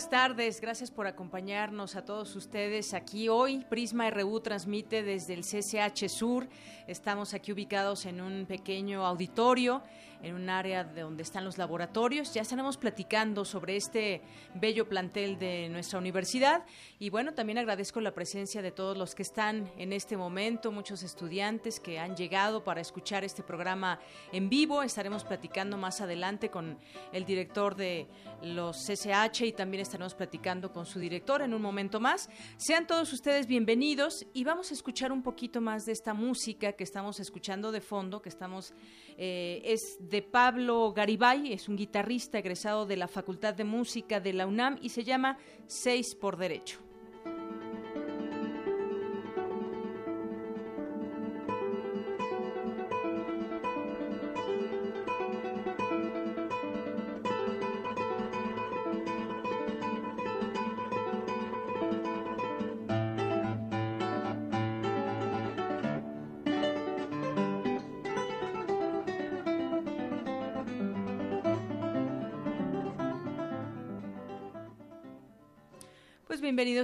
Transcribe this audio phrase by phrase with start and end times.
[0.00, 0.60] Buenas tardes.
[0.62, 3.66] Gracias por acompañarnos a todos ustedes aquí hoy.
[3.68, 6.48] Prisma RU transmite desde el CCH Sur.
[6.86, 9.82] Estamos aquí ubicados en un pequeño auditorio
[10.22, 12.32] en un área de donde están los laboratorios.
[12.34, 14.22] Ya estaremos platicando sobre este
[14.54, 16.64] bello plantel de nuestra universidad
[16.98, 21.02] y bueno, también agradezco la presencia de todos los que están en este momento, muchos
[21.02, 23.98] estudiantes que han llegado para escuchar este programa
[24.32, 24.82] en vivo.
[24.82, 26.78] Estaremos platicando más adelante con
[27.12, 28.06] el director de
[28.42, 32.30] los CCH y también estaremos platicando con su director en un momento más.
[32.56, 36.84] Sean todos ustedes bienvenidos y vamos a escuchar un poquito más de esta música que
[36.84, 38.72] estamos escuchando de fondo, que estamos
[39.18, 44.32] eh, es de Pablo Garibay, es un guitarrista egresado de la Facultad de Música de
[44.32, 46.89] la UNAM y se llama Seis por Derecho.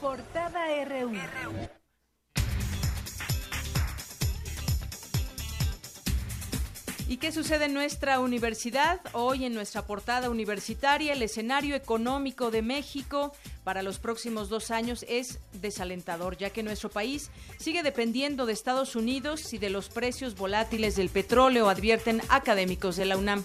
[0.00, 1.12] Portada RU.
[7.08, 9.00] ¿Y qué sucede en nuestra universidad?
[9.12, 15.04] Hoy en nuestra portada universitaria, el escenario económico de México para los próximos dos años
[15.08, 20.34] es desalentador, ya que nuestro país sigue dependiendo de Estados Unidos y de los precios
[20.34, 23.44] volátiles del petróleo, advierten académicos de la UNAM.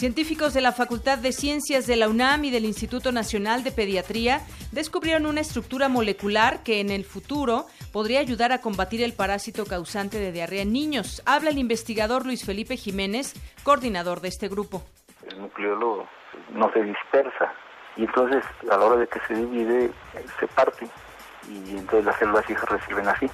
[0.00, 4.40] Científicos de la Facultad de Ciencias de la UNAM y del Instituto Nacional de Pediatría
[4.72, 10.18] descubrieron una estructura molecular que en el futuro podría ayudar a combatir el parásito causante
[10.18, 11.22] de diarrea en niños.
[11.26, 14.82] Habla el investigador Luis Felipe Jiménez, coordinador de este grupo.
[15.30, 16.06] El nucleolo
[16.54, 17.52] no se dispersa
[17.98, 19.90] y entonces a la hora de que se divide
[20.38, 20.88] se parte
[21.46, 23.26] y entonces las células hijas reciben así.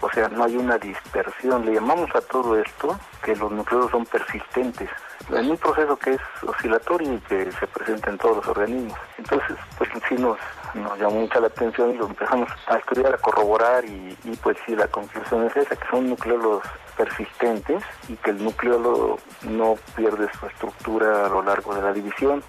[0.00, 1.64] O sea, no hay una dispersión.
[1.64, 4.90] Le llamamos a todo esto que los nucleolos son persistentes
[5.30, 8.98] en un proceso que es oscilatorio y que se presenta en todos los organismos.
[9.18, 10.38] Entonces, pues sí nos,
[10.74, 14.76] nos llamó mucha la atención y lo empezamos a estudiar, a corroborar y, pues sí,
[14.76, 16.62] la conclusión es esa, que son nucleolos
[16.96, 22.42] persistentes y que el núcleo no pierde su estructura a lo largo de la división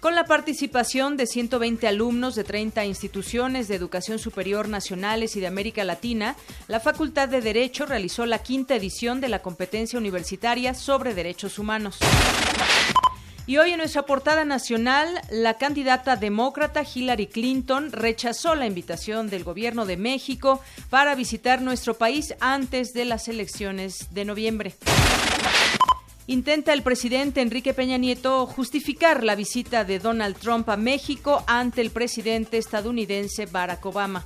[0.00, 5.46] con la participación de 120 alumnos de 30 instituciones de educación superior nacionales y de
[5.46, 6.36] América Latina,
[6.68, 11.98] la Facultad de Derecho realizó la quinta edición de la competencia universitaria sobre derechos humanos.
[13.46, 19.44] Y hoy en nuestra portada nacional, la candidata demócrata Hillary Clinton rechazó la invitación del
[19.44, 24.74] gobierno de México para visitar nuestro país antes de las elecciones de noviembre.
[26.30, 31.80] Intenta el presidente Enrique Peña Nieto justificar la visita de Donald Trump a México ante
[31.80, 34.24] el presidente estadounidense Barack Obama.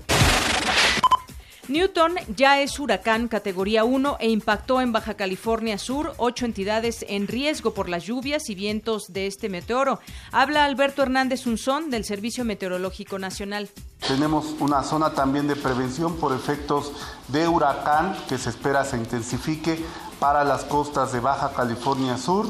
[1.67, 7.27] Newton ya es huracán categoría 1 e impactó en Baja California Sur, ocho entidades en
[7.27, 9.99] riesgo por las lluvias y vientos de este meteoro.
[10.31, 13.71] Habla Alberto Hernández Unzón del Servicio Meteorológico Nacional.
[14.07, 16.93] Tenemos una zona también de prevención por efectos
[17.29, 19.83] de huracán que se espera se intensifique
[20.25, 22.47] para las costas de Baja California Sur,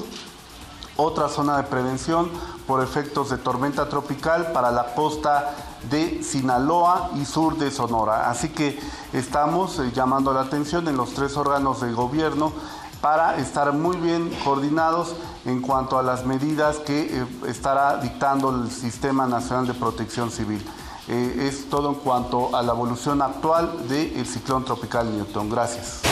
[0.96, 2.30] otra zona de prevención
[2.68, 5.56] por efectos de tormenta tropical para la costa
[5.90, 8.30] de Sinaloa y sur de Sonora.
[8.30, 8.78] Así que
[9.12, 12.52] estamos eh, llamando la atención en los tres órganos de gobierno
[13.00, 18.70] para estar muy bien coordinados en cuanto a las medidas que eh, estará dictando el
[18.70, 20.64] Sistema Nacional de Protección Civil.
[21.08, 25.50] Eh, es todo en cuanto a la evolución actual del ciclón tropical Newton.
[25.50, 26.02] Gracias.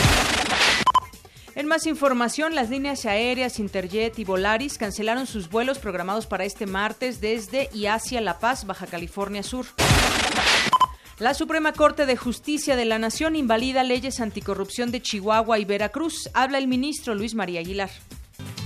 [1.55, 6.65] En más información, las líneas aéreas Interjet y Volaris cancelaron sus vuelos programados para este
[6.65, 9.67] martes desde y hacia La Paz, Baja California Sur.
[11.19, 16.27] La Suprema Corte de Justicia de la Nación invalida leyes anticorrupción de Chihuahua y Veracruz.
[16.33, 17.91] Habla el ministro Luis María Aguilar.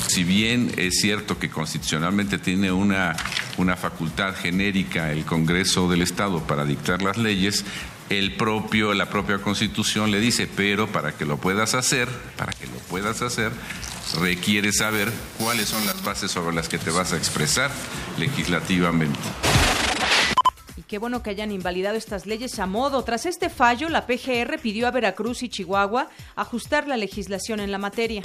[0.07, 3.17] Si bien es cierto que constitucionalmente tiene una,
[3.57, 7.65] una facultad genérica el Congreso del Estado para dictar las leyes,
[8.09, 12.07] el propio, la propia Constitución le dice, pero para que lo puedas hacer,
[12.37, 13.51] para que lo puedas hacer,
[14.19, 17.71] requiere saber cuáles son las bases sobre las que te vas a expresar
[18.17, 19.19] legislativamente.
[20.77, 23.03] Y qué bueno que hayan invalidado estas leyes a modo.
[23.03, 27.77] Tras este fallo, la PGR pidió a Veracruz y Chihuahua ajustar la legislación en la
[27.77, 28.21] materia.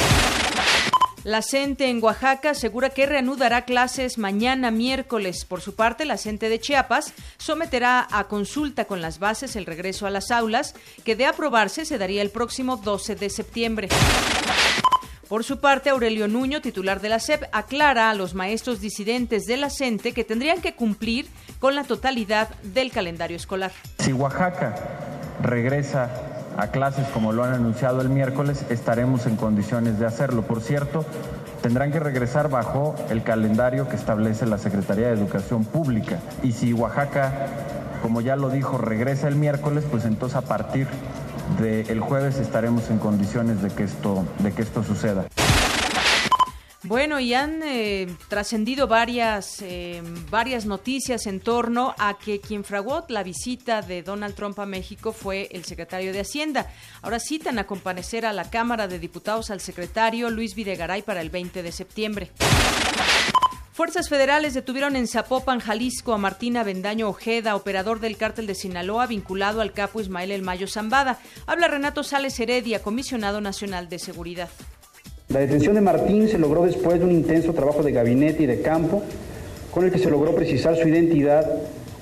[1.25, 5.45] La CENTE en Oaxaca asegura que reanudará clases mañana miércoles.
[5.45, 10.07] Por su parte, la CENTE de Chiapas someterá a consulta con las bases el regreso
[10.07, 10.75] a las aulas,
[11.05, 13.89] que de aprobarse se daría el próximo 12 de septiembre.
[15.29, 19.57] Por su parte, Aurelio Nuño, titular de la SEP, aclara a los maestros disidentes de
[19.57, 21.29] la CENTE que tendrían que cumplir
[21.61, 23.71] con la totalidad del calendario escolar.
[24.01, 24.75] Si Oaxaca
[25.41, 30.43] regresa a clases como lo han anunciado el miércoles, estaremos en condiciones de hacerlo.
[30.43, 31.04] Por cierto,
[31.62, 36.19] tendrán que regresar bajo el calendario que establece la Secretaría de Educación Pública.
[36.43, 37.32] Y si Oaxaca,
[38.02, 40.87] como ya lo dijo, regresa el miércoles, pues entonces a partir
[41.60, 45.25] del jueves estaremos en condiciones de que esto, de que esto suceda.
[46.84, 53.05] Bueno, y han eh, trascendido varias, eh, varias noticias en torno a que quien fraguó
[53.08, 56.73] la visita de Donald Trump a México fue el secretario de Hacienda.
[57.00, 61.31] Ahora citan a comparecer a la Cámara de Diputados al secretario Luis Videgaray para el
[61.31, 62.32] 20 de septiembre.
[63.73, 69.06] Fuerzas federales detuvieron en Zapopan, Jalisco, a Martina Bendaño Ojeda, operador del cártel de Sinaloa,
[69.06, 71.20] vinculado al capo Ismael El Mayo Zambada.
[71.46, 74.50] Habla Renato Sales Heredia, comisionado nacional de seguridad.
[75.32, 78.61] La detención de Martín se logró después de un intenso trabajo de gabinete y de
[78.61, 79.02] campo,
[79.70, 81.50] con el que se logró precisar su identidad,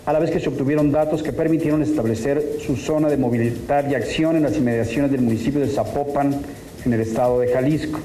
[0.05, 3.95] a la vez que se obtuvieron datos que permitieron establecer su zona de movilidad y
[3.95, 6.41] acción en las inmediaciones del municipio de Zapopan,
[6.85, 8.01] en el estado de Jalisco.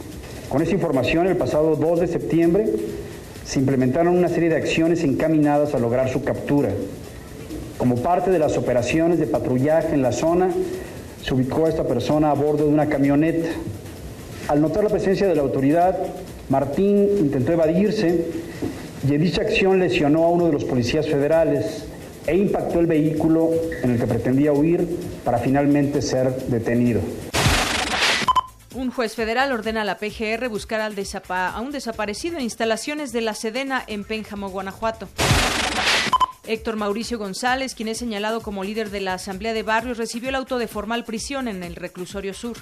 [0.48, 2.68] Con esta información, el pasado 2 de septiembre,
[3.44, 6.70] se implementaron una serie de acciones encaminadas a lograr su captura.
[7.80, 10.52] Como parte de las operaciones de patrullaje en la zona,
[11.24, 13.48] se ubicó a esta persona a bordo de una camioneta
[14.48, 15.98] al notar la presencia de la autoridad,
[16.50, 18.28] Martín intentó evadirse
[19.08, 21.86] y en dicha acción lesionó a uno de los policías federales
[22.28, 23.52] e impactó el vehículo
[23.84, 24.88] en el que pretendía huir
[25.24, 27.02] para finalmente ser detenido.
[28.76, 30.96] Un juez federal ordena a la PGR buscar al
[31.30, 35.08] a un desaparecido en instalaciones de la Sedena en Pénjamo, Guanajuato.
[36.46, 40.36] Héctor Mauricio González, quien es señalado como líder de la Asamblea de Barrios, recibió el
[40.36, 42.58] auto de formal prisión en el reclusorio sur.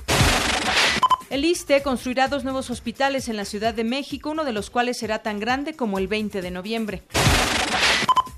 [1.34, 5.00] El ISTE construirá dos nuevos hospitales en la Ciudad de México, uno de los cuales
[5.00, 7.02] será tan grande como el 20 de noviembre.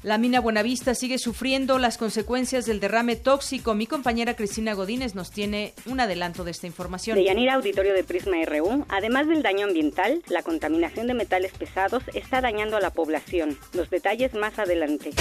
[0.01, 3.73] La mina Buenavista sigue sufriendo las consecuencias del derrame tóxico.
[3.73, 7.17] Mi compañera Cristina Godínez nos tiene un adelanto de esta información.
[7.17, 12.01] De Yanira Auditorio de Prisma RU, además del daño ambiental, la contaminación de metales pesados
[12.13, 13.57] está dañando a la población.
[13.73, 15.11] Los detalles más adelante.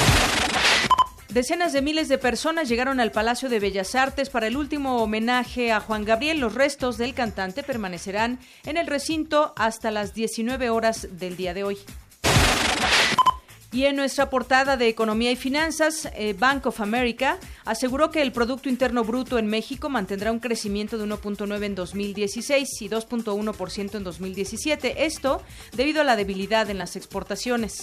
[1.35, 5.73] Decenas de miles de personas llegaron al Palacio de Bellas Artes para el último homenaje
[5.73, 6.39] a Juan Gabriel.
[6.39, 11.65] Los restos del cantante permanecerán en el recinto hasta las 19 horas del día de
[11.65, 11.79] hoy.
[13.73, 18.31] Y en nuestra portada de Economía y Finanzas, eh, Bank of America aseguró que el
[18.31, 24.05] Producto Interno Bruto en México mantendrá un crecimiento de 1.9 en 2016 y 2.1% en
[24.05, 25.05] 2017.
[25.05, 27.81] Esto debido a la debilidad en las exportaciones.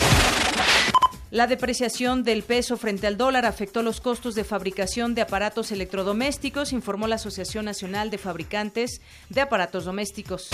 [1.31, 6.73] La depreciación del peso frente al dólar afectó los costos de fabricación de aparatos electrodomésticos,
[6.73, 10.50] informó la Asociación Nacional de Fabricantes de Aparatos Domésticos.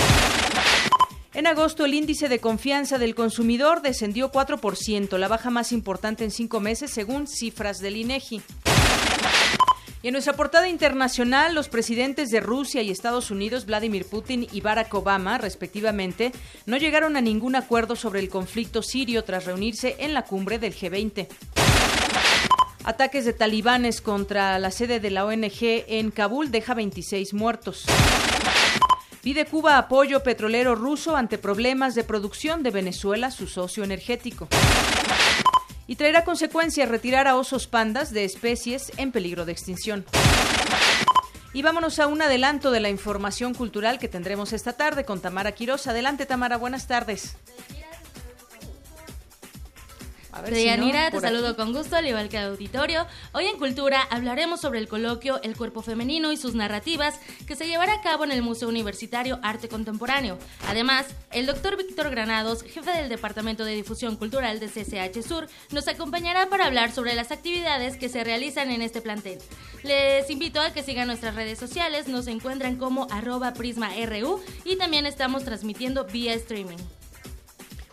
[1.34, 6.29] En agosto, el índice de confianza del consumidor descendió 4%, la baja más importante en
[6.29, 8.43] cinco meses, según cifras del INEGI.
[10.04, 14.62] Y en nuestra portada internacional, los presidentes de Rusia y Estados Unidos, Vladimir Putin y
[14.62, 16.32] Barack Obama, respectivamente,
[16.68, 20.75] no llegaron a ningún acuerdo sobre el conflicto sirio tras reunirse en la cumbre del
[20.75, 21.27] G20.
[22.84, 27.86] Ataques de talibanes contra la sede de la ONG en Kabul deja 26 muertos.
[29.22, 34.48] Pide Cuba apoyo petrolero ruso ante problemas de producción de Venezuela, su socio energético
[35.88, 40.06] y traerá consecuencias retirar a osos pandas de especies en peligro de extinción.
[41.53, 45.53] Y vámonos a un adelanto de la información cultural que tendremos esta tarde con Tamara
[45.53, 45.88] Quiroz.
[45.88, 47.36] Adelante, Tamara, buenas tardes.
[50.46, 53.08] Deyanira, te saludo con gusto, al igual que al auditorio.
[53.34, 57.67] Hoy en Cultura hablaremos sobre el coloquio El cuerpo femenino y sus narrativas que se
[57.67, 60.38] llevará a cabo en el Museo Universitario Arte Contemporáneo.
[60.67, 65.88] Además, el doctor Víctor Granados, jefe del Departamento de Difusión Cultural de CCH Sur, nos
[65.88, 69.39] acompañará para hablar sobre las actividades que se realizan en este plantel.
[69.84, 75.06] Les invito a que sigan nuestras redes sociales, nos encuentran como arroba prisma.ru y también
[75.06, 76.77] estamos transmitiendo vía streaming.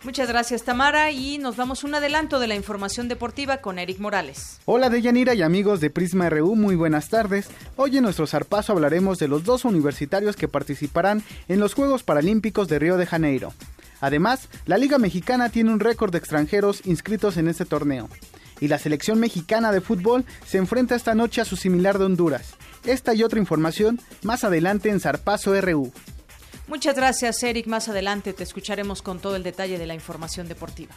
[0.05, 4.59] Muchas gracias Tamara y nos vamos un adelanto de la información deportiva con Eric Morales.
[4.65, 7.47] Hola Deyanira y amigos de Prisma RU, muy buenas tardes.
[7.75, 12.67] Hoy en nuestro zarpazo hablaremos de los dos universitarios que participarán en los Juegos Paralímpicos
[12.67, 13.51] de Río de Janeiro.
[13.99, 18.07] Además, la Liga Mexicana tiene un récord de extranjeros inscritos en este torneo.
[18.59, 22.53] Y la selección mexicana de fútbol se enfrenta esta noche a su similar de Honduras.
[22.85, 25.91] Esta y otra información más adelante en Zarpazo RU.
[26.67, 27.67] Muchas gracias, Eric.
[27.67, 30.95] Más adelante te escucharemos con todo el detalle de la información deportiva.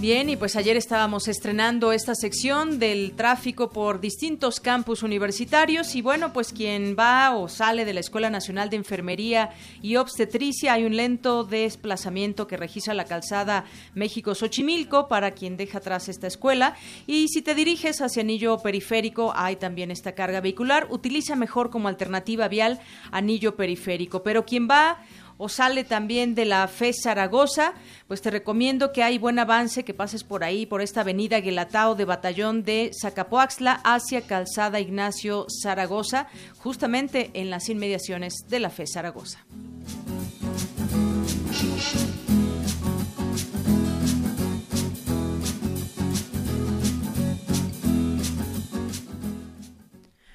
[0.00, 6.02] Bien, y pues ayer estábamos estrenando esta sección del tráfico por distintos campus universitarios y
[6.02, 9.50] bueno, pues quien va o sale de la Escuela Nacional de Enfermería
[9.82, 13.64] y Obstetricia hay un lento desplazamiento que registra la calzada
[13.94, 16.76] México-Xochimilco para quien deja atrás esta escuela.
[17.08, 21.88] Y si te diriges hacia Anillo Periférico hay también esta carga vehicular, utiliza mejor como
[21.88, 22.78] alternativa vial
[23.10, 24.98] Anillo Periférico, pero quien va
[25.38, 27.72] o sale también de la FE Zaragoza,
[28.06, 31.94] pues te recomiendo que hay buen avance, que pases por ahí, por esta avenida Guelatao
[31.94, 36.26] de Batallón de Zacapoaxla hacia Calzada Ignacio Zaragoza,
[36.58, 39.46] justamente en las inmediaciones de la FE Zaragoza.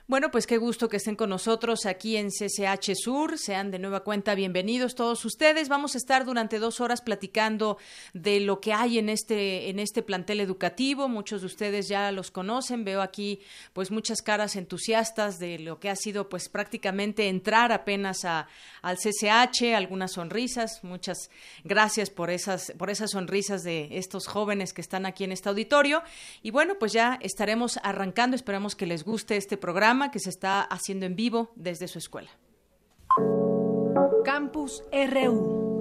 [0.05, 3.37] Bueno, pues qué gusto que estén con nosotros aquí en CCH Sur.
[3.37, 5.69] Sean de nueva cuenta bienvenidos todos ustedes.
[5.69, 7.77] Vamos a estar durante dos horas platicando
[8.13, 11.07] de lo que hay en este, en este plantel educativo.
[11.07, 12.83] Muchos de ustedes ya los conocen.
[12.83, 13.39] Veo aquí
[13.71, 18.49] pues muchas caras entusiastas de lo que ha sido pues prácticamente entrar apenas a,
[18.81, 20.83] al CCH, algunas sonrisas.
[20.83, 21.29] Muchas
[21.63, 26.03] gracias por esas, por esas sonrisas de estos jóvenes que están aquí en este auditorio.
[26.41, 28.35] Y bueno, pues ya estaremos arrancando.
[28.35, 32.29] Esperamos que les guste este programa que se está haciendo en vivo desde su escuela.
[34.23, 35.72] Campus RU.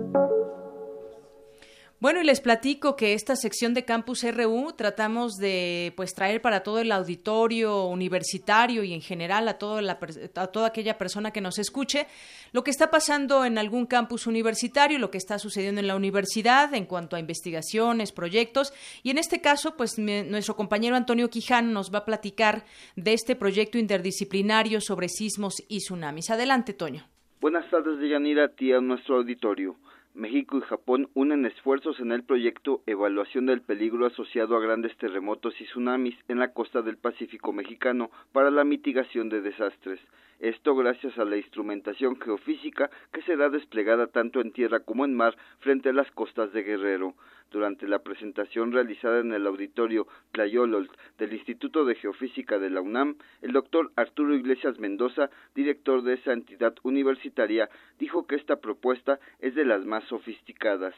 [2.02, 6.64] Bueno, y les platico que esta sección de Campus RU tratamos de pues traer para
[6.64, 12.08] todo el auditorio universitario y en general a, a toda aquella persona que nos escuche
[12.52, 16.74] lo que está pasando en algún campus universitario, lo que está sucediendo en la universidad
[16.74, 18.72] en cuanto a investigaciones, proyectos
[19.04, 22.64] y en este caso pues nuestro compañero Antonio Quiján nos va a platicar
[22.96, 26.30] de este proyecto interdisciplinario sobre sismos y tsunamis.
[26.30, 27.04] Adelante, Toño.
[27.40, 29.76] Buenas tardes, Deyanira, a ti a nuestro auditorio.
[30.14, 35.58] México y Japón unen esfuerzos en el proyecto Evaluación del peligro asociado a grandes terremotos
[35.58, 40.00] y tsunamis en la costa del Pacífico mexicano para la mitigación de desastres.
[40.38, 45.34] Esto gracias a la instrumentación geofísica que será desplegada tanto en tierra como en mar
[45.60, 47.14] frente a las costas de Guerrero.
[47.52, 53.16] Durante la presentación realizada en el auditorio Tlayololt del Instituto de Geofísica de la UNAM,
[53.42, 57.68] el doctor Arturo Iglesias Mendoza, director de esa entidad universitaria,
[57.98, 60.94] dijo que esta propuesta es de las más sofisticadas.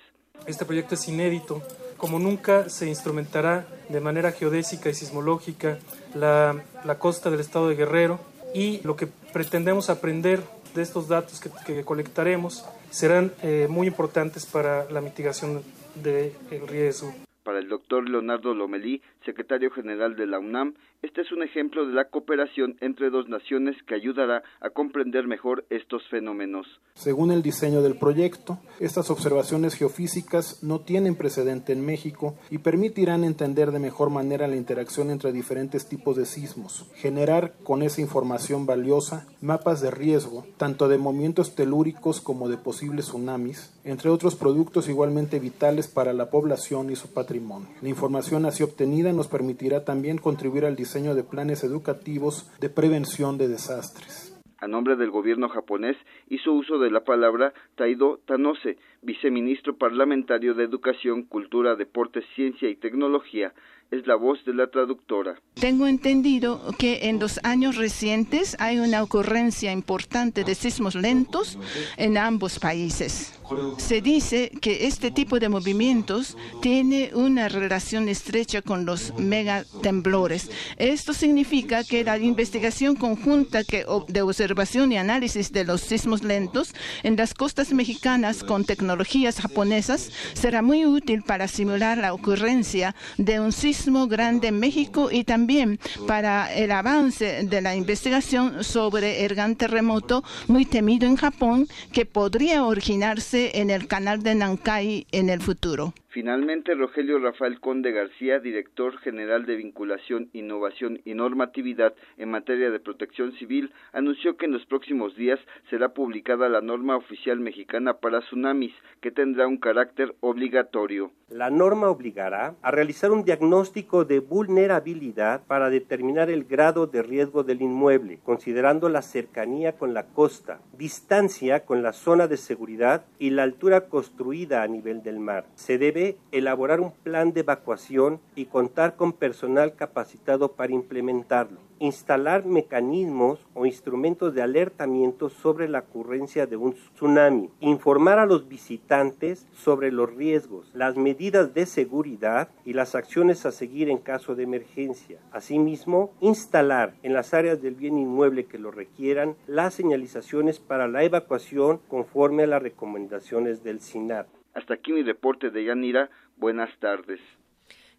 [0.47, 1.61] Este proyecto es inédito.
[1.97, 5.79] Como nunca se instrumentará de manera geodésica y sismológica
[6.15, 6.63] la,
[7.01, 8.21] costa del estado de Guerrero
[8.55, 10.41] y lo que pretendemos aprender
[10.75, 15.65] de estos datos que, colectaremos serán eh, muy importantes para la mitigación
[16.03, 16.33] del
[16.69, 17.15] riesgo.
[17.43, 21.93] Para el doctor Leonardo Lomelí, secretario general de la UNAM, este es un ejemplo de
[21.93, 26.67] la cooperación entre dos naciones que ayudará a comprender mejor estos fenómenos.
[26.95, 33.25] Según el diseño del proyecto, estas observaciones geofísicas no tienen precedente en México y permitirán
[33.25, 38.65] entender de mejor manera la interacción entre diferentes tipos de sismos, generar con esa información
[38.65, 44.89] valiosa mapas de riesgo, tanto de movimientos telúricos como de posibles tsunamis, entre otros productos
[44.89, 47.69] igualmente vitales para la población y su patrimonio.
[47.83, 53.37] La información así obtenida nos permitirá también contribuir al diseño de planes educativos de prevención
[53.37, 54.33] de desastres.
[54.59, 55.97] A nombre del gobierno japonés
[56.29, 62.77] hizo uso de la palabra Taido Tanose, viceministro parlamentario de Educación, Cultura, Deportes, Ciencia y
[62.77, 63.53] Tecnología,
[63.91, 65.35] es la voz de la traductora.
[65.55, 71.59] Tengo entendido que en los años recientes hay una ocurrencia importante de sismos lentos
[71.97, 73.39] en ambos países.
[73.79, 80.51] Se dice que este tipo de movimientos tiene una relación estrecha con los megatemblores.
[80.77, 83.63] Esto significa que la investigación conjunta
[84.09, 90.11] de observación y análisis de los sismos lentos en las costas mexicanas con tecnologías japonesas
[90.33, 95.79] será muy útil para simular la ocurrencia de un sismo grande en México y también
[96.07, 102.07] para el avance de la investigación sobre el gran terremoto muy temido en Japón que
[102.07, 105.95] podría originarse en el canal de Nankai en el futuro.
[106.15, 112.79] Finalmente, Rogelio Rafael Conde García, director general de Vinculación, Innovación y Normatividad en materia de
[112.79, 115.41] protección civil, anunció que en los próximos días
[115.71, 121.11] será publicada la norma oficial mexicana para tsunamis, que tendrá un carácter obligatorio.
[121.31, 127.43] La norma obligará a realizar un diagnóstico de vulnerabilidad para determinar el grado de riesgo
[127.43, 133.31] del inmueble, considerando la cercanía con la costa, distancia con la zona de seguridad y
[133.31, 135.47] la altura construida a nivel del mar.
[135.57, 141.61] Se debe elaborar un plan de evacuación y contar con personal capacitado para implementarlo.
[141.81, 147.51] Instalar mecanismos o instrumentos de alertamiento sobre la ocurrencia de un tsunami.
[147.61, 153.53] Informar a los visitantes sobre los riesgos, las medidas de seguridad y las acciones a
[153.53, 155.19] seguir en caso de emergencia.
[155.33, 161.03] Asimismo, instalar en las áreas del bien inmueble que lo requieran las señalizaciones para la
[161.05, 164.27] evacuación conforme a las recomendaciones del SINAP.
[164.55, 166.11] Hasta aquí mi reporte de Yanira.
[166.37, 167.21] Buenas tardes.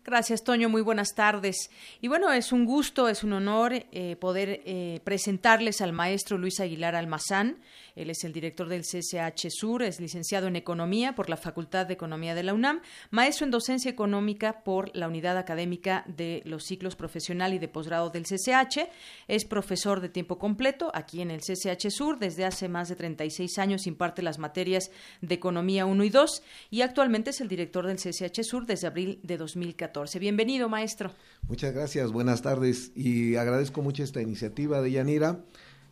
[0.05, 0.69] Gracias, Toño.
[0.69, 1.71] Muy buenas tardes.
[1.99, 6.59] Y bueno, es un gusto, es un honor eh, poder eh, presentarles al maestro Luis
[6.59, 7.57] Aguilar Almazán.
[7.95, 11.93] Él es el director del CCH Sur, es licenciado en Economía por la Facultad de
[11.93, 16.95] Economía de la UNAM, maestro en Docencia Económica por la Unidad Académica de los Ciclos
[16.95, 18.89] Profesional y de Posgrado del CCH.
[19.27, 22.19] Es profesor de tiempo completo aquí en el CCH Sur.
[22.19, 26.81] Desde hace más de 36 años imparte las materias de Economía 1 y 2 y
[26.81, 29.94] actualmente es el director del CCH Sur desde abril de 2014.
[30.19, 31.11] Bienvenido, maestro.
[31.47, 35.39] Muchas gracias, buenas tardes y agradezco mucho esta iniciativa de Yanira.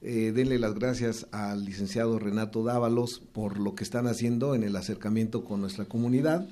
[0.02, 4.76] Eh, denle las gracias al licenciado Renato Dávalos por lo que están haciendo en el
[4.76, 6.46] acercamiento con nuestra comunidad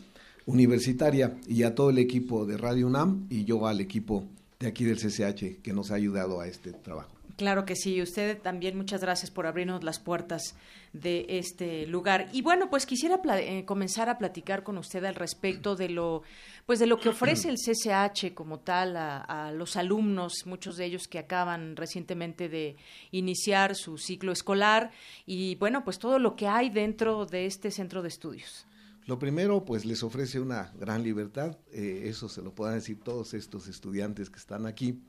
[0.45, 4.23] universitaria y a todo el equipo de Radio UNAM y yo al equipo
[4.59, 7.11] de aquí del CCH que nos ha ayudado a este trabajo.
[7.35, 10.55] Claro que sí, usted también muchas gracias por abrirnos las puertas
[10.93, 12.29] de este lugar.
[12.33, 16.21] Y bueno, pues quisiera eh, comenzar a platicar con usted al respecto de lo
[16.65, 21.07] pues de lo que ofrece el CCH como tal a, los alumnos, muchos de ellos
[21.07, 22.75] que acaban recientemente de
[23.11, 24.91] iniciar su ciclo escolar
[25.25, 28.65] y bueno, pues todo lo que hay dentro de este centro de estudios.
[29.05, 33.33] Lo primero, pues les ofrece una gran libertad, eh, eso se lo pueden decir todos
[33.33, 35.01] estos estudiantes que están aquí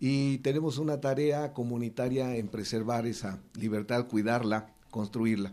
[0.00, 5.52] y tenemos una tarea comunitaria en preservar esa libertad, cuidarla, construirla.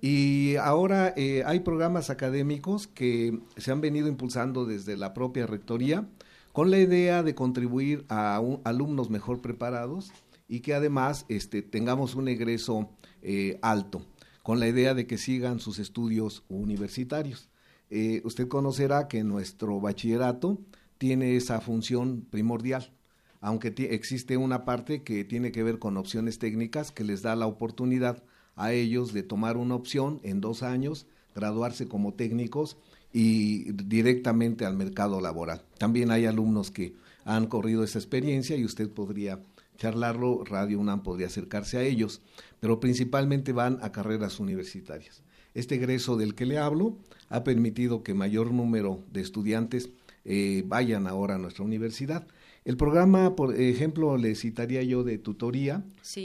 [0.00, 6.06] Y ahora eh, hay programas académicos que se han venido impulsando desde la propia rectoría
[6.52, 10.12] con la idea de contribuir a alumnos mejor preparados
[10.48, 12.90] y que además este, tengamos un egreso
[13.22, 14.06] eh, alto,
[14.42, 17.48] con la idea de que sigan sus estudios universitarios.
[17.90, 20.58] Eh, usted conocerá que nuestro bachillerato
[20.98, 22.92] tiene esa función primordial
[23.40, 27.46] aunque existe una parte que tiene que ver con opciones técnicas que les da la
[27.46, 28.24] oportunidad
[28.56, 32.76] a ellos de tomar una opción en dos años, graduarse como técnicos
[33.12, 35.62] y directamente al mercado laboral.
[35.78, 39.40] También hay alumnos que han corrido esa experiencia y usted podría
[39.76, 42.22] charlarlo, Radio UNAM podría acercarse a ellos,
[42.60, 45.22] pero principalmente van a carreras universitarias.
[45.54, 46.96] Este egreso del que le hablo
[47.28, 49.90] ha permitido que mayor número de estudiantes
[50.24, 52.26] eh, vayan ahora a nuestra universidad.
[52.66, 55.84] El programa, por ejemplo, le citaría yo de tutoría,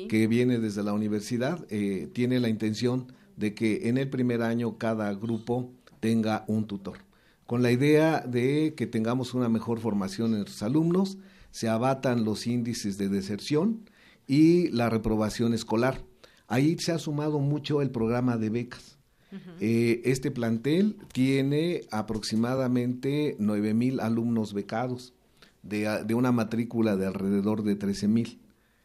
[0.09, 4.79] que viene desde la universidad, eh, tiene la intención de que en el primer año
[4.79, 6.97] cada grupo tenga un tutor,
[7.45, 11.19] con la idea de que tengamos una mejor formación en nuestros alumnos,
[11.51, 13.87] se abatan los índices de deserción
[14.25, 16.03] y la reprobación escolar.
[16.47, 18.97] Ahí se ha sumado mucho el programa de becas.
[19.59, 25.13] Eh, este plantel tiene aproximadamente nueve mil alumnos becados
[25.63, 28.39] de, una matrícula de alrededor de 13 mil.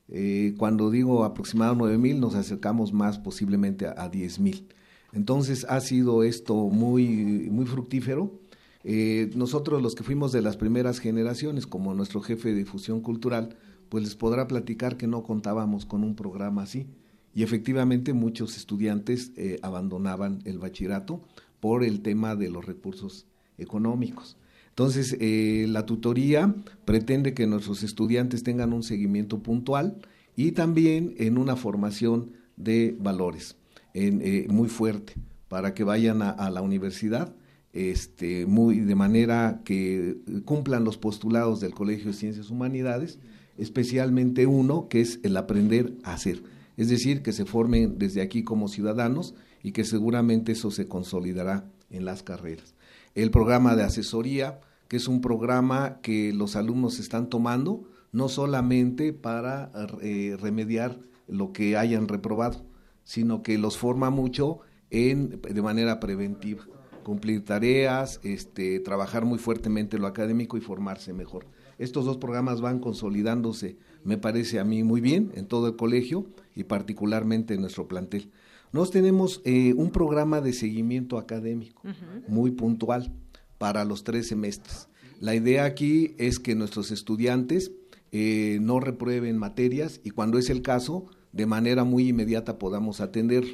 [0.08, 4.68] Eh, cuando digo aproximado 9 mil, nos acercamos más posiblemente a, a 10 mil.
[5.12, 8.38] Entonces ha sido esto muy, muy fructífero.
[8.84, 13.56] Eh, nosotros los que fuimos de las primeras generaciones, como nuestro jefe de difusión cultural,
[13.88, 16.86] pues les podrá platicar que no contábamos con un programa así.
[17.34, 21.20] Y efectivamente muchos estudiantes eh, abandonaban el bachillerato
[21.58, 23.26] por el tema de los recursos
[23.58, 24.36] económicos.
[24.76, 29.96] Entonces, eh, la tutoría pretende que nuestros estudiantes tengan un seguimiento puntual
[30.36, 33.56] y también en una formación de valores
[33.94, 35.14] eh, muy fuerte,
[35.48, 37.34] para que vayan a, la universidad
[37.72, 43.18] este, muy, de manera que cumplan los postulados del Colegio de Ciencias Humanidades,
[43.56, 46.42] especialmente uno que es el aprender a hacer.
[46.76, 51.64] Es decir, que se formen desde aquí como ciudadanos y que seguramente eso se consolidará
[51.88, 52.74] en las carreras.
[53.14, 59.12] El programa de asesoría, que es un programa que los alumnos están tomando, no solamente
[59.12, 59.70] para
[60.01, 62.64] eh, remediar lo que hayan reprobado,
[63.05, 66.64] sino que los forma mucho en, de manera preventiva,
[67.03, 71.46] cumplir tareas, este, trabajar muy fuertemente lo académico y formarse mejor.
[71.79, 76.27] Estos dos programas van consolidándose, me parece a mí muy bien, en todo el colegio
[76.55, 78.31] y particularmente en nuestro plantel.
[78.72, 81.83] Nos tenemos eh, un programa de seguimiento académico
[82.29, 83.12] muy puntual
[83.58, 84.88] para los tres semestres.
[85.20, 87.72] La idea aquí es que nuestros estudiantes
[88.12, 93.44] eh, no reprueben materias y cuando es el caso, de manera muy inmediata podamos atender.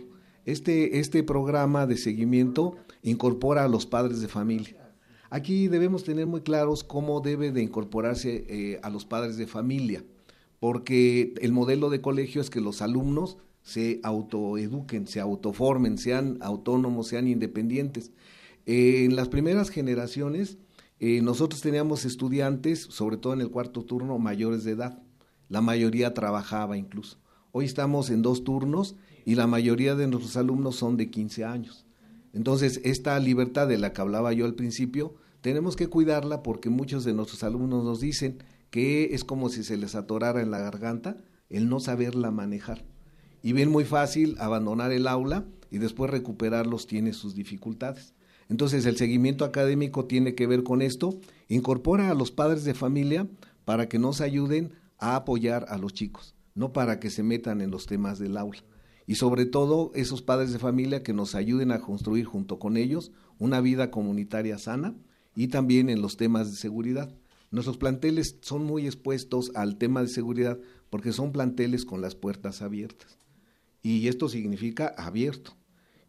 [0.44, 4.76] Este, este programa de seguimiento incorpora a los padres de familia.
[5.30, 10.04] Aquí debemos tener muy claros cómo debe de incorporarse eh, a los padres de familia,
[10.60, 17.08] porque el modelo de colegio es que los alumnos se autoeduquen, se autoformen, sean autónomos,
[17.08, 18.10] sean independientes.
[18.66, 20.58] Eh, en las primeras generaciones,
[21.00, 25.02] eh, nosotros teníamos estudiantes, sobre todo en el cuarto turno, mayores de edad.
[25.48, 27.18] La mayoría trabajaba incluso.
[27.50, 31.86] Hoy estamos en dos turnos y la mayoría de nuestros alumnos son de 15 años.
[32.32, 37.04] Entonces, esta libertad de la que hablaba yo al principio, tenemos que cuidarla porque muchos
[37.04, 38.38] de nuestros alumnos nos dicen
[38.70, 41.18] que es como si se les atorara en la garganta
[41.50, 42.84] el no saberla manejar.
[43.42, 48.14] Y ven muy fácil abandonar el aula y después recuperarlos tiene sus dificultades.
[48.52, 53.26] Entonces el seguimiento académico tiene que ver con esto, incorpora a los padres de familia
[53.64, 57.70] para que nos ayuden a apoyar a los chicos, no para que se metan en
[57.70, 58.62] los temas del aula.
[59.06, 63.10] Y sobre todo esos padres de familia que nos ayuden a construir junto con ellos
[63.38, 64.94] una vida comunitaria sana
[65.34, 67.10] y también en los temas de seguridad.
[67.50, 70.58] Nuestros planteles son muy expuestos al tema de seguridad
[70.90, 73.16] porque son planteles con las puertas abiertas.
[73.82, 75.54] Y esto significa abierto.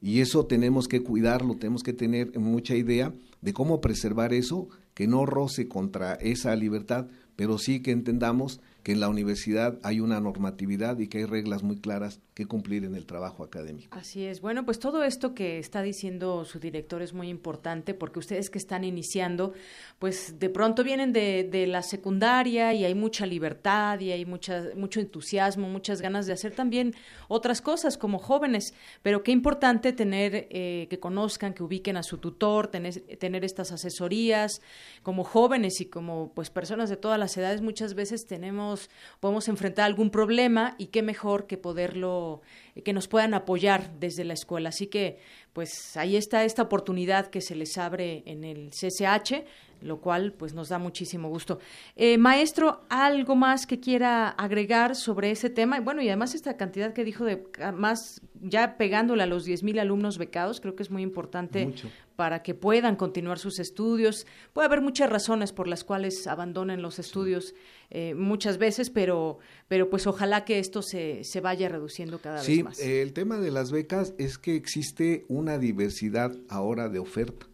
[0.03, 5.07] Y eso tenemos que cuidarlo, tenemos que tener mucha idea de cómo preservar eso, que
[5.07, 10.19] no roce contra esa libertad, pero sí que entendamos que en la universidad hay una
[10.19, 13.97] normatividad y que hay reglas muy claras que cumplir en el trabajo académico.
[13.97, 14.41] Así es.
[14.41, 18.57] Bueno, pues todo esto que está diciendo su director es muy importante porque ustedes que
[18.57, 19.53] están iniciando,
[19.99, 24.63] pues de pronto vienen de, de la secundaria y hay mucha libertad y hay mucha,
[24.75, 26.93] mucho entusiasmo, muchas ganas de hacer también
[27.27, 32.17] otras cosas como jóvenes, pero qué importante tener, eh, que conozcan, que ubiquen a su
[32.17, 34.61] tutor, tener, tener estas asesorías
[35.03, 38.72] como jóvenes y como pues personas de todas las edades, muchas veces tenemos
[39.19, 42.41] podemos enfrentar algún problema y qué mejor que poderlo,
[42.83, 44.69] que nos puedan apoyar desde la escuela.
[44.69, 45.19] Así que,
[45.53, 49.45] pues ahí está esta oportunidad que se les abre en el CCH,
[49.83, 51.59] lo cual pues nos da muchísimo gusto.
[51.95, 55.79] Eh, maestro, ¿algo más que quiera agregar sobre ese tema?
[55.81, 57.43] Bueno, y además esta cantidad que dijo de
[57.75, 61.73] más, ya pegándole a los 10.000 alumnos becados, creo que es muy importante
[62.15, 64.25] para que puedan continuar sus estudios.
[64.53, 67.55] Puede haber muchas razones por las cuales abandonen los estudios
[67.89, 72.63] eh, muchas veces, pero, pero pues ojalá que esto se, se vaya reduciendo cada vez
[72.63, 72.77] más.
[72.77, 77.47] Sí, el tema de las becas es que existe una diversidad ahora de oferta.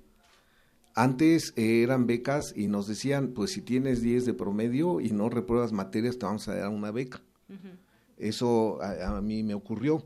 [1.00, 5.30] Antes eh, eran becas y nos decían, pues si tienes 10 de promedio y no
[5.30, 7.22] repruebas materias, te vamos a dar una beca.
[8.18, 10.06] Eso a, mí me ocurrió.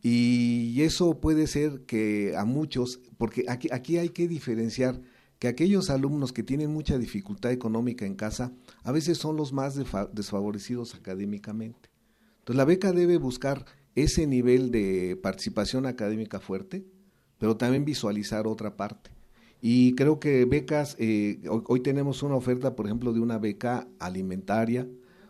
[0.00, 5.00] Y eso puede ser que a muchos, porque aquí, aquí hay que diferenciar
[5.40, 8.52] que aquellos alumnos que tienen mucha dificultad económica en casa,
[8.84, 9.74] a veces son los más
[10.12, 11.90] desfavorecidos académicamente.
[12.38, 13.64] Entonces la beca debe buscar
[13.96, 16.86] ese nivel de participación académica fuerte,
[17.38, 19.17] pero también visualizar otra parte.
[19.60, 24.88] Y creo que becas, eh, hoy, tenemos una oferta, por ejemplo, de una beca alimentaria,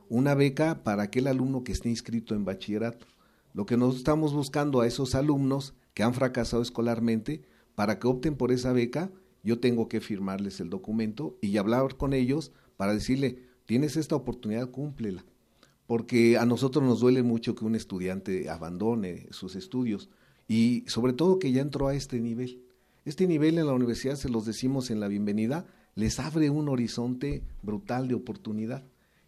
[0.08, 3.06] una beca para aquel alumno que esté inscrito en bachillerato.
[3.54, 7.42] Lo que nos estamos buscando a esos alumnos que han fracasado escolarmente,
[7.74, 9.10] para que opten por esa beca,
[9.42, 14.70] yo tengo que firmarles el documento y hablar con ellos para decirle, tienes esta oportunidad,
[14.70, 15.24] cúmplela.
[15.86, 20.10] Porque a nosotros nos duele mucho que un estudiante abandone sus estudios
[20.46, 22.62] y sobre todo que ya entró a este nivel.
[23.08, 27.42] Este nivel en la universidad, se los decimos en la bienvenida, les abre un horizonte
[27.62, 28.84] brutal de oportunidad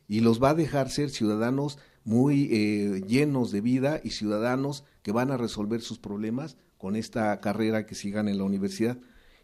[0.07, 5.13] y los va a dejar ser ciudadanos muy eh, llenos de vida y ciudadanos que
[5.13, 8.99] van a resolver sus problemas con esta carrera que sigan en la universidad.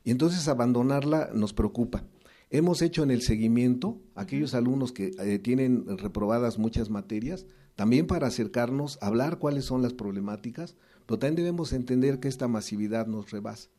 [0.05, 2.05] Y entonces abandonarla nos preocupa.
[2.51, 8.27] Hemos hecho en el seguimiento aquellos alumnos que eh, tienen reprobadas muchas materias, también para
[8.27, 13.71] acercarnos, hablar cuáles son las problemáticas, pero también debemos entender que esta masividad nos rebasa,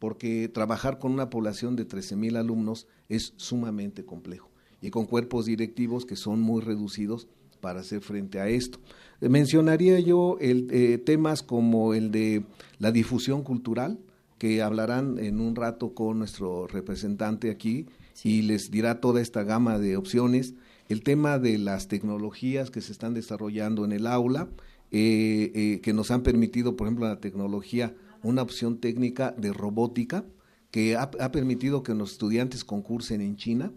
[0.00, 5.44] porque trabajar con una población de 13 mil alumnos es sumamente complejo y con cuerpos
[5.44, 7.28] directivos que son muy reducidos
[7.60, 8.80] para hacer frente a esto.
[9.20, 12.44] Mencionaría yo el, eh, temas como el de
[12.78, 13.98] la difusión cultural,
[14.38, 17.86] que hablarán en un rato con nuestro representante aquí
[18.24, 20.54] y les dirá toda esta gama de opciones.
[20.88, 24.48] El tema de las tecnologías que se están desarrollando en el aula,
[24.90, 30.24] eh, eh, que nos han permitido, por ejemplo, la tecnología, una opción técnica de robótica,
[30.70, 33.72] que ha, permitido que los estudiantes concursen en China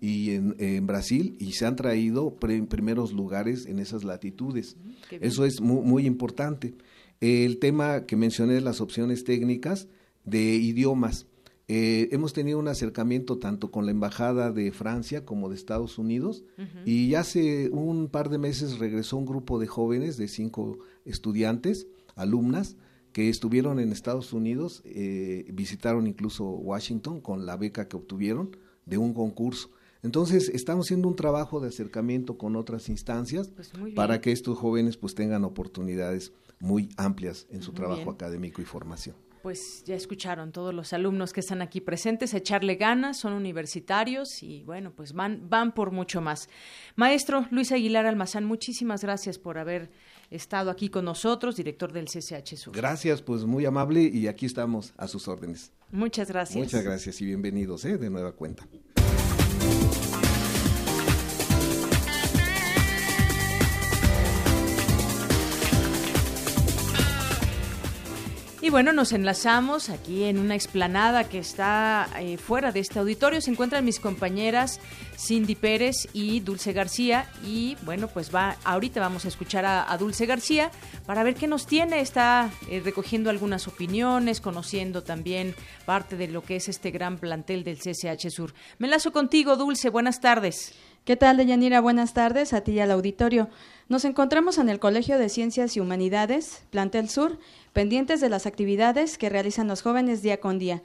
[0.00, 4.76] y en, Brasil y se han traído primeros lugares en esas latitudes.
[5.10, 6.74] Eso es muy, muy importante.
[7.20, 9.86] el tema que mencioné, las opciones técnicas
[10.24, 11.26] de idiomas.
[11.68, 16.44] Eh, hemos tenido un acercamiento tanto con la Embajada de Francia como de Estados Unidos
[16.84, 22.76] y hace un par de meses regresó un grupo de jóvenes de cinco estudiantes, alumnas,
[23.12, 28.98] que estuvieron en Estados Unidos, eh, visitaron incluso Washington con la beca que obtuvieron de
[28.98, 29.70] un concurso.
[30.02, 34.96] Entonces, estamos haciendo un trabajo de acercamiento con otras instancias pues para que estos jóvenes
[34.96, 39.16] pues tengan oportunidades muy amplias en su trabajo académico y formación.
[39.42, 44.62] Pues ya escucharon todos los alumnos que están aquí presentes, echarle ganas, son universitarios y
[44.62, 46.48] bueno, pues van, van por mucho más.
[46.94, 49.90] Maestro Luis Aguilar Almazán, muchísimas gracias por haber
[50.32, 52.74] estado aquí con nosotros, director del CCH Sur.
[52.74, 55.72] Gracias, pues muy amable y aquí estamos a sus órdenes.
[55.90, 56.56] Muchas gracias.
[56.56, 57.98] Muchas gracias y bienvenidos ¿eh?
[57.98, 58.66] de nueva cuenta.
[68.64, 73.40] Y bueno, nos enlazamos aquí en una explanada que está eh, fuera de este auditorio.
[73.40, 74.78] Se encuentran mis compañeras
[75.18, 77.26] Cindy Pérez y Dulce García.
[77.44, 80.70] Y bueno, pues va, ahorita vamos a escuchar a, Dulce García
[81.06, 81.98] para ver qué nos tiene.
[81.98, 87.64] Está eh, recogiendo algunas opiniones, conociendo también parte de lo que es este gran plantel
[87.64, 88.54] del CCH Sur.
[88.78, 89.90] Me enlazo contigo, Dulce.
[89.90, 90.72] Buenas tardes.
[91.04, 91.80] ¿Qué tal, Deyanira?
[91.80, 93.48] Buenas tardes a ti y al auditorio.
[93.88, 97.40] Nos encontramos en el Colegio de Ciencias y Humanidades, Plantel Sur,
[97.72, 100.82] pendientes de las actividades que realizan los jóvenes día con día.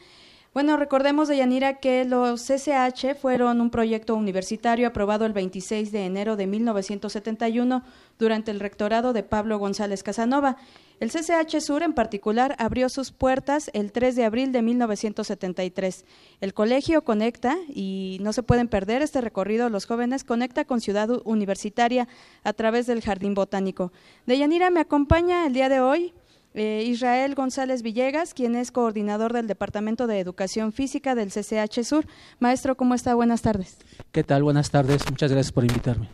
[0.53, 6.35] Bueno, recordemos, Deyanira, que los CCH fueron un proyecto universitario aprobado el 26 de enero
[6.35, 7.83] de 1971
[8.17, 10.57] durante el rectorado de Pablo González Casanova.
[10.99, 16.05] El CCH Sur en particular abrió sus puertas el 3 de abril de 1973.
[16.41, 21.09] El colegio conecta, y no se pueden perder este recorrido, los jóvenes conecta con Ciudad
[21.23, 22.07] Universitaria
[22.43, 23.91] a través del Jardín Botánico.
[24.25, 26.15] Deyanira me acompaña el día de hoy
[26.53, 32.07] eh, Israel González Villegas, quien es coordinador del Departamento de Educación Física del CCH Sur.
[32.39, 33.15] Maestro, ¿cómo está?
[33.15, 33.77] Buenas tardes.
[34.11, 34.43] ¿Qué tal?
[34.43, 35.01] Buenas tardes.
[35.09, 36.09] Muchas gracias por invitarme.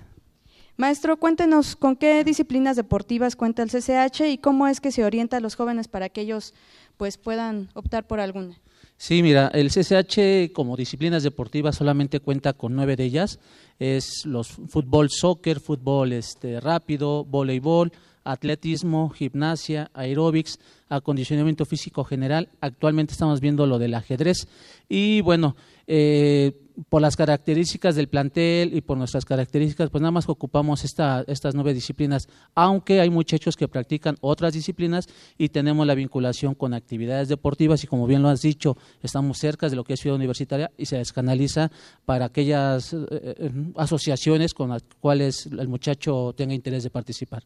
[0.75, 5.37] Maestro, cuéntenos con qué disciplinas deportivas cuenta el CCH y cómo es que se orienta
[5.37, 6.55] a los jóvenes para que ellos
[6.97, 8.59] pues puedan optar por alguna.
[8.97, 13.39] Sí, mira, el CCH como disciplinas deportivas solamente cuenta con nueve de ellas.
[13.77, 17.91] Es los fútbol, soccer, fútbol este, rápido, voleibol,
[18.23, 20.59] atletismo, gimnasia, aeróbics,
[20.89, 22.49] acondicionamiento físico general.
[22.61, 24.47] Actualmente estamos viendo lo del ajedrez
[24.87, 25.55] y bueno,
[25.87, 26.53] eh,
[26.89, 31.55] por las características del plantel y por nuestras características, pues nada más ocupamos esta, estas
[31.55, 35.07] nueve disciplinas, aunque hay muchachos que practican otras disciplinas
[35.37, 39.69] y tenemos la vinculación con actividades deportivas y como bien lo has dicho, estamos cerca
[39.69, 41.71] de lo que es ciudad universitaria y se descanaliza
[42.05, 47.43] para aquellas eh, eh, asociaciones con las cuales el muchacho tenga interés de participar.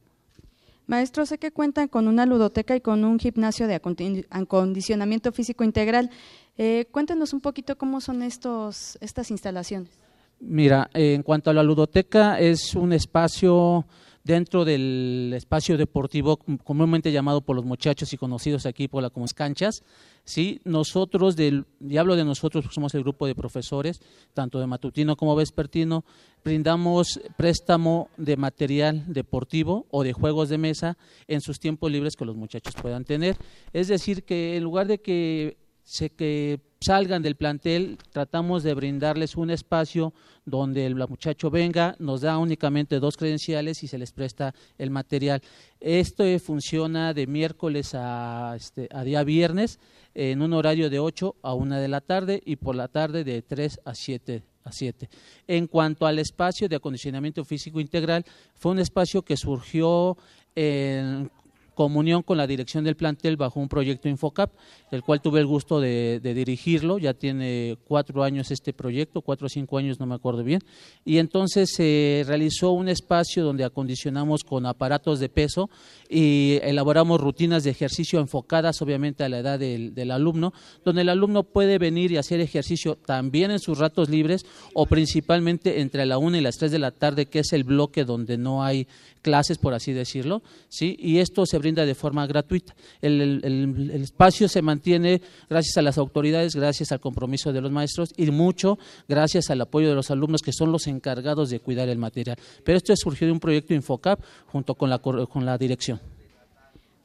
[0.87, 6.09] Maestro, sé que cuentan con una ludoteca y con un gimnasio de acondicionamiento físico integral.
[6.57, 9.91] Eh, cuéntenos un poquito cómo son estos, estas instalaciones.
[10.39, 13.85] Mira, en cuanto a la ludoteca, es un espacio
[14.27, 19.25] dentro del espacio deportivo comúnmente llamado por los muchachos y conocidos aquí por la como
[19.33, 19.81] canchas,
[20.25, 20.59] ¿sí?
[20.65, 24.01] Nosotros, del, y hablo de nosotros, somos el grupo de profesores,
[24.33, 26.03] tanto de matutino como vespertino,
[26.43, 30.97] brindamos préstamo de material deportivo o de juegos de mesa
[31.29, 33.37] en sus tiempos libres que los muchachos puedan tener.
[33.71, 39.35] Es decir, que en lugar de que se que salgan del plantel, tratamos de brindarles
[39.35, 40.13] un espacio
[40.45, 45.41] donde el muchacho venga, nos da únicamente dos credenciales y se les presta el material.
[45.79, 49.79] Esto funciona de miércoles a, este, a día viernes
[50.13, 53.41] en un horario de 8 a 1 de la tarde y por la tarde de
[53.41, 55.09] 3 a 7 a 7.
[55.47, 60.17] En cuanto al espacio de acondicionamiento físico integral, fue un espacio que surgió
[60.55, 61.29] en
[61.77, 64.51] comunión con la dirección del plantel bajo un proyecto Infocap,
[64.89, 66.97] del cual tuve el gusto de, dirigirlo.
[66.97, 70.59] Ya tiene cuatro años este proyecto, cuatro o cinco años, no me acuerdo bien.
[71.05, 75.69] Y entonces se realizó un espacio donde acondicionamos con aparatos de peso
[76.09, 81.09] y elaboramos rutinas de ejercicio enfocadas obviamente a la edad del, del alumno, donde el
[81.09, 86.17] alumno puede venir y hacer ejercicio también en sus ratos libres o principalmente entre la
[86.17, 88.87] una y las tres de la tarde, que es el bloque donde no hay
[89.21, 90.95] clases, por así decirlo, ¿sí?
[90.97, 92.75] y esto se brinda de forma gratuita.
[93.01, 98.31] El, espacio se mantiene gracias a las autoridades, gracias al compromiso de los maestros y
[98.31, 102.37] mucho gracias al apoyo de los alumnos que son los encargados de cuidar el material.
[102.63, 105.99] Pero esto surgió de un proyecto Infocap junto con la, con la dirección.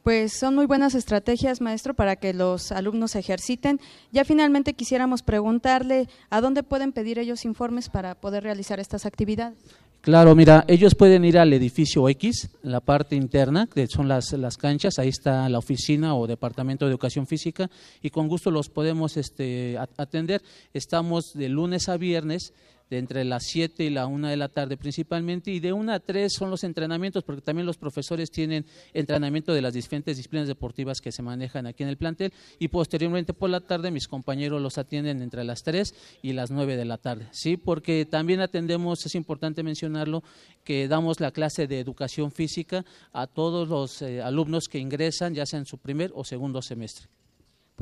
[0.03, 3.81] Pues son muy buenas estrategias, maestro, para que los alumnos ejerciten.
[4.11, 9.57] Ya finalmente quisiéramos preguntarle a dónde pueden pedir ellos informes para poder realizar estas actividades.
[10.03, 14.57] Claro, mira, ellos pueden ir al edificio X, la parte interna, que son las, las
[14.57, 17.71] canchas, ahí está la oficina o departamento de educación física,
[18.03, 20.43] y con gusto los podemos este, atender.
[20.75, 22.53] Estamos de lunes a viernes
[22.99, 26.33] entre las 7 y la 1 de la tarde principalmente, y de 1 a 3
[26.33, 31.13] son los entrenamientos, porque también los profesores tienen entrenamiento de las diferentes disciplinas deportivas que
[31.13, 35.23] se manejan aquí en el plantel, y posteriormente por la tarde mis compañeros los atienden
[35.23, 37.57] entre las 3 y las 9 de la tarde, ¿sí?
[37.57, 40.23] Porque también atendemos, es importante mencionarlo,
[40.65, 45.47] que damos la clase de educación física a todos los eh, alumnos que ingresan, ya
[45.47, 47.09] sea en su primer o segundo semestre.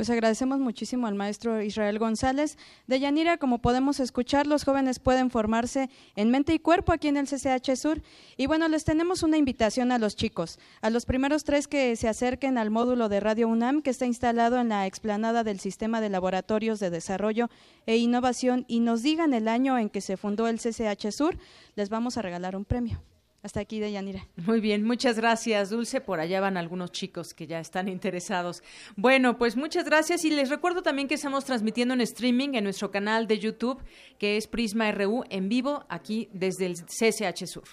[0.00, 2.56] Pues agradecemos muchísimo al maestro Israel González.
[2.86, 7.18] De Yanira, como podemos escuchar, los jóvenes pueden formarse en mente y cuerpo aquí en
[7.18, 8.00] el CCH Sur.
[8.38, 12.08] Y bueno, les tenemos una invitación a los chicos, a los primeros tres que se
[12.08, 16.08] acerquen al módulo de Radio UNAM que está instalado en la explanada del Sistema de
[16.08, 17.50] Laboratorios de Desarrollo
[17.84, 21.36] e Innovación y nos digan el año en que se fundó el CCH Sur,
[21.76, 23.02] les vamos a regalar un premio.
[23.42, 24.26] Hasta aquí de Yanira.
[24.37, 26.00] Muy bien, muchas gracias, Dulce.
[26.00, 28.62] Por allá van algunos chicos que ya están interesados.
[28.96, 32.90] Bueno, pues muchas gracias y les recuerdo también que estamos transmitiendo en streaming en nuestro
[32.90, 33.83] canal de YouTube,
[34.18, 37.64] que es Prisma RU en vivo, aquí desde el CCH Sur.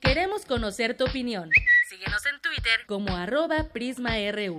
[0.00, 1.50] Queremos conocer tu opinión.
[1.88, 4.56] Síguenos en Twitter como arroba PrismaRU.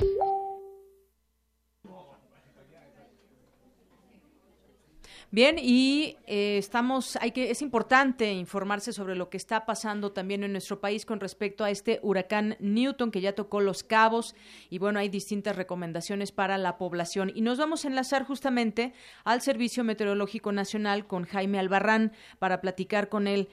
[5.34, 10.44] Bien, y eh, estamos, hay que, es importante informarse sobre lo que está pasando también
[10.44, 14.36] en nuestro país con respecto a este huracán Newton que ya tocó los cabos
[14.70, 17.32] y bueno, hay distintas recomendaciones para la población.
[17.34, 23.08] Y nos vamos a enlazar justamente al Servicio Meteorológico Nacional con Jaime Albarrán para platicar
[23.08, 23.48] con él.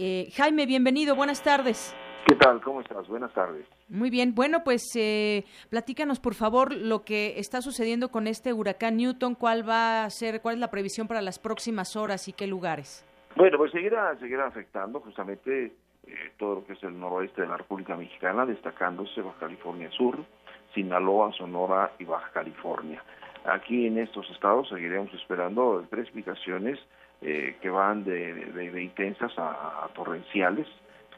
[0.00, 1.92] Eh, Jaime, bienvenido, buenas tardes.
[2.24, 2.60] ¿Qué tal?
[2.60, 3.08] ¿Cómo estás?
[3.08, 3.66] Buenas tardes.
[3.88, 4.32] Muy bien.
[4.32, 9.34] Bueno, pues eh, platícanos, por favor, lo que está sucediendo con este huracán Newton.
[9.34, 13.04] ¿Cuál va a ser, cuál es la previsión para las próximas horas y qué lugares?
[13.34, 15.72] Bueno, pues seguirá, seguirá afectando justamente
[16.06, 20.24] eh, todo lo que es el noroeste de la República Mexicana, destacándose Baja California Sur,
[20.74, 23.02] Sinaloa, Sonora y Baja California.
[23.46, 26.78] Aquí en estos estados seguiremos esperando precipitaciones
[27.22, 30.66] eh, que van de, intensas a torrenciales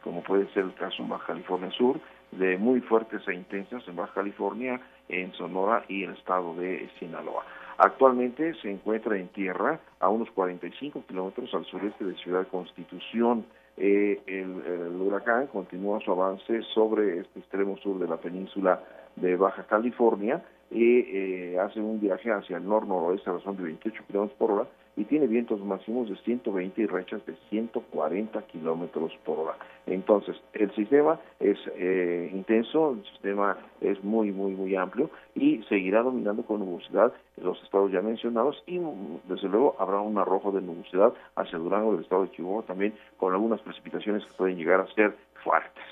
[0.03, 2.01] como puede ser el caso en Baja California Sur,
[2.33, 7.45] de muy fuertes e intensas en Baja California, en Sonora y el estado de Sinaloa.
[7.79, 13.47] Actualmente se encuentra en tierra a unos 45 kilómetros al sureste de Ciudad Constitución.
[13.77, 18.81] Eh, el, huracán continúa su avance sobre este extremo sur de la península
[19.17, 24.05] de Baja California y eh, hace un viaje hacia el nor-noroeste a razón de 28
[24.07, 24.67] kilómetros por hora
[25.01, 29.57] y tiene vientos máximos de 120 y rechas de 140 kilómetros por hora.
[29.87, 36.03] Entonces, el sistema es eh, intenso, el sistema es muy, muy, muy amplio y seguirá
[36.03, 38.79] dominando con nubosidad los estados ya mencionados y,
[39.27, 43.33] desde luego, habrá un arrojo de nubosidad hacia Durango del estado de Chihuahua también con
[43.33, 45.85] algunas precipitaciones que pueden llegar a ser fuertes.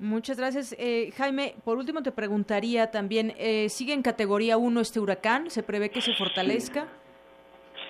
[0.00, 0.74] Muchas gracias.
[0.76, 5.50] Eh, Jaime, por último te preguntaría también, eh, ¿sigue en categoría 1 este huracán?
[5.50, 6.82] ¿Se prevé que se fortalezca?
[6.82, 7.09] Sí,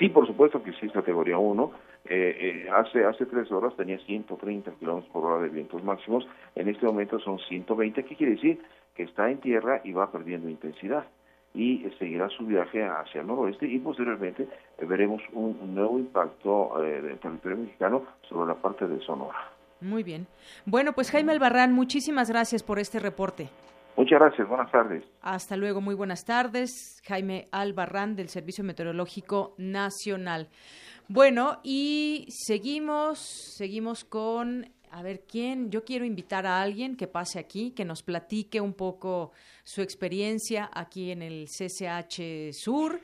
[0.08, 1.72] por supuesto que sí categoría 1.
[2.06, 6.68] Eh, eh, hace, hace tres horas tenía 130 kilómetros por hora de vientos máximos, en
[6.68, 8.04] este momento son 120.
[8.04, 8.62] ¿Qué quiere decir?
[8.94, 11.04] Que está en tierra y va perdiendo intensidad
[11.54, 14.48] y seguirá su viaje hacia el noroeste y posteriormente
[14.86, 19.50] veremos un, nuevo impacto eh, del territorio mexicano sobre la parte de Sonora.
[19.80, 20.26] Muy bien.
[20.66, 23.48] Bueno, pues Jaime Albarrán, muchísimas gracias por este reporte.
[24.00, 25.04] Muchas gracias, buenas tardes.
[25.20, 27.02] Hasta luego, muy buenas tardes.
[27.06, 30.48] Jaime Albarrán del Servicio Meteorológico Nacional.
[31.06, 35.70] Bueno, y seguimos, seguimos con, a ver, ¿quién?
[35.70, 39.32] Yo quiero invitar a alguien que pase aquí, que nos platique un poco
[39.64, 43.00] su experiencia aquí en el CCH Sur,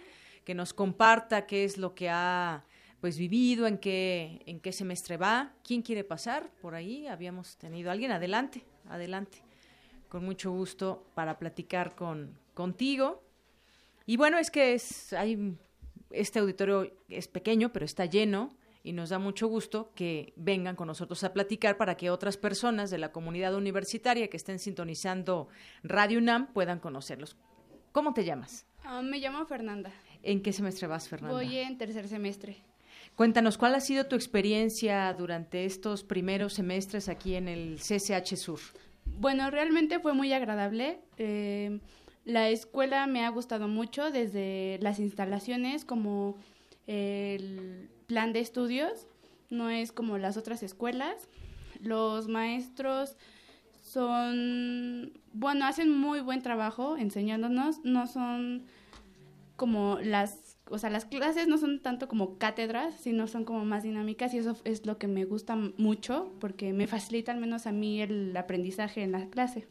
[0.46, 2.64] que nos comparta qué es lo que ha
[3.02, 5.52] pues vivido, en qué, en qué semestre va.
[5.62, 7.06] ¿Quién quiere pasar por ahí?
[7.06, 8.12] Habíamos tenido alguien.
[8.12, 9.45] Adelante, adelante.
[10.08, 13.22] Con mucho gusto para platicar con contigo.
[14.06, 15.56] Y bueno, es que es hay
[16.10, 18.50] este auditorio es pequeño, pero está lleno
[18.82, 22.90] y nos da mucho gusto que vengan con nosotros a platicar para que otras personas
[22.90, 25.48] de la comunidad universitaria que estén sintonizando
[25.82, 27.36] Radio UNAM puedan conocerlos.
[27.90, 28.64] ¿Cómo te llamas?
[28.84, 29.90] Ah, me llamo Fernanda.
[30.22, 31.34] ¿En qué semestre vas, Fernanda?
[31.34, 32.62] Voy en tercer semestre.
[33.16, 38.60] Cuéntanos, ¿cuál ha sido tu experiencia durante estos primeros semestres aquí en el CCH Sur?
[39.18, 41.00] Bueno, realmente fue muy agradable.
[41.16, 41.80] Eh,
[42.24, 46.36] la escuela me ha gustado mucho desde las instalaciones como
[46.86, 49.06] el plan de estudios,
[49.48, 51.28] no es como las otras escuelas.
[51.80, 53.16] Los maestros
[53.82, 58.64] son, bueno, hacen muy buen trabajo enseñándonos, no son
[59.56, 63.82] como las, o sea, las clases no son tanto como cátedras, sino son como más
[63.82, 67.72] dinámicas y eso es lo que me gusta mucho porque me facilita al menos a
[67.72, 69.68] mí el aprendizaje en la clase.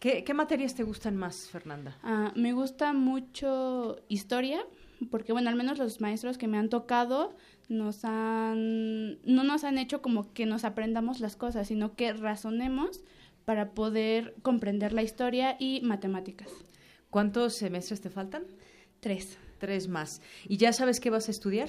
[0.00, 1.98] ¿Qué, materias te gustan más, Fernanda?
[2.02, 4.60] Ah, me gusta mucho historia,
[5.10, 7.34] porque bueno, al menos los maestros que me han tocado
[7.68, 13.02] nos han, no nos han hecho como que nos aprendamos las cosas, sino que razonemos
[13.44, 16.50] para poder comprender la historia y matemáticas.
[17.10, 18.44] ¿Cuántos semestres te faltan?
[19.00, 19.38] Tres.
[19.58, 20.20] Tres más.
[20.46, 21.68] ¿Y ya sabes qué vas a estudiar?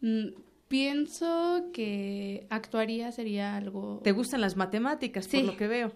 [0.00, 0.28] Mm,
[0.68, 4.00] pienso que actuaría sería algo...
[4.02, 5.92] ¿Te gustan las matemáticas, por lo que veo?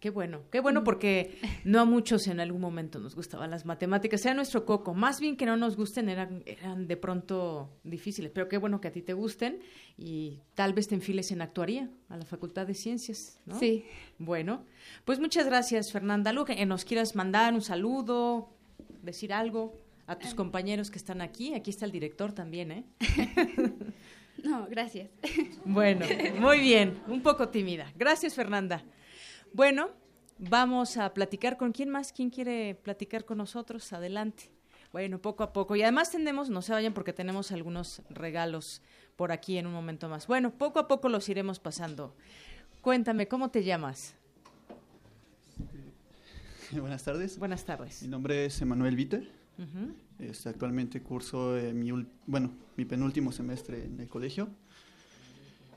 [0.00, 4.20] Qué bueno, qué bueno porque no a muchos en algún momento nos gustaban las matemáticas,
[4.20, 8.46] sea nuestro coco, más bien que no nos gusten eran, eran de pronto difíciles, pero
[8.46, 9.60] qué bueno que a ti te gusten
[9.96, 13.58] y tal vez te enfiles en actuaría a la Facultad de Ciencias, ¿no?
[13.58, 13.84] Sí.
[14.18, 14.64] Bueno,
[15.06, 16.30] pues muchas gracias Fernanda.
[16.30, 18.50] Algo que nos quieras mandar, un saludo,
[19.02, 19.74] decir algo
[20.06, 22.84] a tus compañeros que están aquí, aquí está el director también, ¿eh?
[24.44, 25.10] no, gracias.
[25.64, 26.06] Bueno,
[26.38, 27.92] muy bien, un poco tímida.
[27.96, 28.84] Gracias Fernanda.
[29.52, 29.90] Bueno,
[30.38, 33.92] vamos a platicar con quién más, quién quiere platicar con nosotros.
[33.92, 34.50] Adelante.
[34.92, 35.76] Bueno, poco a poco.
[35.76, 38.82] Y además tenemos, no se vayan porque tenemos algunos regalos
[39.16, 40.26] por aquí en un momento más.
[40.26, 42.14] Bueno, poco a poco los iremos pasando.
[42.80, 44.14] Cuéntame, ¿cómo te llamas?
[46.72, 47.38] Buenas tardes.
[47.38, 48.02] Buenas tardes.
[48.02, 49.45] Mi nombre es Emanuel Viter.
[50.18, 51.90] Este, actualmente curso eh, mi,
[52.26, 54.48] bueno, mi penúltimo semestre en el colegio.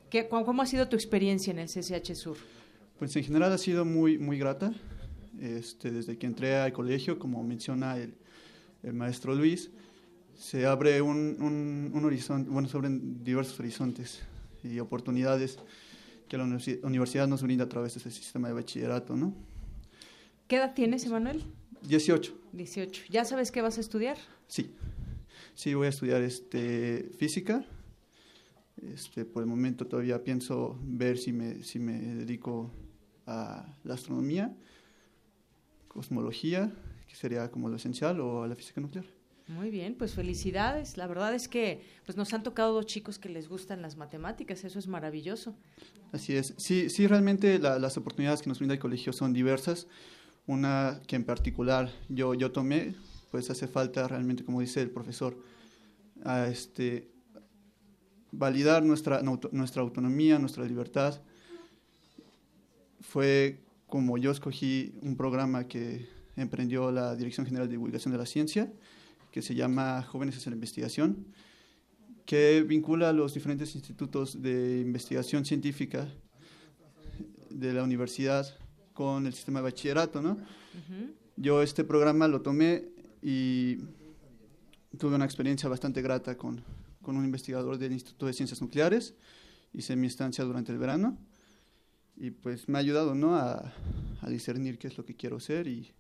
[0.10, 2.38] ¿Qué, ¿Cómo ha sido tu experiencia en el CCH Sur?
[2.98, 4.74] Pues en general ha sido muy, muy grata.
[5.40, 8.16] Este, desde que entré al colegio, como menciona el,
[8.84, 9.72] el maestro Luis,
[10.40, 11.38] se abre un,
[11.94, 14.22] un, horizonte, bueno, se abren diversos horizontes
[14.64, 15.60] y oportunidades
[16.28, 19.34] que la universidad nos brinda a través de ese sistema de bachillerato, ¿no?
[20.48, 21.44] ¿Qué edad tienes, Emanuel?
[21.88, 22.39] 18.
[22.54, 23.04] 18.
[23.10, 24.18] ¿Ya sabes qué vas a estudiar?
[24.48, 24.76] Sí.
[25.56, 27.66] Sí, voy a estudiar este, física.
[28.82, 32.72] Este, por el momento todavía pienso ver si me, si me dedico
[33.26, 34.56] a la astronomía,
[35.88, 36.72] cosmología,
[37.08, 39.06] que sería como lo esencial, o a la física nuclear.
[39.50, 40.96] Muy bien, pues felicidades.
[40.96, 44.64] La verdad es que pues nos han tocado dos chicos que les gustan las matemáticas,
[44.64, 45.56] eso es maravilloso.
[46.12, 46.54] Así es.
[46.58, 49.88] Sí, sí realmente las oportunidades que nos brinda el colegio son diversas.
[50.50, 52.96] Una que en particular yo, yo tomé,
[53.30, 55.38] pues hace falta realmente, como dice el profesor,
[56.26, 57.08] a este,
[58.32, 61.22] validar nuestra, nuestra autonomía, nuestra libertad,
[63.00, 68.26] fue como yo escogí un programa que emprendió la Dirección General de Divulgación de la
[68.26, 68.74] Ciencia,
[69.32, 71.28] que se llama Jóvenes hacia la Investigación,
[72.26, 76.08] que vincula a los diferentes institutos de investigación científica
[77.52, 78.48] de la universidad
[79.00, 80.38] con el sistema de bachillerato, ¿no?
[81.38, 82.90] Yo este programa lo tomé
[83.22, 83.78] y
[84.98, 86.62] tuve una experiencia bastante grata con,
[87.02, 89.16] con un investigador del Instituto de Ciencias Nucleares,
[89.72, 91.18] hice mi estancia durante el verano
[92.18, 93.38] y pues me ha ayudado ¿no?
[93.38, 93.74] a,
[94.28, 95.96] discernir qué es lo que quiero ser y,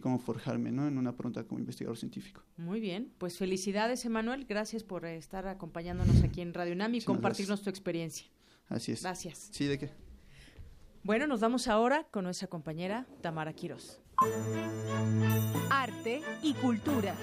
[0.00, 0.88] cómo forjarme ¿no?
[0.88, 2.42] en una pronta como investigador científico.
[2.56, 7.60] Muy bien, pues felicidades Emanuel, gracias por estar acompañándonos aquí en Radio UNAM y compartirnos
[7.60, 8.26] tu experiencia.
[8.70, 9.02] Así es.
[9.02, 9.50] Gracias.
[9.52, 10.07] Sí, ¿de qué?
[11.08, 13.98] Bueno, nos vamos ahora con nuestra compañera Tamara Quiroz.
[15.70, 17.14] Arte y cultura.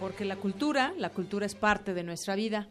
[0.00, 2.68] porque la cultura, la cultura es parte de nuestra vida.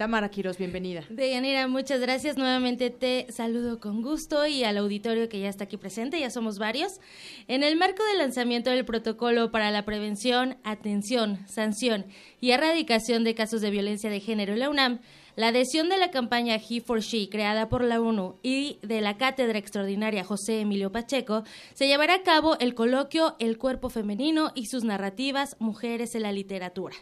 [0.00, 1.04] Tamara Quiroz, bienvenida.
[1.10, 2.38] Deyanira, muchas gracias.
[2.38, 6.58] Nuevamente te saludo con gusto y al auditorio que ya está aquí presente, ya somos
[6.58, 7.00] varios.
[7.48, 12.06] En el marco del lanzamiento del protocolo para la prevención, atención, sanción
[12.40, 15.00] y erradicación de casos de violencia de género en la UNAM,
[15.36, 19.16] La adhesión de la campaña He for She, creada por la ONU, y de la
[19.16, 21.44] Cátedra Extraordinaria José Emilio Pacheco,
[21.74, 26.32] se llevará a cabo el coloquio El cuerpo femenino y sus narrativas Mujeres en la
[26.32, 26.96] literatura.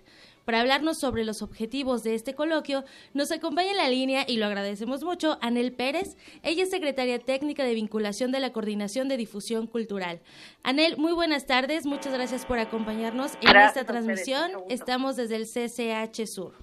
[0.48, 2.82] Para hablarnos sobre los objetivos de este coloquio,
[3.12, 6.16] nos acompaña en la línea, y lo agradecemos mucho, Anel Pérez.
[6.42, 10.20] Ella es secretaria técnica de vinculación de la Coordinación de Difusión Cultural.
[10.64, 11.84] Anel, muy buenas tardes.
[11.84, 14.52] Muchas gracias por acompañarnos en esta transmisión.
[14.70, 16.54] Estamos desde el CCH Sur.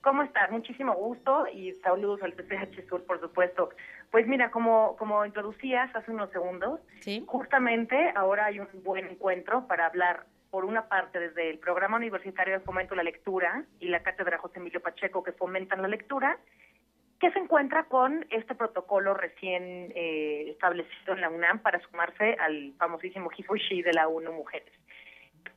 [0.00, 0.50] ¿Cómo estás?
[0.50, 3.68] Muchísimo gusto y saludos al CCH Sur, por supuesto.
[4.10, 6.80] Pues mira, como, como introducías hace unos segundos,
[7.26, 12.54] justamente ahora hay un buen encuentro para hablar por una parte, desde el Programa Universitario
[12.54, 16.38] de Fomento de la Lectura y la Cátedra José Emilio Pacheco, que fomentan la lectura,
[17.20, 22.72] que se encuentra con este protocolo recién eh, establecido en la UNAM para sumarse al
[22.78, 24.72] famosísimo Hifushi de la ONU Mujeres.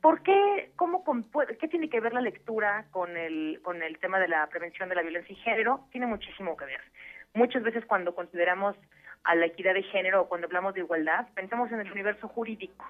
[0.00, 1.02] ¿Por qué, cómo,
[1.58, 4.94] qué tiene que ver la lectura con el, con el tema de la prevención de
[4.94, 5.86] la violencia y género?
[5.90, 6.80] Tiene muchísimo que ver.
[7.32, 8.76] Muchas veces cuando consideramos
[9.24, 12.84] a la equidad de género o cuando hablamos de igualdad, pensamos en el universo jurídico,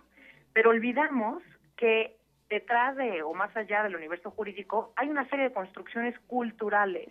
[0.52, 1.42] pero olvidamos
[1.76, 2.16] que
[2.48, 7.08] detrás de o más allá del universo jurídico hay una serie de construcciones culturales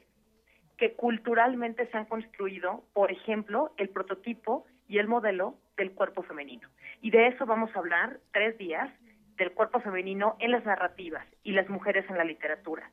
[0.78, 6.68] que culturalmente se han construido, por ejemplo, el prototipo y el modelo del cuerpo femenino.
[7.02, 8.90] Y de eso vamos a hablar tres días,
[9.38, 12.90] del cuerpo femenino en las narrativas y las mujeres en la literatura.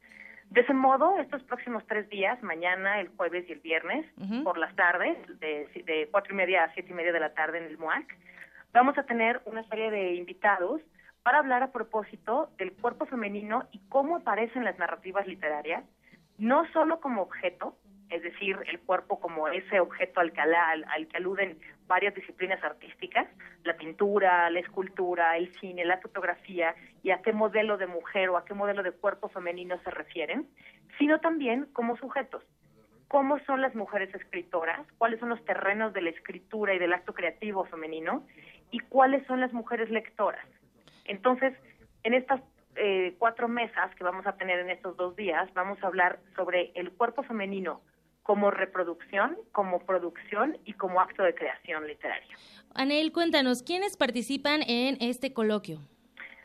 [0.49, 4.05] De ese modo, estos próximos tres días, mañana, el jueves y el viernes,
[4.43, 7.59] por las tardes, de, de cuatro y media a siete y media de la tarde
[7.59, 8.17] en el MUAC,
[8.73, 10.81] vamos a tener una serie de invitados
[11.23, 15.85] para hablar a propósito del cuerpo femenino y cómo aparece en las narrativas literarias,
[16.39, 17.77] no solo como objeto,
[18.09, 23.29] es decir, el cuerpo como ese objeto al que, al, que aluden varias disciplinas artísticas,
[23.63, 28.37] la pintura, la escultura, el cine, la fotografía, y a qué modelo de mujer o
[28.37, 30.49] a qué modelo de cuerpo femenino se refieren,
[30.99, 32.43] sino también como sujetos.
[33.07, 34.87] ¿Cómo son las mujeres escritoras?
[34.99, 38.25] ¿Cuáles son los terrenos de la escritura y del acto creativo femenino?
[38.71, 40.47] ¿Y cuáles son las mujeres lectoras?
[41.11, 41.53] Entonces,
[42.05, 42.41] en estas
[42.77, 46.71] eh, cuatro mesas que vamos a tener en estos dos días, vamos a hablar sobre
[46.77, 47.83] el cuerpo femenino
[48.23, 52.37] como reproducción, como producción y como acto de creación literaria.
[52.75, 55.81] Anel, cuéntanos, ¿quiénes participan en este coloquio?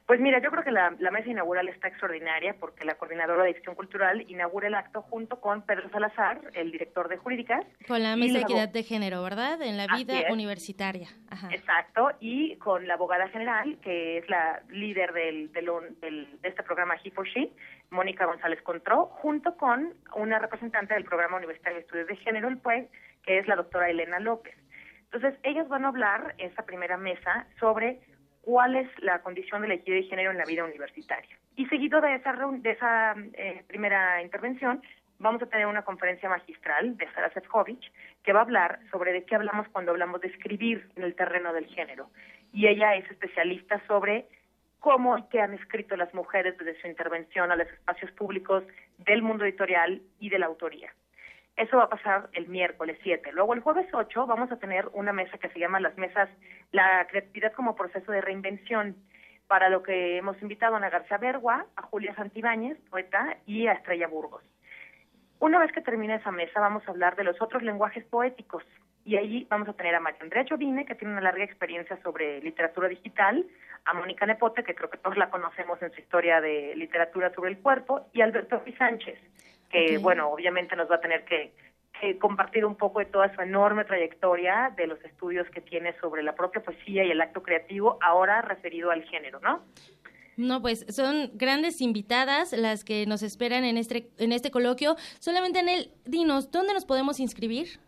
[0.06, 3.74] Pues mira, yo creo que la, mesa inaugural está extraordinaria porque la coordinadora de Acción
[3.74, 7.66] Cultural inaugura el acto junto con Pedro Salazar, el director de Jurídicas.
[7.88, 9.60] Con la mesa de equidad de género, ¿verdad?
[9.64, 11.10] En la vida universitaria.
[11.49, 17.10] Exacto, y con la abogada general, que es la líder del, de este programa He
[17.10, 17.51] for She,
[17.89, 22.60] Mónica González Contró, junto con una representante del programa universitario de estudios de género, el
[22.60, 22.89] PUEG,
[23.24, 24.53] que es la doctora Elena López.
[25.12, 28.01] Entonces, ellos van a hablar, esa primera mesa, sobre
[28.46, 31.36] cuál es la condición de la equidad de género en la vida universitaria.
[31.56, 34.84] Y seguido de esa, eh, primera intervención,
[35.18, 37.91] vamos a tener una conferencia magistral de Sara Sefcovic
[38.24, 41.54] que va a hablar sobre de qué hablamos cuando hablamos de escribir en el terreno
[41.54, 42.12] del género.
[42.54, 44.28] Y ella es especialista sobre
[44.80, 48.64] cómo y qué han escrito las mujeres desde su intervención a los espacios públicos
[49.00, 50.93] del mundo editorial y de la autoría.
[51.56, 53.32] Eso va a pasar el miércoles 7.
[53.32, 56.30] Luego el jueves 8 vamos a tener una mesa que se llama las mesas
[56.72, 58.95] La creatividad como proceso de reinvención,
[59.47, 63.74] para lo que hemos invitado a Ana García Bergua, a Julia Santibáñez, poeta, y a
[63.74, 64.43] Estrella Burgos.
[65.39, 68.64] Una vez que termine esa mesa vamos a hablar de los otros lenguajes poéticos
[69.03, 72.41] y allí vamos a tener a María Andrea Jovine, que tiene una larga experiencia sobre
[72.41, 73.45] literatura digital,
[73.86, 77.51] a Mónica Nepote, que creo que todos la conocemos en su historia de literatura sobre
[77.51, 79.20] el cuerpo, y Alberto Ruiz Sánchez,
[79.70, 81.53] que, bueno, obviamente nos va a tener que,
[82.20, 86.36] compartir un poco de toda su enorme trayectoria de los estudios que tiene sobre la
[86.36, 89.63] propia poesía y el acto creativo, ahora referido al género, ¿no?
[90.38, 94.97] No, pues son grandes invitadas las que nos esperan en este, en este coloquio.
[95.20, 97.80] Solamente en el, dinos, ¿dónde nos podemos inscribir?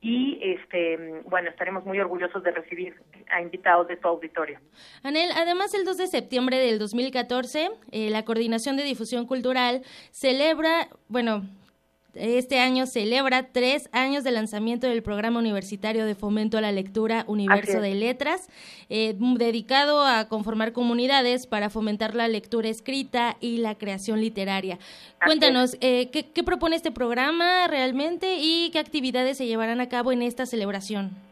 [0.00, 2.94] Y este, bueno, estaremos muy orgullosos de recibir
[3.30, 4.60] a invitados de tu auditorio.
[5.02, 10.88] Anel, además el 2 de septiembre del 2014, eh, la Coordinación de Difusión Cultural celebra,
[11.08, 11.42] bueno,
[12.18, 17.24] este año celebra tres años de lanzamiento del programa universitario de fomento a la lectura
[17.28, 18.48] Universo de Letras,
[18.88, 24.78] eh, dedicado a conformar comunidades para fomentar la lectura escrita y la creación literaria.
[25.24, 30.12] Cuéntanos, eh, ¿qué, ¿qué propone este programa realmente y qué actividades se llevarán a cabo
[30.12, 31.25] en esta celebración?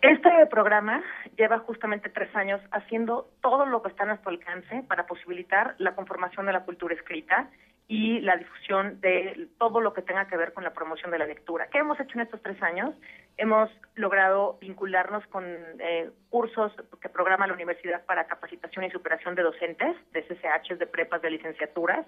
[0.00, 1.02] Este programa
[1.36, 5.96] lleva justamente tres años haciendo todo lo que está a nuestro alcance para posibilitar la
[5.96, 7.50] conformación de la cultura escrita
[7.88, 11.26] y la difusión de todo lo que tenga que ver con la promoción de la
[11.26, 11.66] lectura.
[11.68, 12.94] ¿Qué hemos hecho en estos tres años?
[13.38, 15.44] Hemos logrado vincularnos con
[15.80, 20.86] eh, cursos que programa la Universidad para Capacitación y Superación de Docentes, de CCH, de
[20.86, 22.06] prepas, de licenciaturas.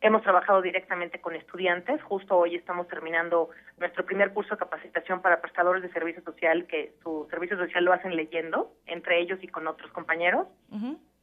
[0.00, 2.00] Hemos trabajado directamente con estudiantes.
[2.02, 6.94] Justo hoy estamos terminando nuestro primer curso de capacitación para prestadores de servicio social, que
[7.02, 10.46] su servicio social lo hacen leyendo, entre ellos y con otros compañeros.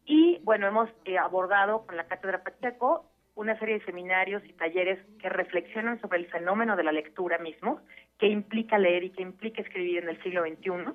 [0.06, 3.06] Y bueno, hemos eh, abordado con la Cátedra Pacheco
[3.36, 7.80] una serie de seminarios y talleres que reflexionan sobre el fenómeno de la lectura mismo,
[8.18, 10.94] que implica leer y que implica escribir en el siglo XXI.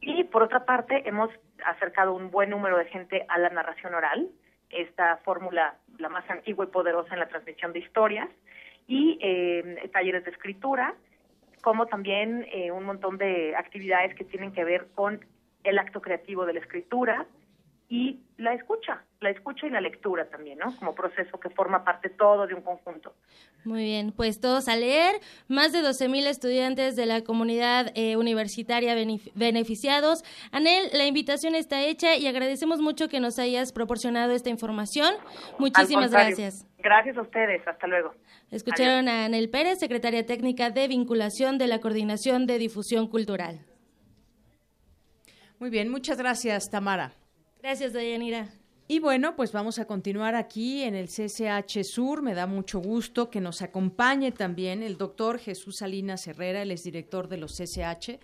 [0.00, 1.30] Y por otra parte, hemos
[1.64, 4.28] acercado un buen número de gente a la narración oral,
[4.72, 8.28] esta fórmula la más antigua y poderosa en la transmisión de historias,
[8.86, 10.94] y eh, talleres de escritura,
[11.62, 15.24] como también eh, un montón de actividades que tienen que ver con
[15.62, 17.26] el acto creativo de la escritura
[17.92, 20.74] y la escucha, la escucha y la lectura también, ¿no?
[20.78, 23.12] Como proceso que forma parte todo de un conjunto.
[23.66, 25.16] Muy bien, pues todos a leer.
[25.46, 28.94] Más de 12.000 estudiantes de la comunidad eh, universitaria
[29.34, 30.24] beneficiados.
[30.52, 35.14] Anel, la invitación está hecha y agradecemos mucho que nos hayas proporcionado esta información.
[35.58, 36.66] Muchísimas gracias.
[36.78, 37.60] Gracias a ustedes.
[37.68, 38.14] Hasta luego.
[38.50, 43.66] Escucharon a Anel Pérez, secretaria técnica de vinculación de la Coordinación de Difusión Cultural.
[45.58, 47.12] Muy bien, muchas gracias, Tamara.
[47.62, 48.48] Gracias, Dayanira.
[48.88, 52.20] Y bueno, pues vamos a continuar aquí en el CCH Sur.
[52.20, 56.82] Me da mucho gusto que nos acompañe también el doctor Jesús Salinas Herrera, él es
[56.82, 58.18] director de los CCH,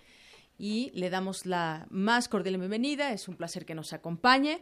[0.57, 3.13] y le damos la más cordial bienvenida.
[3.13, 4.59] Es un placer que nos acompañe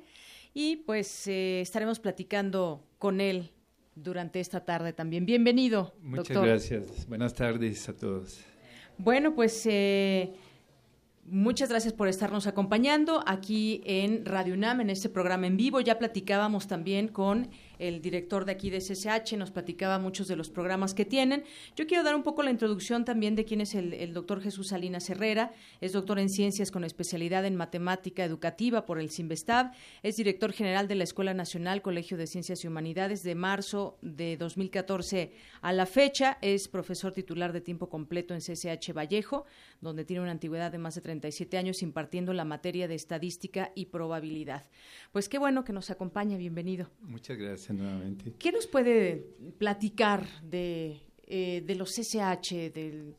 [0.53, 3.49] y pues eh, estaremos platicando con él
[3.95, 5.25] durante esta tarde también.
[5.25, 7.07] Bienvenido, Muchas gracias.
[7.07, 8.41] Buenas tardes a todos.
[8.99, 9.65] Bueno, pues...
[9.65, 10.36] Eh,
[11.30, 15.82] Muchas gracias por estarnos acompañando aquí en Radio UNAM, en este programa en vivo.
[15.82, 17.49] Ya platicábamos también con
[17.80, 21.43] el director de aquí de SSH, nos platicaba muchos de los programas que tienen.
[21.75, 25.09] Yo quiero dar un poco la introducción también de quién es el, doctor Jesús Salinas
[25.09, 25.51] Herrera.
[25.82, 29.71] Es doctor en ciencias con especialidad en matemática educativa por el CIMBESTAB.
[30.03, 34.38] Es director general de la Escuela Nacional Colegio de Ciencias y Humanidades de marzo de
[34.38, 36.38] 2014 a la fecha.
[36.41, 39.45] Es profesor titular de tiempo completo en CSH Vallejo,
[39.82, 43.88] donde tiene una antigüedad de más de 37 años impartiendo la materia de estadística y
[43.88, 44.65] probabilidad.
[45.11, 46.38] Pues qué bueno que nos acompaña.
[46.38, 46.89] Bienvenido.
[47.01, 48.34] Muchas gracias nuevamente.
[48.38, 53.15] ¿Qué nos puede platicar de, eh, de los SH, del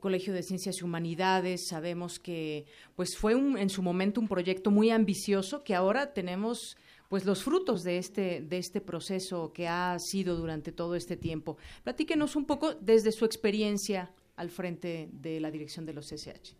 [0.00, 1.66] Colegio de Ciencias y Humanidades?
[1.66, 6.76] Sabemos que pues fue un, en su momento un proyecto muy ambicioso que ahora tenemos
[7.08, 11.58] pues los frutos de este de este proceso que ha sido durante todo este tiempo.
[11.84, 16.56] Platíquenos un poco desde su experiencia al frente de la dirección de los SH.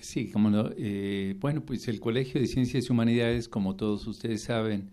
[0.00, 0.70] Sí, como no.
[0.76, 4.90] Eh, bueno, pues el Colegio de Ciencias y Humanidades, como todos ustedes saben,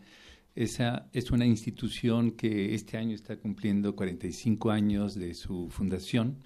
[0.55, 6.43] esa es una institución que este año está cumpliendo 45 años de su fundación.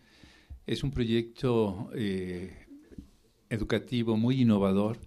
[0.67, 2.67] Es un proyecto eh,
[3.49, 4.99] educativo muy innovador,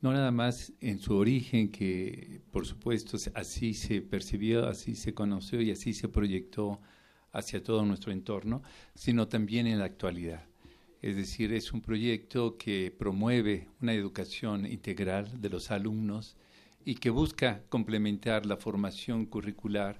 [0.00, 5.60] no nada más en su origen, que por supuesto así se percibió, así se conoció
[5.60, 6.80] y así se proyectó
[7.32, 8.62] hacia todo nuestro entorno,
[8.94, 10.44] sino también en la actualidad.
[11.02, 16.36] Es decir, es un proyecto que promueve una educación integral de los alumnos,
[16.86, 19.98] y que busca complementar la formación curricular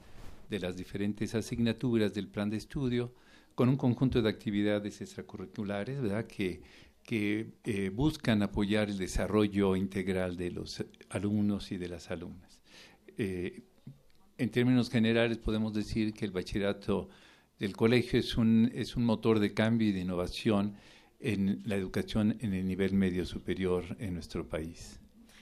[0.49, 3.13] de las diferentes asignaturas del plan de estudio
[3.57, 6.29] con un conjunto de actividades extracurriculares ¿verdad?
[6.29, 6.63] que,
[7.03, 12.61] que eh, buscan apoyar el desarrollo integral de los alumnos y de las alumnas.
[13.19, 13.65] Eh,
[14.39, 17.09] en términos generales podemos decir que el bachillerato
[17.59, 20.77] del colegio es un, es un motor de cambio y de innovación
[21.19, 25.01] en la educación en el nivel medio superior en nuestro país.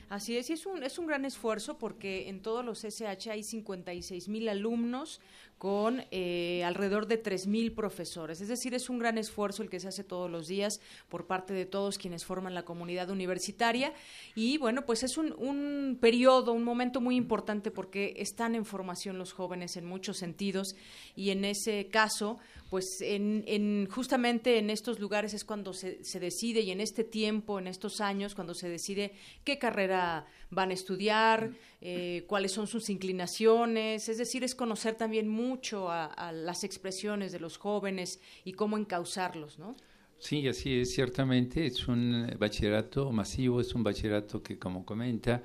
[0.08, 3.42] Así es, y es un, es un gran esfuerzo porque en todos los SH hay
[3.42, 5.20] 56 mil alumnos
[5.58, 8.40] con eh, alrededor de 3 mil profesores.
[8.40, 11.54] Es decir, es un gran esfuerzo el que se hace todos los días por parte
[11.54, 13.92] de todos quienes forman la comunidad universitaria.
[14.34, 19.18] Y bueno, pues es un, un periodo, un momento muy importante porque están en formación
[19.18, 20.74] los jóvenes en muchos sentidos
[21.16, 22.38] y en ese caso,
[22.70, 27.04] pues en, en, justamente en estos lugares es cuando se, se, decide y en este
[27.04, 29.12] tiempo, en estos años, cuando se decide
[29.44, 35.28] qué carrera van a estudiar, eh, cuáles son sus inclinaciones, es decir, es conocer también
[35.28, 39.76] mucho a, las expresiones de los jóvenes y cómo encauzarlos, ¿no?
[40.18, 45.42] Sí, así es, ciertamente, es un bachillerato masivo, es un bachillerato que, como comenta,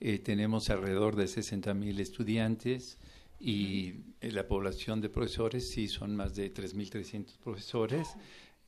[0.00, 2.98] eh, tenemos alrededor de 60 mil estudiantes
[3.38, 8.08] y la población de profesores, sí, son más de 3.300 profesores,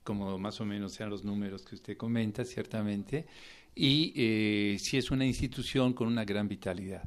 [0.02, 3.26] como más o menos sean los números que usted comenta, ciertamente,
[3.74, 7.02] y eh, sí es una institución con una gran vitalidad.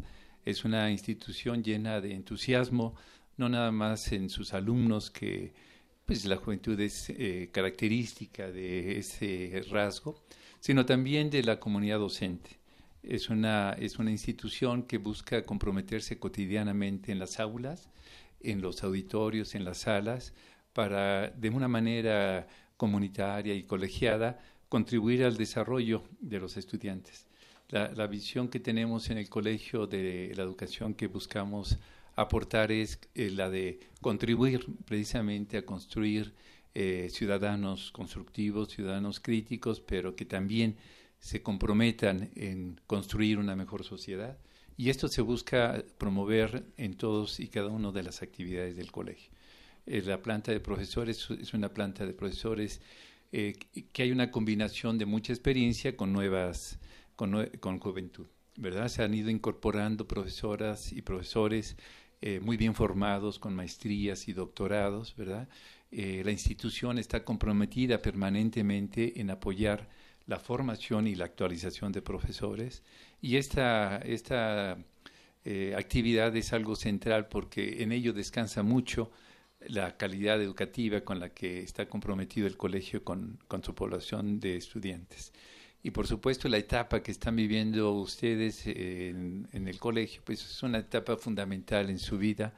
[0.45, 2.95] Es una institución llena de entusiasmo,
[3.37, 5.53] no nada más en sus alumnos, que
[6.05, 10.23] pues la juventud es eh, característica de ese rasgo,
[10.59, 12.59] sino también de la comunidad docente.
[13.03, 17.89] Es una, es una institución que busca comprometerse cotidianamente en las aulas,
[18.41, 20.33] en los auditorios, en las salas,
[20.73, 22.47] para de una manera
[22.77, 24.39] comunitaria y colegiada
[24.69, 27.25] contribuir al desarrollo de los estudiantes.
[27.69, 31.77] La, visión que tenemos en el colegio de la educación que buscamos
[32.15, 36.33] aportar es eh, la de contribuir precisamente a construir
[36.73, 40.77] eh, ciudadanos constructivos, ciudadanos críticos, pero que también
[41.19, 44.37] se comprometan en construir una mejor sociedad.
[44.77, 49.31] Y esto se busca promover en todos y cada una de las actividades del colegio.
[49.87, 52.81] Eh, la planta de profesores es una planta de profesores
[53.31, 53.55] eh,
[53.91, 56.79] que hay una combinación de mucha experiencia con nuevas,
[57.15, 58.87] con, juventud, ¿verdad?
[58.87, 61.75] Se han ido incorporando profesoras y profesores
[62.21, 65.49] eh, muy bien formados, con maestrías y doctorados, ¿verdad?
[65.91, 69.89] Eh, la institución está comprometida permanentemente en apoyar
[70.25, 72.83] la formación y la actualización de profesores
[73.21, 74.77] y esta, esta
[75.77, 79.09] actividad es algo central porque en ello descansa mucho
[79.67, 85.33] la calidad educativa con la que está comprometido el colegio con, su población de estudiantes.
[85.83, 90.63] Y por supuesto la etapa que están viviendo ustedes en, en, el colegio, pues es
[90.63, 92.53] una etapa fundamental en su vida,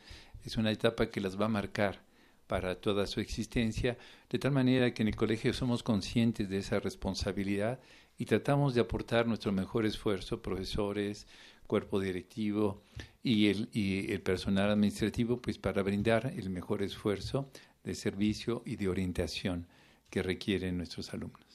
[0.45, 2.01] es una etapa que las va a marcar
[2.47, 3.97] para toda su existencia,
[4.29, 7.79] de tal manera que en el colegio somos conscientes de esa responsabilidad
[8.17, 11.27] y tratamos de aportar nuestro mejor esfuerzo, profesores,
[11.69, 12.81] cuerpo directivo
[13.21, 17.47] y el, y el personal administrativo, pues para brindar el mejor esfuerzo
[17.83, 19.67] de servicio y de orientación
[20.09, 21.48] que requieren nuestros alumnos.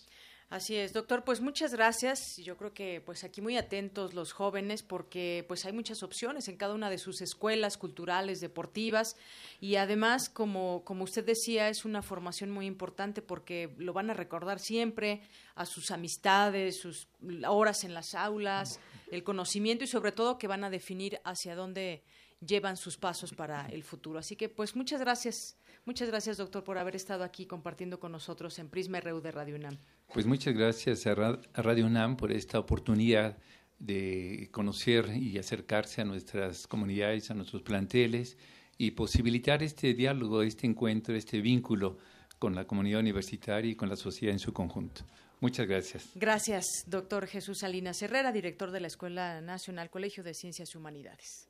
[0.55, 2.37] Así es, doctor, pues muchas gracias.
[2.37, 6.57] Yo creo que pues aquí muy atentos los jóvenes porque pues hay muchas opciones en
[6.57, 9.17] cada una de sus escuelas culturales, deportivas
[9.61, 14.15] y además como como usted decía es una formación muy importante porque lo van a
[14.15, 15.23] recordar siempre
[15.57, 17.09] a sus amistades, sus
[17.49, 18.79] horas en las aulas,
[19.11, 22.05] el conocimiento y sobre todo que van a definir hacia dónde
[22.39, 24.21] llevan sus pasos para el futuro.
[24.21, 25.57] Así que pues muchas gracias.
[25.87, 29.57] Muchas gracias, doctor, por haber estado aquí compartiendo con nosotros en Prisma RU de Radio
[29.57, 29.77] UNAM.
[30.15, 33.37] Pues muchas gracias a, Radio UNAM por esta oportunidad
[33.79, 38.39] de conocer y acercarse a nuestras comunidades, a nuestros planteles
[38.79, 41.99] y posibilitar este diálogo, este encuentro, este vínculo
[42.39, 45.03] con la comunidad universitaria y con la sociedad en su conjunto.
[45.41, 46.09] Muchas gracias.
[46.15, 51.49] Gracias, doctor Jesús Salinas Herrera, director de la Escuela Nacional Colegio de Ciencias y Humanidades.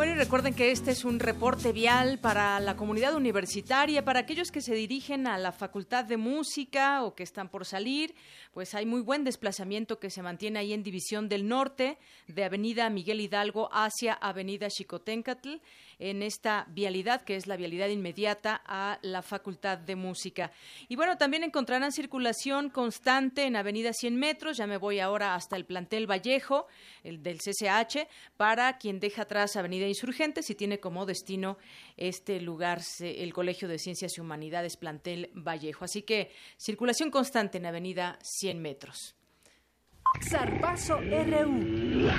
[0.00, 4.50] Bueno, y recuerden que este es un reporte vial para la comunidad universitaria, para aquellos
[4.50, 8.14] que se dirigen a la Facultad de Música o que están por salir,
[8.54, 11.98] pues hay muy buen desplazamiento que se mantiene ahí en División del Norte,
[12.28, 15.56] de Avenida Miguel Hidalgo hacia Avenida Chicoténcatl
[16.00, 20.50] en esta vialidad, que es la vialidad inmediata a la Facultad de Música.
[20.88, 25.56] Y bueno, también encontrarán circulación constante en Avenida 100 metros, ya me voy ahora hasta
[25.56, 26.66] el plantel Vallejo,
[27.04, 31.58] el del CCH, para quien deja atrás Avenida Insurgentes y tiene como destino
[31.96, 35.84] este lugar, el Colegio de Ciencias y Humanidades, plantel Vallejo.
[35.84, 39.14] Así que circulación constante en Avenida 100 metros.
[40.22, 42.10] Zarpazo RU.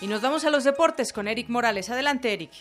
[0.00, 1.90] Y nos vamos a los deportes con Eric Morales.
[1.90, 2.52] Adelante, Eric.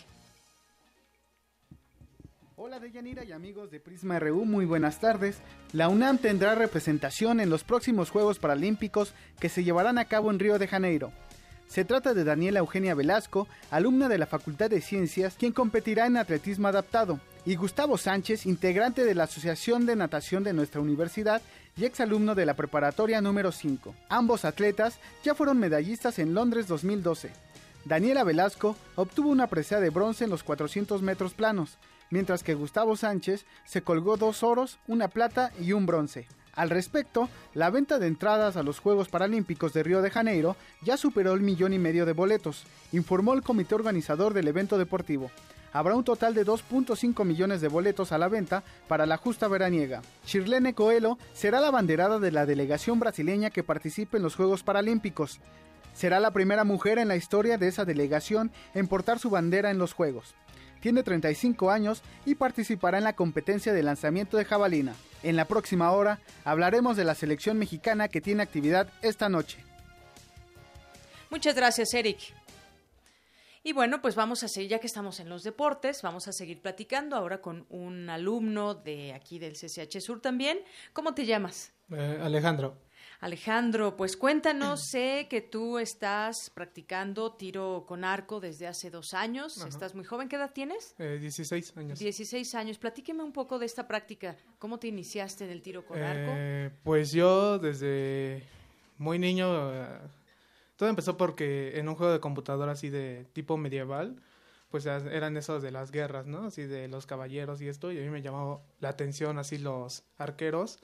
[2.56, 5.38] Hola Deyanira y amigos de Prisma RU, muy buenas tardes.
[5.72, 10.40] La UNAM tendrá representación en los próximos Juegos Paralímpicos que se llevarán a cabo en
[10.40, 11.12] Río de Janeiro.
[11.68, 16.18] Se trata de Daniela Eugenia Velasco, alumna de la Facultad de Ciencias, quien competirá en
[16.18, 21.42] atletismo adaptado, y Gustavo Sánchez, integrante de la Asociación de Natación de nuestra universidad
[21.78, 23.94] y exalumno de la preparatoria número 5.
[24.10, 27.32] Ambos atletas ya fueron medallistas en Londres 2012.
[27.86, 31.78] Daniela Velasco obtuvo una presea de bronce en los 400 metros planos,
[32.10, 36.28] mientras que Gustavo Sánchez se colgó dos oros, una plata y un bronce.
[36.54, 40.98] Al respecto, la venta de entradas a los Juegos Paralímpicos de Río de Janeiro ya
[40.98, 45.30] superó el millón y medio de boletos, informó el comité organizador del evento deportivo.
[45.74, 50.02] Habrá un total de 2.5 millones de boletos a la venta para la justa veraniega.
[50.26, 55.40] Shirlene Coelho será la banderada de la delegación brasileña que participe en los Juegos Paralímpicos.
[55.94, 59.78] Será la primera mujer en la historia de esa delegación en portar su bandera en
[59.78, 60.36] los Juegos.
[60.80, 64.94] Tiene 35 años y participará en la competencia de lanzamiento de jabalina.
[65.24, 69.58] En la próxima hora hablaremos de la selección mexicana que tiene actividad esta noche.
[71.30, 72.20] Muchas gracias, Eric.
[73.68, 76.62] Y bueno, pues vamos a seguir, ya que estamos en los deportes, vamos a seguir
[76.62, 80.60] platicando ahora con un alumno de aquí del CCH Sur también.
[80.94, 81.74] ¿Cómo te llamas?
[81.92, 82.78] Eh, Alejandro.
[83.20, 89.58] Alejandro, pues cuéntanos, sé que tú estás practicando tiro con arco desde hace dos años,
[89.66, 90.96] estás muy joven, ¿qué edad tienes?
[90.98, 92.00] Eh, 16 años.
[92.00, 96.02] 16 años, platíqueme un poco de esta práctica, ¿cómo te iniciaste en el tiro con
[96.02, 96.32] arco?
[96.38, 98.44] Eh, pues yo desde
[98.98, 99.88] muy niño, eh,
[100.78, 104.22] todo empezó porque en un juego de computadora así de tipo medieval,
[104.70, 106.46] pues eran esos de las guerras, ¿no?
[106.46, 110.04] Así de los caballeros y esto, y a mí me llamó la atención así los
[110.18, 110.80] arqueros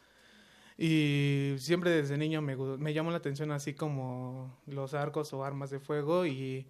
[0.77, 5.69] y siempre desde niño me, me llamó la atención así como los arcos o armas
[5.69, 6.67] de fuego y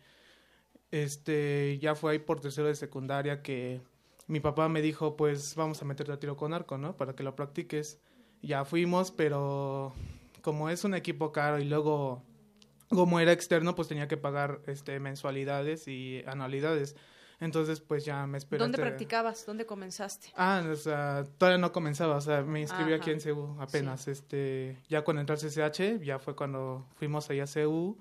[0.91, 3.81] este ya fue ahí por tercero de secundaria que
[4.27, 6.97] mi papá me dijo pues vamos a meterte a tiro con arco, ¿no?
[6.97, 7.99] Para que lo practiques.
[8.41, 9.93] Ya fuimos, pero
[10.41, 12.23] como es un equipo caro y luego
[12.93, 16.95] como era externo pues tenía que pagar este mensualidades y anualidades.
[17.39, 18.59] Entonces, pues ya me esperé.
[18.59, 19.45] ¿Dónde practicabas?
[19.45, 20.29] ¿Dónde comenzaste?
[20.37, 24.07] Ah, o sea, todavía no comenzaba, o sea, me inscribí aquí en CEU apenas.
[24.07, 27.97] Este, ya cuando entré al CCH, ya fue cuando fuimos allá a CEU,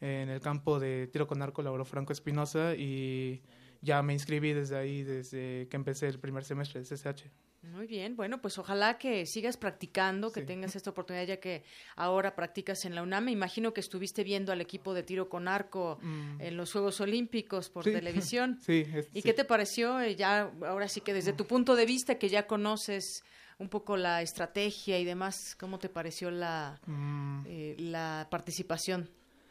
[0.00, 3.42] en el campo de tiro con arco Lauro Franco Espinosa, y
[3.80, 7.30] ya me inscribí desde ahí, desde que empecé el primer semestre de CCH.
[7.72, 11.64] Muy bien, bueno, pues ojalá que sigas practicando, que tengas esta oportunidad ya que
[11.96, 13.24] ahora practicas en la UNAM.
[13.24, 16.40] Me imagino que estuviste viendo al equipo de tiro con arco mm.
[16.40, 18.58] en los Juegos Olímpicos por televisión.
[18.60, 20.00] Sí, ¿Y qué te pareció?
[20.00, 23.24] Eh, ya, ahora sí que desde tu punto de vista, que ya conoces
[23.58, 27.44] un poco la estrategia y demás, ¿cómo te pareció la, mm.
[27.46, 29.08] eh, la participación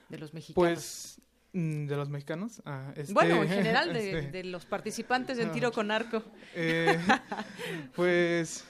[0.10, 0.56] de los mexicanos?
[0.56, 1.23] Pues
[1.54, 2.64] ¿De los mexicanos?
[2.66, 6.24] Ah, este, bueno, en general, de, este, de, los participantes en tiro con arco.
[6.56, 6.98] Eh,
[7.96, 8.66] pues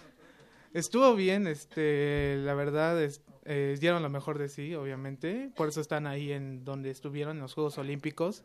[0.73, 5.79] estuvo bien, este, la verdad, es, eh, dieron lo mejor de sí, obviamente, por eso
[5.79, 8.43] están ahí en donde estuvieron en los Juegos Olímpicos,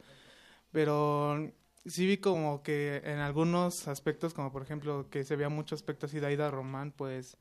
[0.70, 1.53] pero
[1.84, 6.07] sí vi como que en algunos aspectos, como por ejemplo que se veía mucho aspecto
[6.07, 7.39] así de Aida Román, pues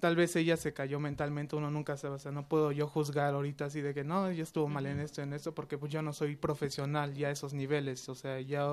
[0.00, 3.34] tal vez ella se cayó mentalmente, uno nunca sabe, o sea, no puedo yo juzgar
[3.34, 6.02] ahorita así de que no, ella estuvo mal en esto, en esto, porque pues yo
[6.02, 8.66] no soy profesional ya a esos niveles, o sea, ya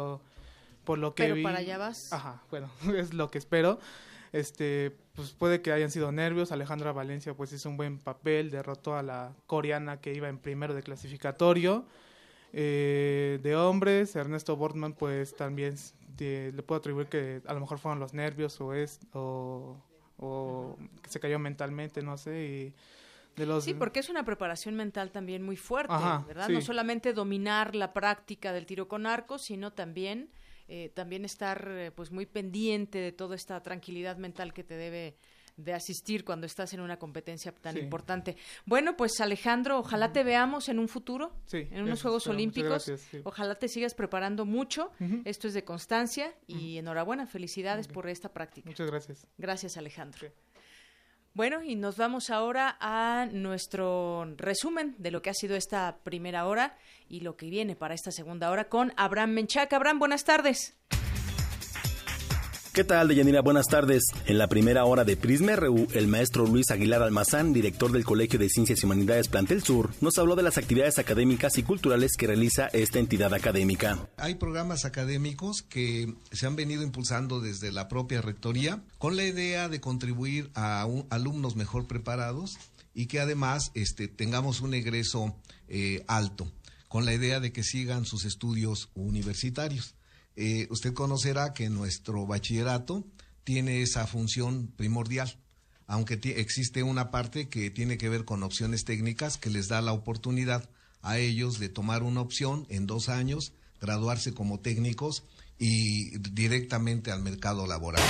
[0.83, 2.11] por lo que Pero para allá vas.
[2.11, 3.79] Ajá, bueno, es lo que espero.
[4.33, 8.95] Este, pues puede que hayan sido nervios, Alejandra Valencia pues hizo un buen papel, derrotó
[8.95, 11.85] a la coreana que iba en primero de clasificatorio.
[12.51, 15.75] Eh, de hombres, Ernesto Bortman pues también
[16.19, 19.77] le puedo atribuir que a lo mejor fueron los nervios o es o
[20.23, 22.73] o que se cayó mentalmente, no sé, y
[23.35, 23.63] de los...
[23.63, 25.93] Sí, porque es una preparación mental también muy fuerte,
[26.27, 26.49] ¿verdad?
[26.49, 30.29] No solamente dominar la práctica del tiro con arco, sino también,
[30.67, 35.17] eh, también estar eh, pues muy pendiente de toda esta tranquilidad mental que te debe
[35.57, 38.35] de asistir cuando estás en una competencia tan importante.
[38.65, 42.91] Bueno, pues Alejandro, ojalá te veamos en un futuro, en unos Juegos Olímpicos.
[43.23, 44.91] Ojalá te sigas preparando mucho.
[45.25, 48.69] Esto es de constancia y enhorabuena, felicidades por esta práctica.
[48.69, 49.27] Muchas gracias.
[49.37, 50.29] Gracias, Alejandro.
[51.35, 56.45] Bueno, y nos vamos ahora a nuestro resumen de lo que ha sido esta primera
[56.45, 56.77] hora
[57.09, 59.77] y lo que viene para esta segunda hora con Abraham Menchaca.
[59.77, 60.77] Abraham, buenas tardes.
[62.73, 63.41] ¿Qué tal, Deyanira?
[63.41, 64.01] Buenas tardes.
[64.25, 68.39] En la primera hora de Prisma RU, el maestro Luis Aguilar Almazán, director del Colegio
[68.39, 72.25] de Ciencias y Humanidades Plantel Sur, nos habló de las actividades académicas y culturales que
[72.25, 74.09] realiza esta entidad académica.
[74.17, 79.69] Hay programas académicos que se han venido impulsando desde la propia rectoría con la idea
[79.69, 82.57] de contribuir a alumnos mejor preparados
[82.95, 85.35] y que además este, tengamos un egreso
[85.67, 86.51] eh, alto,
[86.87, 89.93] con la idea de que sigan sus estudios universitarios.
[90.35, 93.05] Eh, usted conocerá que nuestro bachillerato
[93.43, 95.37] tiene esa función primordial,
[95.85, 99.93] aunque existe una parte que tiene que ver con opciones técnicas que les da la
[99.93, 100.69] oportunidad
[101.01, 105.23] a ellos de tomar una opción en dos años, graduarse como técnicos
[105.59, 108.01] y directamente al mercado laboral.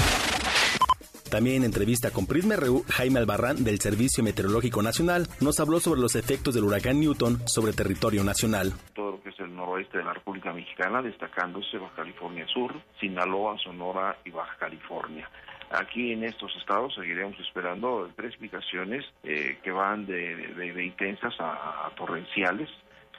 [1.33, 5.99] También en entrevista con Prisma RU, Jaime Albarrán del Servicio Meteorológico Nacional nos habló sobre
[5.99, 8.71] los efectos del huracán Newton sobre territorio nacional.
[8.93, 13.57] Todo lo que es el noroeste de la República Mexicana, destacándose Baja California Sur, Sinaloa,
[13.57, 15.27] Sonora y Baja California.
[15.71, 22.69] Aquí en estos estados seguiremos esperando precipitaciones eh, que van de, intensas a, torrenciales,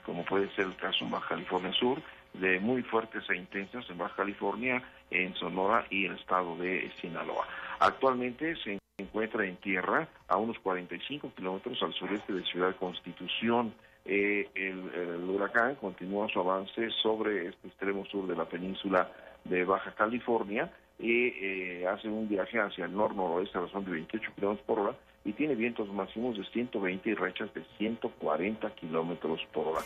[0.05, 2.01] como puede ser el caso en Baja California Sur,
[2.33, 7.45] de muy fuertes e intensas en Baja California, en Sonora y el estado de Sinaloa.
[7.79, 13.73] Actualmente se encuentra en tierra a unos 45 kilómetros al sureste de Ciudad Constitución.
[14.05, 19.09] Eh, el, huracán continúa su avance sobre este extremo sur de la península
[19.43, 24.31] de Baja California y eh, hace un viaje hacia el nor-noroeste a razón de 28
[24.35, 24.95] kilómetros por hora
[25.25, 29.81] y tiene vientos máximos de 120 y rechas de 140 kilómetros por hora.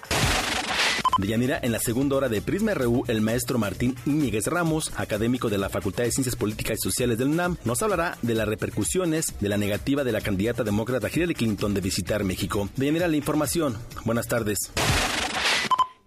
[1.18, 5.58] Deyanira, en la segunda hora de Prisma RU, el maestro Martín Íñiguez Ramos, académico de
[5.58, 9.50] la Facultad de Ciencias Políticas y Sociales del UNAM, nos hablará de las repercusiones de
[9.50, 12.70] la negativa de la candidata demócrata Hillary Clinton de visitar México.
[12.76, 13.78] Deyanira, la información.
[14.06, 14.72] Buenas tardes.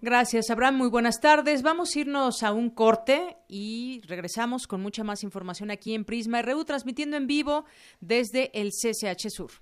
[0.00, 0.78] Gracias, Abraham.
[0.78, 1.62] Muy buenas tardes.
[1.62, 6.42] Vamos a irnos a un corte y regresamos con mucha más información aquí en Prisma
[6.42, 7.64] RU, transmitiendo en vivo
[8.00, 9.52] desde el CCH Sur.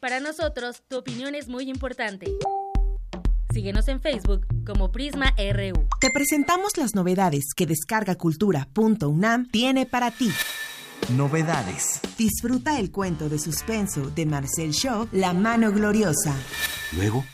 [0.00, 2.32] Para nosotros, tu opinión es muy importante.
[3.52, 5.88] Síguenos en Facebook como Prisma RU.
[6.00, 10.30] Te presentamos las novedades que descargacultura.unam tiene para ti.
[11.16, 12.00] Novedades.
[12.18, 16.34] Disfruta el cuento de suspenso de Marcel Shaw, La mano gloriosa.
[16.92, 17.24] Luego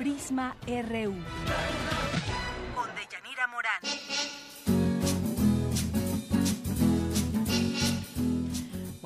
[0.00, 1.14] Prisma RU.
[2.74, 4.39] Con Deyanira Morán.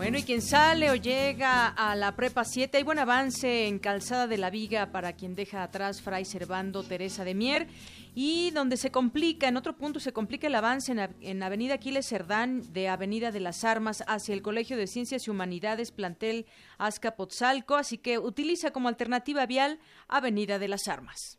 [0.05, 4.27] Bueno, y quien sale o llega a la Prepa 7, hay buen avance en Calzada
[4.27, 7.69] de la Viga para quien deja atrás Fray Servando Teresa de Mier
[8.15, 12.71] y donde se complica, en otro punto se complica el avance en, Avenida Aquiles Cerdán
[12.75, 16.45] de Avenida de las Armas hacia el Colegio de Ciencias y Humanidades plantel
[16.77, 21.39] Azcapotzalco, así que utiliza como alternativa vial Avenida de las Armas.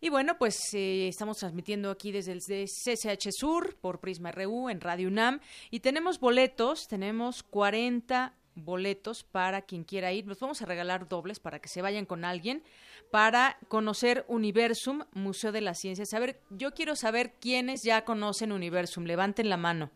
[0.00, 4.80] Y bueno, pues eh, estamos transmitiendo aquí desde el CCH Sur por Prisma RU en
[4.80, 5.40] Radio UNAM
[5.70, 10.26] y tenemos boletos, tenemos 40 boletos para quien quiera ir.
[10.26, 12.62] Nos vamos a regalar dobles para que se vayan con alguien
[13.10, 16.12] para conocer Universum, Museo de las Ciencias.
[16.12, 19.04] A ver, yo quiero saber quiénes ya conocen Universum.
[19.04, 19.90] Levanten la mano.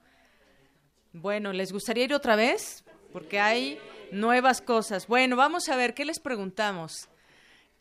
[1.12, 2.84] Bueno, ¿les gustaría ir otra vez?
[3.12, 3.78] Porque hay
[4.12, 5.08] nuevas cosas.
[5.08, 7.09] Bueno, vamos a ver, ¿qué les preguntamos?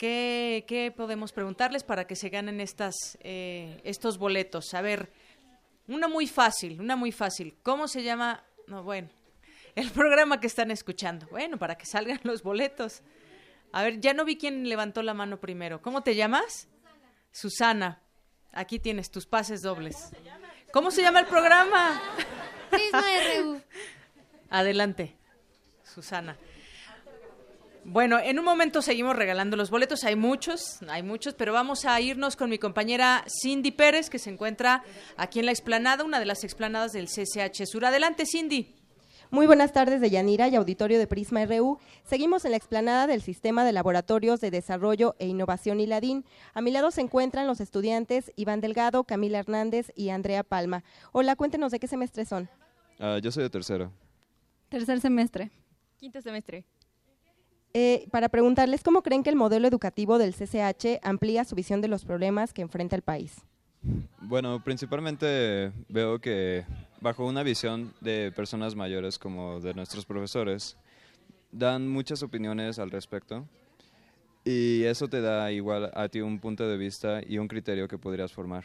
[0.00, 4.72] ¿Qué, qué podemos preguntarles para que se ganen estas, eh, estos boletos?
[4.72, 5.12] A ver,
[5.88, 7.58] una muy fácil, una muy fácil.
[7.62, 8.42] ¿Cómo se llama?
[8.66, 9.10] No, bueno,
[9.74, 11.26] el programa que están escuchando.
[11.26, 13.02] Bueno, para que salgan los boletos.
[13.72, 15.82] A ver, ya no vi quién levantó la mano primero.
[15.82, 16.66] ¿Cómo te llamas?
[17.30, 18.00] Susana.
[18.52, 20.12] Aquí tienes tus pases dobles.
[20.72, 22.00] ¿Cómo se llama el programa?
[22.70, 23.02] Prisma
[23.36, 23.60] RU.
[24.48, 25.14] Adelante,
[25.84, 26.38] Susana.
[27.84, 30.04] Bueno, en un momento seguimos regalando los boletos.
[30.04, 34.30] Hay muchos, hay muchos, pero vamos a irnos con mi compañera Cindy Pérez, que se
[34.30, 34.84] encuentra
[35.16, 37.84] aquí en la explanada, una de las explanadas del CCH Sur.
[37.84, 38.74] Adelante, Cindy.
[39.32, 41.78] Muy buenas tardes de Yanira y auditorio de Prisma RU.
[42.02, 46.24] Seguimos en la explanada del Sistema de Laboratorios de Desarrollo e Innovación ILADIN.
[46.52, 50.82] A mi lado se encuentran los estudiantes Iván Delgado, Camila Hernández y Andrea Palma.
[51.12, 52.50] Hola, cuéntenos de qué semestre son.
[52.98, 53.92] Uh, yo soy de tercero.
[54.68, 55.50] Tercer semestre.
[55.96, 56.64] Quinto semestre.
[57.72, 61.88] Eh, para preguntarles cómo creen que el modelo educativo del CCH amplía su visión de
[61.88, 63.42] los problemas que enfrenta el país.
[64.20, 66.64] Bueno, principalmente veo que
[67.00, 70.76] bajo una visión de personas mayores como de nuestros profesores,
[71.52, 73.46] dan muchas opiniones al respecto
[74.44, 77.98] y eso te da igual a ti un punto de vista y un criterio que
[77.98, 78.64] podrías formar.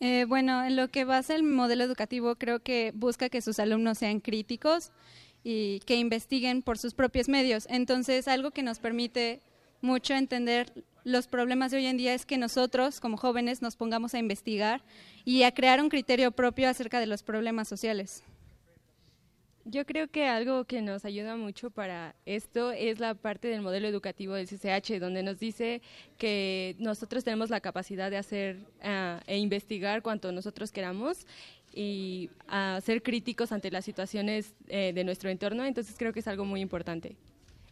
[0.00, 3.98] Eh, bueno, en lo que basa el modelo educativo creo que busca que sus alumnos
[3.98, 4.92] sean críticos
[5.44, 7.66] y que investiguen por sus propios medios.
[7.70, 9.42] Entonces, algo que nos permite
[9.82, 10.72] mucho entender
[11.04, 14.82] los problemas de hoy en día es que nosotros, como jóvenes, nos pongamos a investigar
[15.26, 18.24] y a crear un criterio propio acerca de los problemas sociales.
[19.66, 23.88] Yo creo que algo que nos ayuda mucho para esto es la parte del modelo
[23.88, 25.80] educativo del CCH, donde nos dice
[26.18, 31.26] que nosotros tenemos la capacidad de hacer uh, e investigar cuanto nosotros queramos
[31.74, 35.64] y uh, ser críticos ante las situaciones eh, de nuestro entorno.
[35.64, 37.16] Entonces creo que es algo muy importante.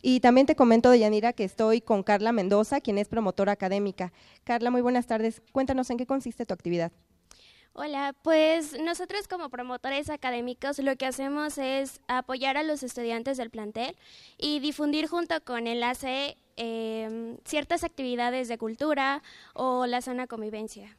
[0.03, 4.12] Y también te comento, Deyanira, que estoy con Carla Mendoza, quien es promotora académica.
[4.42, 5.42] Carla, muy buenas tardes.
[5.53, 6.90] Cuéntanos en qué consiste tu actividad.
[7.74, 13.48] Hola, pues nosotros como promotores académicos lo que hacemos es apoyar a los estudiantes del
[13.48, 13.96] plantel
[14.36, 19.22] y difundir junto con Enlace eh, ciertas actividades de cultura
[19.55, 20.98] o la zona convivencia.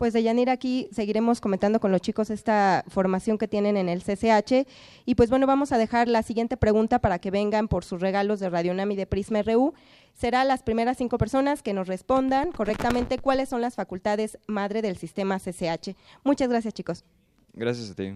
[0.00, 4.02] Pues de Yanira aquí seguiremos comentando con los chicos esta formación que tienen en el
[4.02, 4.66] CCH
[5.04, 8.40] y pues bueno, vamos a dejar la siguiente pregunta para que vengan por sus regalos
[8.40, 9.74] de Radio Nami de Prisma RU.
[10.14, 14.96] Será las primeras cinco personas que nos respondan correctamente cuáles son las facultades madre del
[14.96, 15.94] sistema CCH.
[16.24, 17.04] Muchas gracias, chicos.
[17.52, 18.14] Gracias a ti.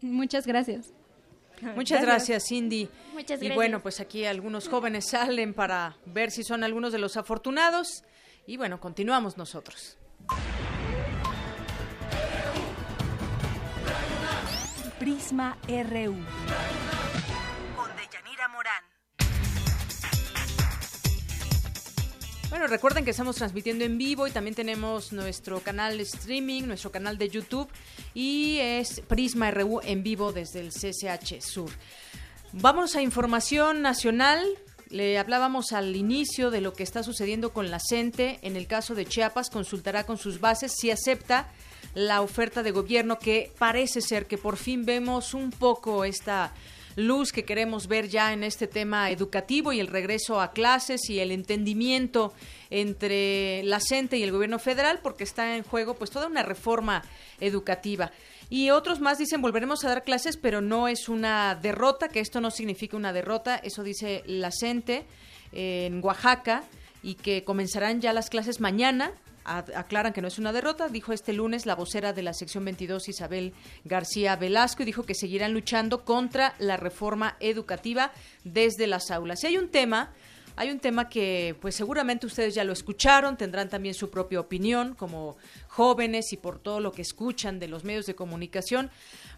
[0.00, 0.94] Muchas gracias.
[1.76, 2.88] Muchas gracias, Cindy.
[3.12, 3.52] Muchas gracias.
[3.52, 8.04] Y bueno, pues aquí algunos jóvenes salen para ver si son algunos de los afortunados.
[8.46, 9.98] Y bueno, continuamos nosotros.
[15.00, 16.14] Prisma RU.
[17.74, 18.84] Con Deyanira Morán.
[22.50, 26.92] Bueno, recuerden que estamos transmitiendo en vivo y también tenemos nuestro canal de streaming, nuestro
[26.92, 27.70] canal de YouTube
[28.12, 31.70] y es Prisma RU en vivo desde el CCH Sur.
[32.52, 34.44] Vamos a información nacional.
[34.90, 38.38] Le hablábamos al inicio de lo que está sucediendo con la CENTE.
[38.42, 41.50] En el caso de Chiapas, consultará con sus bases si acepta
[41.94, 46.52] la oferta de gobierno que parece ser que por fin vemos un poco esta
[46.96, 51.20] luz que queremos ver ya en este tema educativo y el regreso a clases y
[51.20, 52.32] el entendimiento
[52.68, 57.02] entre la CENTE y el gobierno federal porque está en juego pues toda una reforma
[57.40, 58.10] educativa.
[58.48, 62.40] Y otros más dicen volveremos a dar clases, pero no es una derrota, que esto
[62.40, 65.06] no significa una derrota, eso dice la CENTE
[65.52, 66.64] en Oaxaca
[67.02, 69.12] y que comenzarán ya las clases mañana
[69.44, 73.08] aclaran que no es una derrota, dijo este lunes la vocera de la sección 22
[73.08, 73.52] Isabel
[73.84, 78.12] García Velasco y dijo que seguirán luchando contra la reforma educativa
[78.44, 79.42] desde las aulas.
[79.44, 80.12] Y hay un tema
[80.60, 84.94] hay un tema que pues seguramente ustedes ya lo escucharon, tendrán también su propia opinión
[84.94, 85.38] como
[85.68, 88.90] jóvenes y por todo lo que escuchan de los medios de comunicación.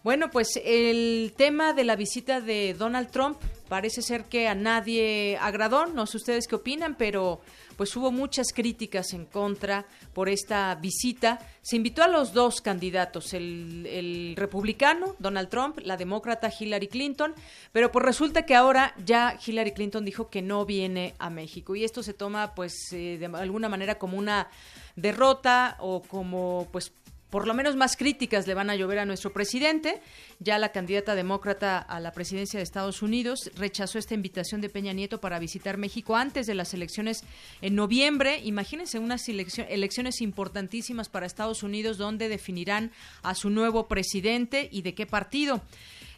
[0.03, 3.39] Bueno, pues el tema de la visita de Donald Trump
[3.69, 7.41] parece ser que a nadie agradó, no sé ustedes qué opinan, pero
[7.77, 11.39] pues hubo muchas críticas en contra por esta visita.
[11.63, 17.35] Se invitó a los dos candidatos, el, republicano Donald Trump, la demócrata Hillary Clinton,
[17.73, 21.85] pero pues resulta que ahora ya Hillary Clinton dijo que no viene a México y
[21.85, 24.49] esto se toma pues eh, de alguna manera como una
[24.97, 26.93] derrota o como pues
[27.33, 30.03] por lo menos más críticas le van a llover a nuestro presidente.
[30.39, 34.93] Ya la candidata demócrata a la presidencia de Estados Unidos rechazó esta invitación de Peña
[34.93, 37.25] Nieto para visitar México antes de las elecciones
[37.63, 38.41] en noviembre.
[38.45, 44.95] Imagínense unas elecciones importantísimas para Estados Unidos donde definirán a su nuevo presidente y de
[44.95, 45.63] qué partido.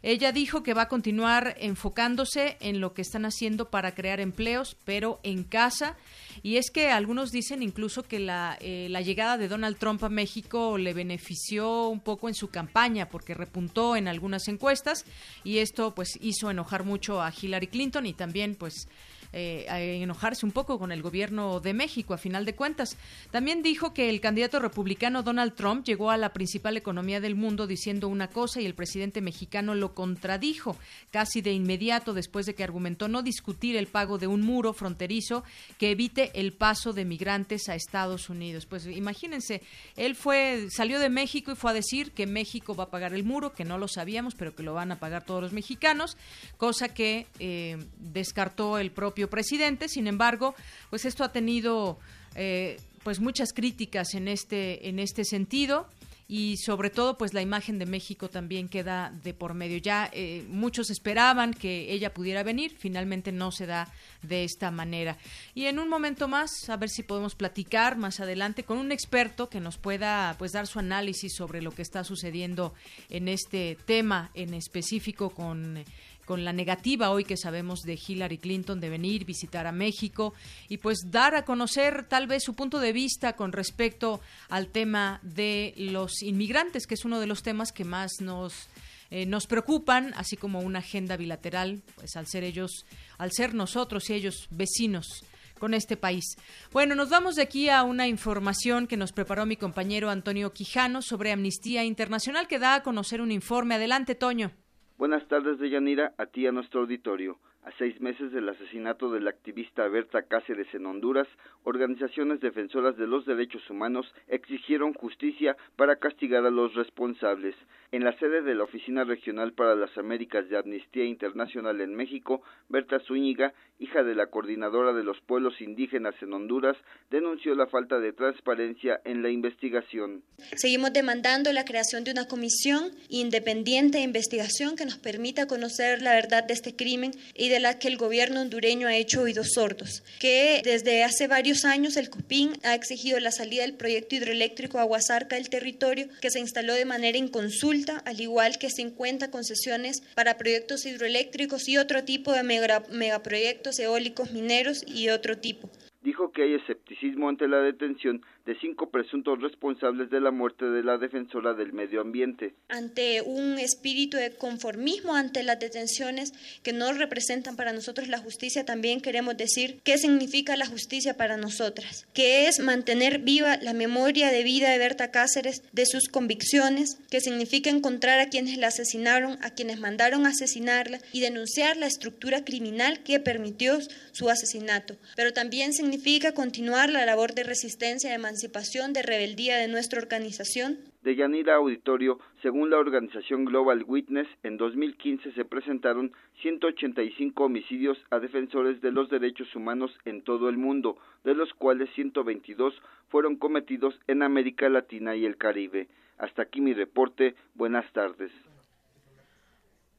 [0.06, 4.76] Ella dijo que va a continuar enfocándose en lo que están haciendo para crear empleos,
[4.84, 5.96] pero en casa.
[6.42, 10.10] Y es que algunos dicen incluso que la, eh, la llegada de Donald Trump a
[10.10, 15.06] México le benefició un poco en su campaña porque repuntó en algunas encuestas
[15.42, 18.88] y esto pues hizo enojar mucho a Hillary Clinton y también pues
[19.34, 22.96] eh, enojarse un poco con el gobierno de México, a final de cuentas.
[23.30, 27.66] También dijo que el candidato republicano Donald Trump llegó a la principal economía del mundo
[27.66, 30.76] diciendo una cosa y el presidente mexicano lo contradijo
[31.10, 35.44] casi de inmediato después de que argumentó no discutir el pago de un muro fronterizo
[35.78, 38.66] que evite el paso de migrantes a Estados Unidos.
[38.66, 39.62] Pues imagínense,
[39.96, 43.24] él fue salió de México y fue a decir que México va a pagar el
[43.24, 46.16] muro, que no lo sabíamos, pero que lo van a pagar todos los mexicanos,
[46.56, 49.88] cosa que eh, descartó el propio presidente.
[49.88, 50.54] Sin embargo,
[50.90, 51.98] pues esto ha tenido
[52.34, 55.88] eh, pues muchas críticas en este en este sentido
[56.26, 59.76] y sobre todo pues la imagen de México también queda de por medio.
[59.78, 63.92] Ya eh, muchos esperaban que ella pudiera venir, finalmente no se da
[64.22, 65.18] de esta manera.
[65.54, 69.48] Y en un momento más, a ver si podemos platicar más adelante con un experto
[69.48, 72.74] que nos pueda pues dar su análisis sobre lo que está sucediendo
[73.10, 75.84] en este tema en específico con
[76.24, 80.34] con la negativa hoy que sabemos de Hillary Clinton de venir, visitar a México
[80.68, 85.20] y pues dar a conocer tal vez su punto de vista con respecto al tema
[85.22, 88.68] de los inmigrantes, que es uno de los temas que más nos
[89.10, 92.84] eh, nos preocupan, así como una agenda bilateral, pues al ser ellos,
[93.18, 95.24] al ser nosotros y ellos vecinos
[95.58, 96.24] con este país.
[96.72, 101.00] Bueno, nos vamos de aquí a una información que nos preparó mi compañero Antonio Quijano
[101.00, 103.76] sobre Amnistía Internacional que da a conocer un informe.
[103.76, 104.52] Adelante, Toño.
[104.96, 107.38] Buenas tardes, Deyanira, a ti a nuestro auditorio.
[107.64, 111.26] A seis meses del asesinato del activista Berta Cáceres en Honduras,
[111.62, 117.54] organizaciones defensoras de los derechos humanos exigieron justicia para castigar a los responsables.
[117.90, 122.42] En la sede de la Oficina Regional para las Américas de Amnistía Internacional en México,
[122.68, 126.76] Berta Zúñiga, hija de la coordinadora de los pueblos indígenas en Honduras,
[127.10, 130.22] denunció la falta de transparencia en la investigación.
[130.56, 136.14] Seguimos demandando la creación de una comisión independiente de investigación que nos permita conocer la
[136.14, 140.02] verdad de este crimen y de la que el gobierno hondureño ha hecho oídos sordos,
[140.20, 145.36] que desde hace varios años el COPIN ha exigido la salida del proyecto hidroeléctrico Aguasarca
[145.36, 150.86] del territorio, que se instaló de manera inconsulta, al igual que 50 concesiones para proyectos
[150.86, 155.70] hidroeléctricos y otro tipo de megaproyectos eólicos mineros y otro tipo.
[156.02, 160.82] Dijo que hay escepticismo ante la detención de cinco presuntos responsables de la muerte de
[160.82, 162.54] la defensora del medio ambiente.
[162.68, 168.64] Ante un espíritu de conformismo ante las detenciones que no representan para nosotros la justicia,
[168.64, 174.30] también queremos decir qué significa la justicia para nosotras, que es mantener viva la memoria
[174.30, 179.38] de vida de Berta Cáceres, de sus convicciones, que significa encontrar a quienes la asesinaron,
[179.42, 183.78] a quienes mandaron asesinarla y denunciar la estructura criminal que permitió
[184.12, 189.68] su asesinato, pero también significa continuar la labor de resistencia de emancipación de rebeldía de
[189.68, 190.78] nuestra organización?
[191.02, 196.10] De Yanira Auditorio, según la organización Global Witness, en 2015 se presentaron
[196.42, 201.88] 185 homicidios a defensores de los derechos humanos en todo el mundo, de los cuales
[201.94, 202.74] 122
[203.08, 205.86] fueron cometidos en América Latina y el Caribe.
[206.18, 207.36] Hasta aquí mi reporte.
[207.54, 208.32] Buenas tardes.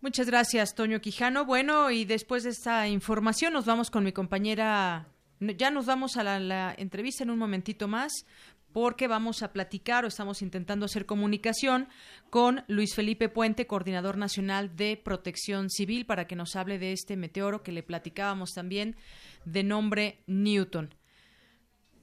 [0.02, 1.46] Muchas gracias, Toño Quijano.
[1.46, 5.08] Bueno, y después de esta información nos vamos con mi compañera
[5.40, 8.26] ya nos vamos a la, entrevista en un momentito más
[8.72, 11.88] porque vamos a platicar o estamos intentando hacer comunicación
[12.30, 17.16] con Luis Felipe Puente, coordinador nacional de protección civil, para que nos hable de este
[17.16, 18.98] meteoro que le platicábamos también
[19.46, 20.94] de nombre Newton.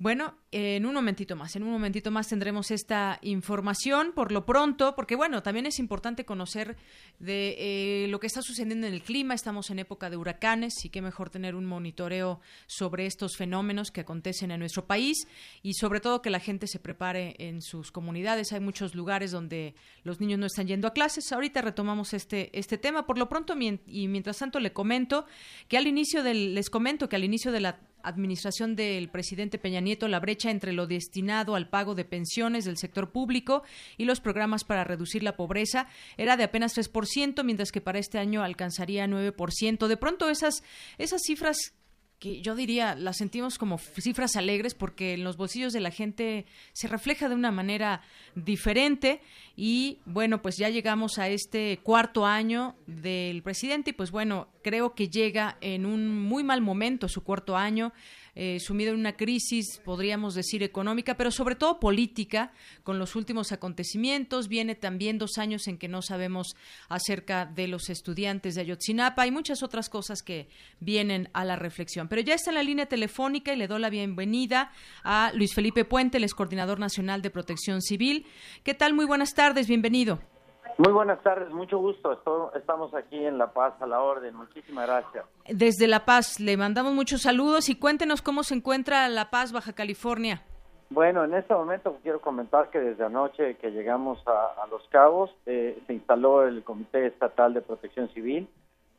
[0.03, 4.97] Bueno, en un momentito más, en un momentito más tendremos esta información por lo pronto,
[4.97, 6.77] porque bueno, también es importante conocer
[7.21, 9.33] de eh, lo que está sucediendo en el clima.
[9.33, 14.01] Estamos en época de huracanes y qué mejor tener un monitoreo sobre estos fenómenos que
[14.01, 15.29] acontecen en nuestro país
[15.63, 18.53] y sobre todo que la gente se prepare en sus comunidades.
[18.53, 21.31] Hay muchos lugares donde los niños no están yendo a clases.
[21.31, 23.07] Ahorita retomamos este este tema.
[23.07, 23.55] Por lo pronto
[23.87, 25.27] y mientras tanto le comento
[25.69, 29.81] que al inicio del les comento que al inicio de la administración del presidente Peña
[29.81, 33.63] Nieto la brecha entre lo destinado al pago de pensiones del sector público
[33.97, 38.19] y los programas para reducir la pobreza era de apenas 3%, mientras que para este
[38.19, 39.87] año alcanzaría 9%.
[39.87, 40.63] De pronto esas,
[40.99, 41.75] esas cifras
[42.23, 46.47] que yo diría las sentimos como cifras alegres porque en los bolsillos de la gente
[46.73, 48.03] se refleja de una manera
[48.37, 49.21] diferente
[49.57, 54.95] y bueno pues ya llegamos a este cuarto año del presidente y pues bueno creo
[54.95, 57.93] que llega en un muy mal momento su cuarto año
[58.35, 62.53] eh, sumido en una crisis, podríamos decir, económica, pero sobre todo política,
[62.83, 64.49] con los últimos acontecimientos.
[64.49, 66.57] Viene también dos años en que no sabemos
[66.89, 70.49] acerca de los estudiantes de Ayotzinapa y muchas otras cosas que
[70.81, 72.09] vienen a la reflexión.
[72.09, 74.73] Pero ya está en la línea telefónica y le doy la bienvenida
[75.05, 78.25] a Luis Felipe Puente, el ex coordinador nacional de protección civil.
[78.63, 78.95] ¿Qué tal?
[78.95, 80.32] Muy buenas tardes, bienvenido.
[80.79, 82.13] Muy buenas tardes, mucho gusto.
[82.55, 84.35] estamos aquí en La Paz a la orden.
[84.35, 85.25] Muchísimas gracias.
[85.49, 89.73] Desde La Paz le mandamos muchos saludos y cuéntenos cómo se encuentra La Paz, Baja
[89.75, 90.43] California.
[90.91, 95.83] Bueno, en este momento quiero comentar que desde anoche que llegamos a, Los Cabos eh,
[95.87, 98.49] se instaló el Comité Estatal de Protección Civil,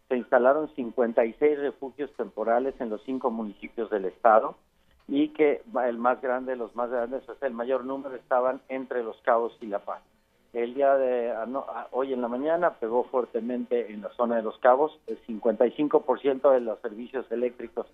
[0.09, 4.55] se instalaron 56 refugios temporales en los cinco municipios del estado
[5.07, 9.03] y que el más grande, los más grandes, o sea, el mayor número estaban entre
[9.03, 10.01] Los Cabos y La Paz.
[10.53, 11.33] El día de
[11.89, 14.99] hoy en la mañana pegó fuertemente en la zona de Los Cabos.
[15.07, 17.87] El 55% de los servicios eléctricos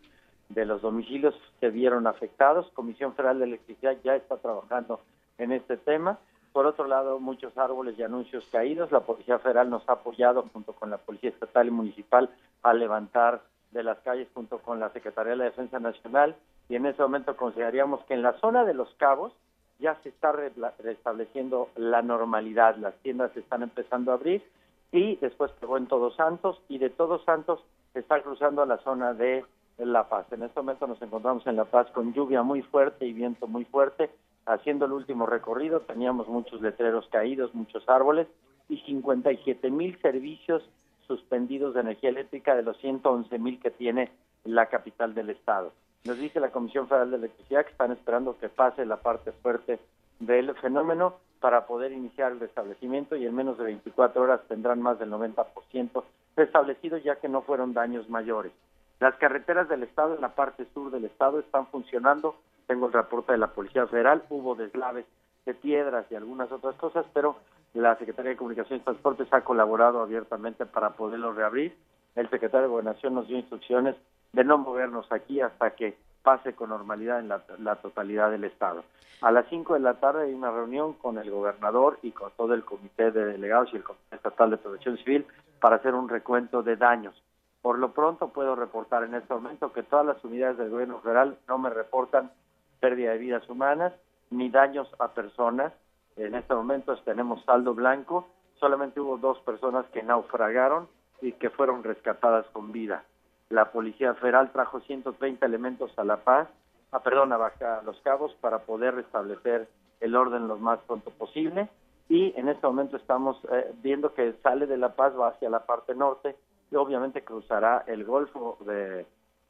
[0.49, 2.69] de los domicilios se vieron afectados.
[2.73, 4.99] Comisión Federal de Electricidad ya está trabajando
[5.37, 6.19] en este tema.
[6.51, 8.91] Por otro lado, muchos árboles y anuncios caídos.
[8.91, 12.29] La Policía Federal nos ha apoyado junto con la Policía Estatal y Municipal
[12.63, 13.41] a levantar
[13.71, 16.35] de las calles junto con la Secretaría de la Defensa Nacional
[16.67, 19.31] y en ese momento consideraríamos que en la zona de Los Cabos
[19.79, 24.43] ya se está restableciendo la normalidad, las tiendas están empezando a abrir
[24.91, 27.61] y después pegó en Todos Santos y de Todos Santos
[27.93, 29.45] se está cruzando a la zona de
[29.77, 30.31] La Paz.
[30.31, 33.65] En este momento nos encontramos en La Paz con lluvia muy fuerte y viento muy
[33.65, 34.09] fuerte.
[34.45, 38.27] Haciendo el último recorrido teníamos muchos letreros caídos, muchos árboles
[38.67, 40.63] y 57 mil servicios
[41.07, 44.11] suspendidos de energía eléctrica de los 111 mil que tiene
[44.43, 45.71] la capital del estado.
[46.05, 49.79] Nos dice la Comisión Federal de Electricidad que están esperando que pase la parte fuerte
[50.19, 54.99] del fenómeno para poder iniciar el restablecimiento y en menos de 24 horas tendrán más
[54.99, 56.03] del 90%
[56.35, 58.51] restablecido ya que no fueron daños mayores.
[58.99, 62.35] Las carreteras del estado en la parte sur del estado están funcionando.
[62.67, 64.23] Tengo el reporte de la Policía Federal.
[64.29, 65.05] Hubo deslaves
[65.45, 67.37] de piedras y algunas otras cosas, pero
[67.73, 71.77] la Secretaría de Comunicaciones y Transportes ha colaborado abiertamente para poderlo reabrir.
[72.15, 73.95] El secretario de Gobernación nos dio instrucciones
[74.33, 78.83] de no movernos aquí hasta que pase con normalidad en la, totalidad del Estado.
[79.21, 82.53] A las 5 de la tarde hay una reunión con el gobernador y con todo
[82.53, 85.25] el comité de delegados y el comité estatal de protección civil
[85.59, 87.21] para hacer un recuento de daños.
[87.61, 91.37] Por lo pronto puedo reportar en este momento que todas las unidades del gobierno federal
[91.47, 92.31] no me reportan
[92.79, 93.93] pérdida de vidas humanas
[94.29, 95.73] ni daños a personas.
[96.15, 98.27] En este momento tenemos saldo blanco.
[98.59, 100.87] Solamente hubo dos personas que naufragaron
[101.21, 103.03] y que fueron rescatadas con vida
[103.49, 106.47] la Policía Federal trajo 130 elementos a La Paz,
[106.91, 109.67] a, perdón, a Baja Los Cabos para poder restablecer
[109.99, 111.67] el orden lo más pronto posible
[112.07, 115.65] y en este momento estamos eh, viendo que sale de La Paz, va hacia la
[115.65, 116.35] parte norte
[116.71, 119.05] y obviamente cruzará el Golfo de,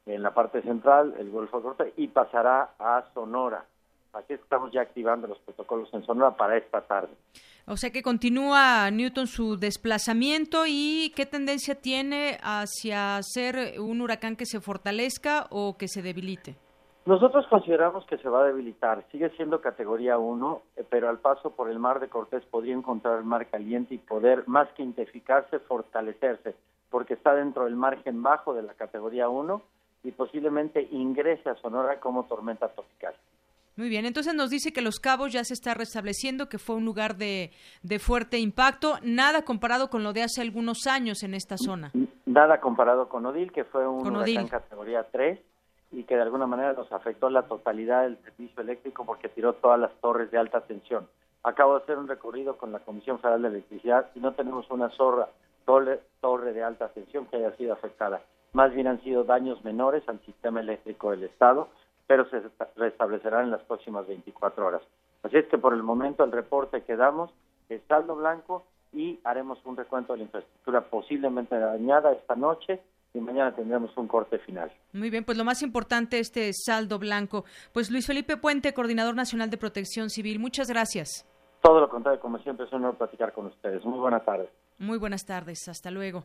[0.06, 3.64] en la parte central, el Golfo Norte y pasará a Sonora.
[4.12, 7.12] Así estamos ya activando los protocolos en Sonora para esta tarde.
[7.70, 14.34] O sea que continúa Newton su desplazamiento y qué tendencia tiene hacia ser un huracán
[14.34, 16.56] que se fortalezca o que se debilite.
[17.06, 21.50] Nosotros consideramos que se va a debilitar, sigue siendo categoría 1, eh, pero al paso
[21.50, 25.60] por el mar de Cortés podría encontrar el mar caliente y poder, más que intensificarse,
[25.60, 26.56] fortalecerse,
[26.90, 29.62] porque está dentro del margen bajo de la categoría 1
[30.02, 33.14] y posiblemente ingrese a Sonora como tormenta tropical.
[33.76, 36.84] Muy bien, entonces nos dice que Los Cabos ya se está restableciendo, que fue un
[36.84, 37.50] lugar de,
[37.98, 41.92] fuerte impacto, nada comparado con lo de hace algunos años en esta zona.
[42.26, 45.40] Nada comparado con Odil, que fue un huracán categoría 3
[45.92, 49.78] y que de alguna manera nos afectó la totalidad del servicio eléctrico porque tiró todas
[49.78, 51.08] las torres de alta tensión.
[51.42, 54.90] Acabo de hacer un recorrido con la Comisión Federal de Electricidad y no tenemos una
[54.90, 55.28] zorra,
[55.64, 58.20] torre, torre de alta tensión que haya sido afectada.
[58.52, 61.68] Más bien han sido daños menores al sistema eléctrico del Estado
[62.10, 62.42] pero se
[62.74, 64.82] restablecerán en las próximas 24 horas.
[65.22, 67.30] Así es que por el momento el reporte que damos
[67.68, 72.80] es saldo blanco y haremos un recuento de la infraestructura posiblemente dañada esta noche
[73.14, 74.72] y mañana tendremos un corte final.
[74.92, 77.44] Muy bien, pues lo más importante este saldo blanco.
[77.72, 81.24] Pues Luis Felipe Puente, Coordinador Nacional de Protección Civil, muchas gracias.
[81.62, 83.84] Todo lo contrario, como siempre, es un honor platicar con ustedes.
[83.84, 84.50] Muy buenas tardes.
[84.78, 86.24] Muy buenas tardes, hasta luego.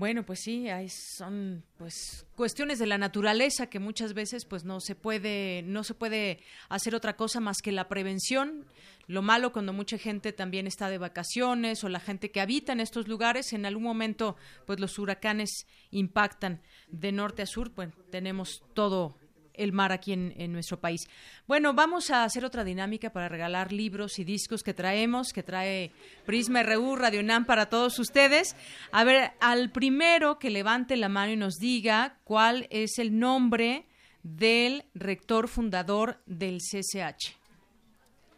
[0.00, 4.80] Bueno, pues sí, hay, son pues cuestiones de la naturaleza que muchas veces pues no
[4.80, 6.40] se puede no se puede
[6.70, 8.64] hacer otra cosa más que la prevención.
[9.08, 12.80] Lo malo cuando mucha gente también está de vacaciones o la gente que habita en
[12.80, 14.36] estos lugares en algún momento
[14.66, 19.18] pues los huracanes impactan de norte a sur, pues tenemos todo
[19.54, 21.08] el mar aquí en, nuestro país.
[21.46, 25.92] Bueno, vamos a hacer otra dinámica para regalar libros y discos que traemos, que trae
[26.26, 28.56] Prisma RU, Radio NAM para todos ustedes.
[28.92, 33.86] A ver, al primero que levante la mano y nos diga cuál es el nombre
[34.22, 37.36] del rector fundador del CCH.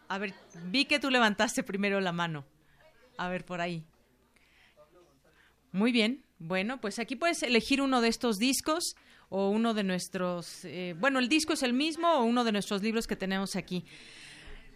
[0.09, 0.35] A ver,
[0.67, 2.45] vi que tú levantaste primero la mano.
[3.17, 3.85] A ver, por ahí.
[5.73, 6.25] Muy bien.
[6.39, 8.97] Bueno, pues aquí puedes elegir uno de estos discos
[9.35, 12.83] o uno de nuestros, eh, bueno, el disco es el mismo o uno de nuestros
[12.83, 13.83] libros que tenemos aquí.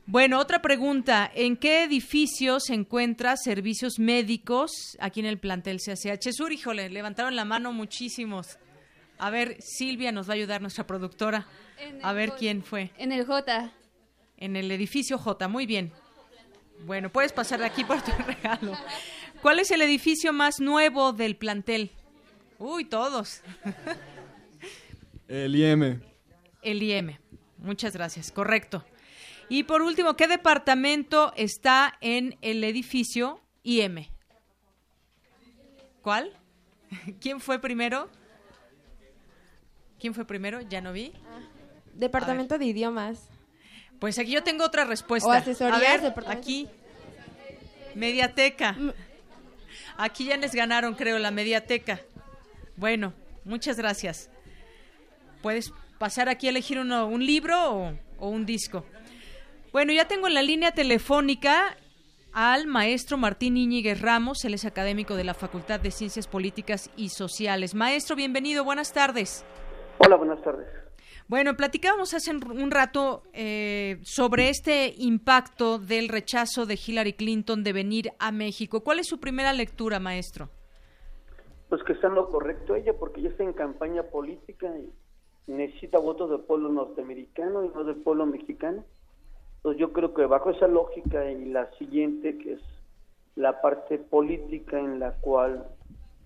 [0.07, 1.31] Bueno, otra pregunta.
[1.35, 6.53] ¿En qué edificio se encuentra servicios médicos aquí en el plantel CACH Sur?
[6.53, 8.59] Híjole, levantaron la mano muchísimos.
[9.19, 11.47] A ver, Silvia nos va a ayudar, nuestra productora.
[12.03, 12.93] A ver quién fue.
[12.97, 13.73] En el J.
[14.39, 15.93] En el edificio J, muy bien.
[16.87, 18.73] Bueno, puedes pasar de aquí por tu regalo.
[19.43, 21.91] ¿Cuál es el edificio más nuevo del plantel?
[22.59, 23.43] Uy, todos.
[25.28, 26.01] El IM.
[26.62, 27.19] El IM.
[27.59, 28.85] Muchas gracias, correcto.
[29.48, 34.07] Y por último, ¿qué departamento está en el edificio IM?
[36.03, 36.32] ¿Cuál?
[37.20, 38.11] ¿Quién fue primero?
[39.98, 40.61] ¿Quién fue primero?
[40.61, 41.12] Ya no vi.
[41.94, 43.28] Departamento de idiomas.
[43.98, 45.28] Pues aquí yo tengo otra respuesta.
[45.28, 46.69] O asesorías, A ver, aquí.
[47.94, 48.77] Mediateca.
[49.97, 52.01] Aquí ya les ganaron, creo, la mediateca.
[52.77, 54.31] Bueno, muchas gracias.
[55.47, 58.85] Puedes pasar aquí a elegir uno, un libro o, o un disco.
[59.70, 61.77] Bueno, ya tengo en la línea telefónica
[62.32, 67.10] al maestro Martín Íñiguez Ramos, él es académico de la Facultad de Ciencias Políticas y
[67.10, 67.77] Sociales.
[67.77, 69.44] Maestro, bienvenido, buenas tardes.
[69.98, 70.66] Hola, buenas tardes.
[71.28, 77.73] Bueno, platicábamos hace un rato eh, sobre este impacto del rechazo de Hillary Clinton de
[77.73, 78.82] venir a México.
[78.82, 80.51] ¿Cuál es su primera lectura, maestro?
[81.68, 84.90] Pues que está en lo correcto ella, porque ella está en campaña política y
[85.47, 88.85] necesita votos del pueblo norteamericano y no del pueblo mexicano.
[89.56, 92.60] Entonces yo creo que bajo esa lógica y la siguiente, que es
[93.35, 95.68] la parte política en la cual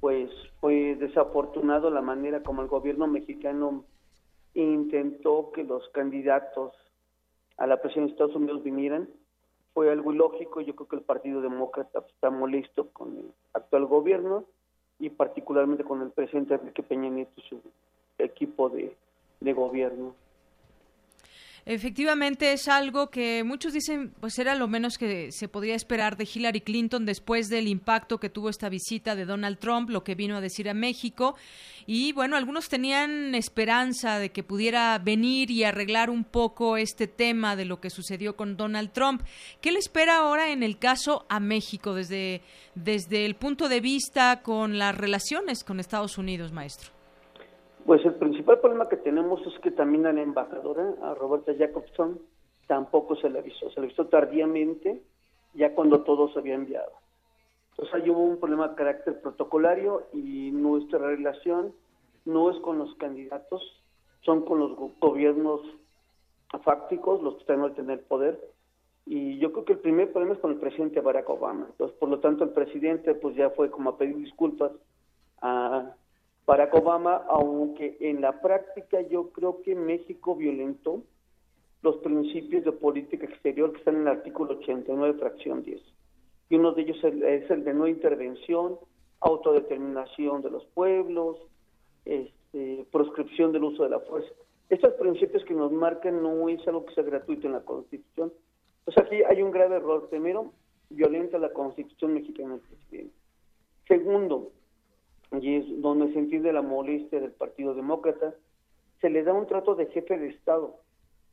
[0.01, 0.31] pues
[0.61, 3.85] fue desafortunado la manera como el gobierno mexicano
[4.55, 6.73] intentó que los candidatos
[7.59, 9.09] a la presidencia de Estados Unidos vinieran.
[9.75, 10.61] Fue algo ilógico.
[10.63, 14.45] Yo creo que el Partido Demócrata está molesto con el actual gobierno
[14.99, 17.61] y particularmente con el presidente Enrique Peña Nieto y su
[18.19, 18.97] equipo de,
[19.41, 20.15] de gobierno.
[21.67, 26.27] Efectivamente es algo que muchos dicen pues era lo menos que se podía esperar de
[26.33, 30.37] Hillary Clinton después del impacto que tuvo esta visita de Donald Trump, lo que vino
[30.37, 31.37] a decir a México
[31.87, 37.57] y bueno, algunos tenían esperanza de que pudiera venir y arreglar un poco este tema
[37.57, 39.23] de lo que sucedió con Donald Trump.
[39.61, 42.41] ¿Qué le espera ahora en el caso a México desde
[42.75, 46.91] desde el punto de vista con las relaciones con Estados Unidos, maestro?
[47.85, 48.15] Pues el
[48.51, 52.19] principal problema que tenemos es que también a la embajadora, a Roberta Jacobson,
[52.67, 53.71] tampoco se le avisó.
[53.71, 55.03] Se le avisó tardíamente,
[55.55, 56.91] ya cuando todo se había enviado.
[57.71, 61.73] Entonces ahí hubo un problema de carácter protocolario y nuestra relación
[62.25, 63.63] no es con los candidatos,
[64.23, 65.61] son con los gobiernos
[66.65, 68.41] fácticos, los que están al tener poder.
[69.07, 71.67] Y yo creo que el primer problema es con el presidente Barack Obama.
[71.71, 74.73] Entonces, por lo tanto, el presidente pues ya fue como a pedir disculpas
[75.41, 75.95] a
[76.47, 81.03] Barack Obama, aunque en la práctica yo creo que México violentó
[81.83, 85.81] los principios de política exterior que están en el artículo 89, fracción 10.
[86.51, 88.79] Y uno de ellos es el de no intervención,
[89.21, 91.39] autodeterminación de los pueblos,
[92.05, 94.31] este, proscripción del uso de la fuerza.
[94.69, 98.33] Estos principios que nos marcan no es algo que sea gratuito en la Constitución.
[98.85, 100.09] Pues aquí hay un grave error.
[100.09, 100.53] Primero,
[100.91, 103.15] violenta la Constitución mexicana el presidente.
[103.89, 104.53] Segundo,
[105.33, 108.35] y es donde se entiende la molestia del Partido Demócrata,
[109.01, 110.77] se le da un trato de jefe de Estado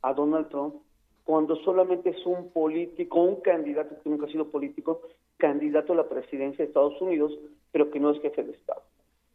[0.02, 0.76] a Donald Trump
[1.24, 5.02] cuando solamente es un político, un candidato que nunca ha sido político,
[5.36, 7.38] candidato a la presidencia de Estados Unidos,
[7.70, 8.82] pero que no es jefe de Estado.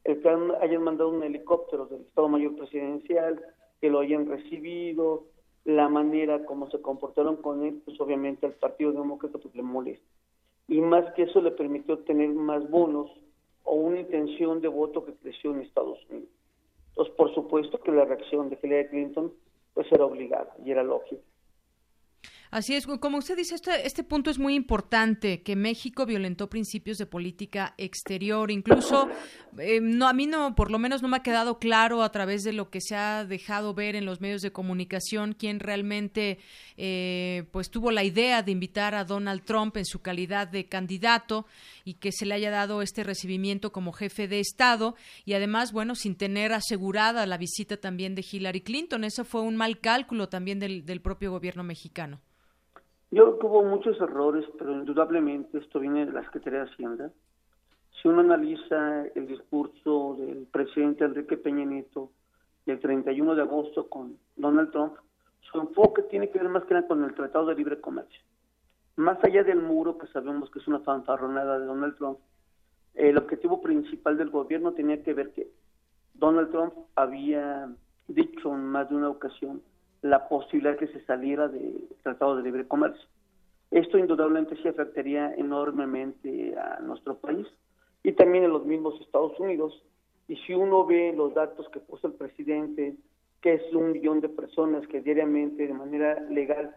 [0.03, 3.45] El que hayan mandado un helicóptero del Estado Mayor Presidencial,
[3.79, 5.25] que lo hayan recibido,
[5.65, 10.03] la manera como se comportaron con él, pues obviamente al Partido Demócrata pues, le molesta.
[10.67, 13.11] Y más que eso le permitió tener más bonos
[13.63, 16.29] o una intención de voto que creció en Estados Unidos.
[16.89, 19.33] Entonces, por supuesto que la reacción de Hillary Clinton
[19.73, 21.23] pues era obligada y era lógica.
[22.53, 26.99] Así es, como usted dice, este, este punto es muy importante, que México violentó principios
[26.99, 29.09] de política exterior, incluso
[29.57, 32.43] eh, no a mí no, por lo menos no me ha quedado claro a través
[32.43, 36.37] de lo que se ha dejado ver en los medios de comunicación quién realmente
[36.77, 41.47] eh, pues tuvo la idea de invitar a Donald Trump en su calidad de candidato
[41.85, 45.95] y que se le haya dado este recibimiento como jefe de Estado y además, bueno,
[45.95, 49.05] sin tener asegurada la visita también de Hillary Clinton.
[49.05, 52.21] Eso fue un mal cálculo también del, del propio gobierno mexicano.
[53.13, 57.11] Yo hubo muchos errores, pero indudablemente esto viene de la Secretaría de Hacienda.
[57.91, 62.09] Si uno analiza el discurso del presidente Enrique Peña Nieto
[62.65, 64.95] del 31 de agosto con Donald Trump,
[65.41, 68.19] su enfoque tiene que ver más que nada con el Tratado de Libre Comercio.
[68.95, 72.17] Más allá del muro, que sabemos que es una fanfarronada de Donald Trump,
[72.95, 75.51] el objetivo principal del gobierno tenía que ver que
[76.15, 77.69] Donald Trump había
[78.07, 79.61] dicho en más de una ocasión
[80.03, 83.07] la posibilidad que se saliera del Tratado de Libre Comercio.
[83.71, 87.47] Esto indudablemente sí afectaría enormemente a nuestro país
[88.03, 89.81] y también a los mismos Estados Unidos.
[90.27, 92.95] Y si uno ve los datos que puso el presidente,
[93.41, 96.75] que es un millón de personas que diariamente de manera legal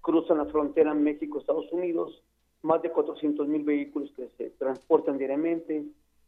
[0.00, 2.22] cruzan la frontera México-Estados Unidos,
[2.62, 5.84] más de 400 mil vehículos que se transportan diariamente,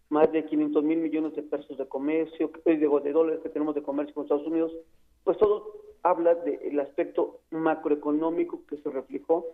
[0.09, 3.75] más de 500 mil millones de pesos de comercio, eh, de, de dólares que tenemos
[3.75, 4.73] de comercio con Estados Unidos,
[5.25, 9.47] pues todo habla del aspecto macroeconómico que se reflejó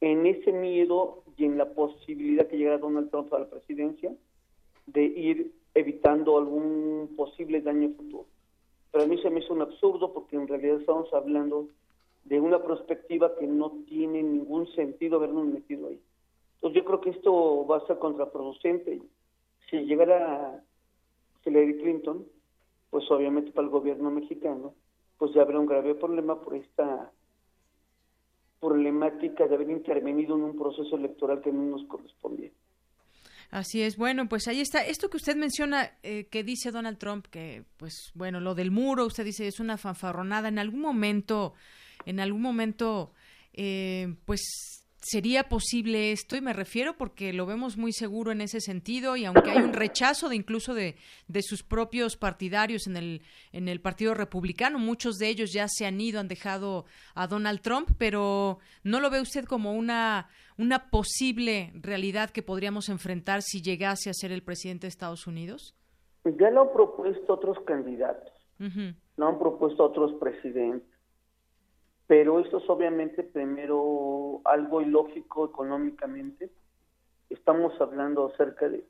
[0.00, 4.14] en ese miedo y en la posibilidad que llegara Donald Trump a la presidencia
[4.86, 8.26] de ir evitando algún posible daño futuro.
[8.90, 11.68] Pero a mí se me hizo un absurdo porque en realidad estamos hablando
[12.24, 16.00] de una perspectiva que no tiene ningún sentido habernos metido ahí.
[16.56, 19.00] Entonces yo creo que esto va a ser contraproducente.
[19.68, 20.62] Si llegara
[21.44, 22.26] Hillary Clinton,
[22.90, 24.74] pues obviamente para el gobierno mexicano,
[25.20, 27.12] pues ya habrá un grave problema por esta
[28.58, 32.50] problemática de haber intervenido en un proceso electoral que no nos correspondía.
[33.50, 33.98] Así es.
[33.98, 34.82] Bueno, pues ahí está.
[34.82, 39.04] Esto que usted menciona, eh, que dice Donald Trump, que, pues, bueno, lo del muro,
[39.04, 40.48] usted dice es una fanfarronada.
[40.48, 41.52] En algún momento,
[42.06, 43.12] en algún momento,
[43.52, 46.36] eh, pues ¿Sería posible esto?
[46.36, 49.72] Y me refiero porque lo vemos muy seguro en ese sentido y aunque hay un
[49.72, 50.96] rechazo de incluso de,
[51.26, 53.22] de, sus propios partidarios en el,
[53.52, 57.62] en el Partido Republicano, muchos de ellos ya se han ido, han dejado a Donald
[57.62, 60.28] Trump, pero ¿no lo ve usted como una,
[60.58, 65.74] una posible realidad que podríamos enfrentar si llegase a ser el presidente de Estados Unidos?
[66.38, 68.34] Ya lo han propuesto otros candidatos,
[69.16, 70.99] lo han propuesto otros presidentes
[72.10, 76.50] pero esto es obviamente primero algo ilógico económicamente.
[77.28, 78.84] Estamos hablando cerca de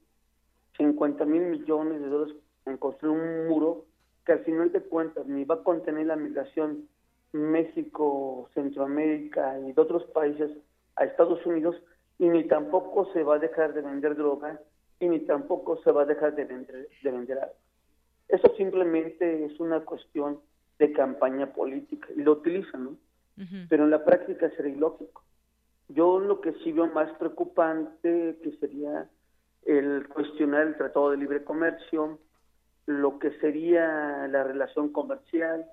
[0.79, 2.35] 50 mil millones de dólares
[2.65, 3.85] en construir un muro
[4.25, 6.89] que al final de cuentas ni va a contener la migración
[7.33, 10.51] México, Centroamérica y de otros países
[10.97, 11.77] a Estados Unidos
[12.19, 14.59] y ni tampoco se va a dejar de vender droga
[14.99, 17.55] y ni tampoco se va a dejar de vender, de vender algo.
[18.29, 20.41] Eso simplemente es una cuestión
[20.79, 23.10] de campaña política y lo utilizan, ¿no?
[23.69, 25.23] Pero en la práctica sería ilógico.
[25.89, 29.09] Yo lo que sí veo más preocupante que sería
[29.65, 32.19] el cuestionar el Tratado de Libre Comercio,
[32.87, 35.67] lo que sería la relación comercial,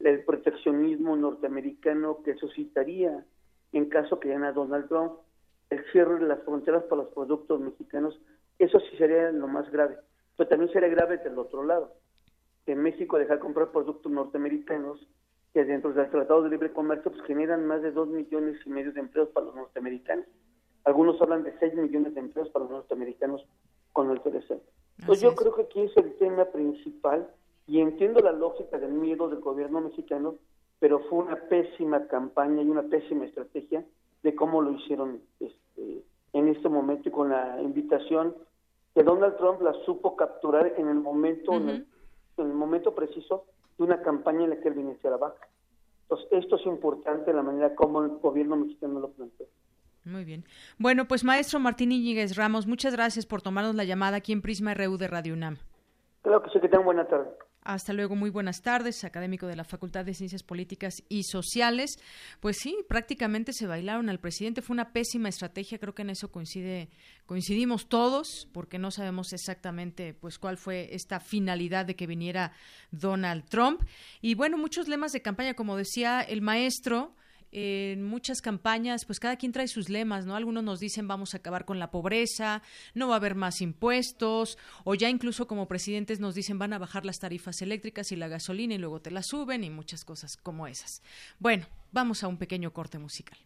[0.00, 3.24] el proteccionismo norteamericano que suscitaría
[3.72, 5.12] en caso que gane Donald Trump,
[5.70, 8.18] el cierre de las fronteras para los productos mexicanos,
[8.58, 9.96] eso sí sería lo más grave.
[10.36, 11.94] Pero también sería grave del otro lado,
[12.66, 15.06] que México deja de comprar productos norteamericanos
[15.52, 18.92] que dentro del Tratado de Libre Comercio pues, generan más de dos millones y medio
[18.92, 20.26] de empleos para los norteamericanos.
[20.84, 23.44] Algunos hablan de seis millones de empleos para los norteamericanos
[23.92, 24.60] con el TLC.
[25.00, 27.28] Entonces yo creo que aquí es el tema principal
[27.66, 30.36] y entiendo la lógica del miedo del gobierno mexicano,
[30.78, 33.84] pero fue una pésima campaña y una pésima estrategia
[34.22, 38.34] de cómo lo hicieron este, en este momento y con la invitación
[38.94, 41.86] que Donald Trump la supo capturar en el momento, en
[42.36, 43.44] el momento preciso
[43.84, 45.48] una campaña en la que él viniese a la vaca.
[46.02, 49.46] Entonces, esto es importante, la manera como el gobierno mexicano lo plantea.
[50.04, 50.44] Muy bien.
[50.78, 54.74] Bueno, pues maestro Martín Íñiguez Ramos, muchas gracias por tomarnos la llamada aquí en Prisma
[54.74, 55.58] RU de Radio UNAM.
[56.22, 57.30] Claro que sí, que tengan buena tarde.
[57.62, 61.98] Hasta luego, muy buenas tardes, académico de la Facultad de Ciencias Políticas y Sociales.
[62.40, 66.30] Pues sí, prácticamente se bailaron al presidente, fue una pésima estrategia, creo que en eso
[66.30, 66.88] coincide,
[67.26, 72.52] coincidimos todos, porque no sabemos exactamente pues cuál fue esta finalidad de que viniera
[72.92, 73.82] Donald Trump.
[74.22, 77.14] Y bueno, muchos lemas de campaña, como decía el maestro,
[77.52, 80.36] en muchas campañas, pues cada quien trae sus lemas, ¿no?
[80.36, 82.62] Algunos nos dicen vamos a acabar con la pobreza,
[82.94, 86.78] no va a haber más impuestos, o ya incluso como presidentes nos dicen van a
[86.78, 90.36] bajar las tarifas eléctricas y la gasolina y luego te la suben y muchas cosas
[90.36, 91.02] como esas.
[91.38, 93.38] Bueno, vamos a un pequeño corte musical.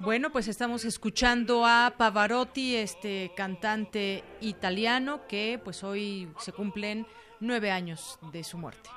[0.00, 7.06] Bueno, pues estamos escuchando a Pavarotti, este cantante italiano que pues hoy se cumplen
[7.40, 8.90] nueve años de su muerte.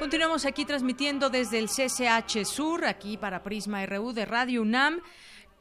[0.00, 5.02] Continuamos aquí transmitiendo desde el CCH Sur, aquí para Prisma RU de Radio UNAM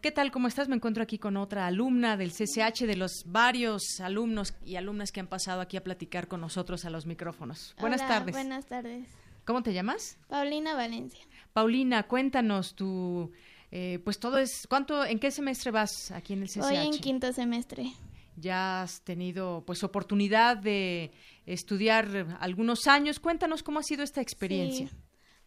[0.02, 0.32] ¿Qué tal?
[0.32, 0.70] ¿Cómo estás?
[0.70, 5.20] Me encuentro aquí con otra alumna del CCH, de los varios alumnos y alumnas que
[5.20, 7.76] han pasado aquí a platicar con nosotros a los micrófonos.
[7.82, 8.32] buenas tardes.
[8.32, 9.10] Buenas tardes.
[9.44, 10.18] ¿Cómo te llamas?
[10.30, 11.20] Paulina Valencia.
[11.52, 13.34] Paulina, cuéntanos tu,
[13.72, 16.64] eh, pues todo es, ¿cuánto, en qué semestre vas aquí en el CCH?
[16.64, 17.92] Hoy en quinto semestre.
[18.38, 21.12] Ya has tenido, pues, oportunidad de
[21.54, 23.20] estudiar algunos años.
[23.20, 24.88] Cuéntanos cómo ha sido esta experiencia.
[24.88, 24.96] Sí,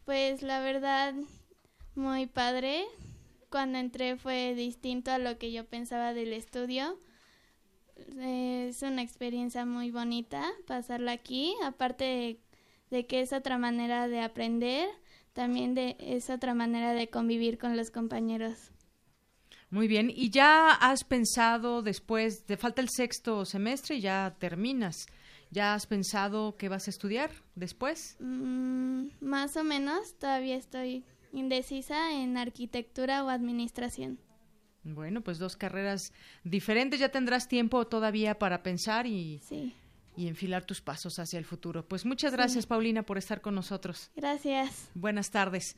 [0.05, 1.15] pues la verdad,
[1.95, 2.85] muy padre.
[3.51, 6.99] Cuando entré fue distinto a lo que yo pensaba del estudio.
[8.19, 12.41] Es una experiencia muy bonita pasarla aquí, aparte de,
[12.91, 14.89] de que es otra manera de aprender
[15.33, 18.71] también de, es otra manera de convivir con los compañeros.
[19.71, 25.07] Muy bien, ¿y ya has pensado después, de falta el sexto semestre y ya terminas?
[25.53, 28.17] ¿Ya has pensado qué vas a estudiar después?
[28.19, 34.19] Mm, más o menos, todavía estoy indecisa en arquitectura o administración.
[34.83, 36.13] Bueno, pues dos carreras
[36.43, 39.75] diferentes, ya tendrás tiempo todavía para pensar y, sí
[40.17, 41.87] y enfilar tus pasos hacia el futuro.
[41.87, 44.11] Pues muchas gracias, Paulina, por estar con nosotros.
[44.15, 44.91] Gracias.
[44.95, 45.77] Buenas tardes.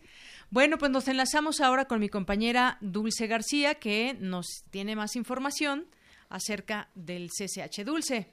[0.50, 5.86] Bueno, pues nos enlazamos ahora con mi compañera Dulce García, que nos tiene más información
[6.28, 7.84] acerca del CCH.
[7.84, 8.28] Dulce,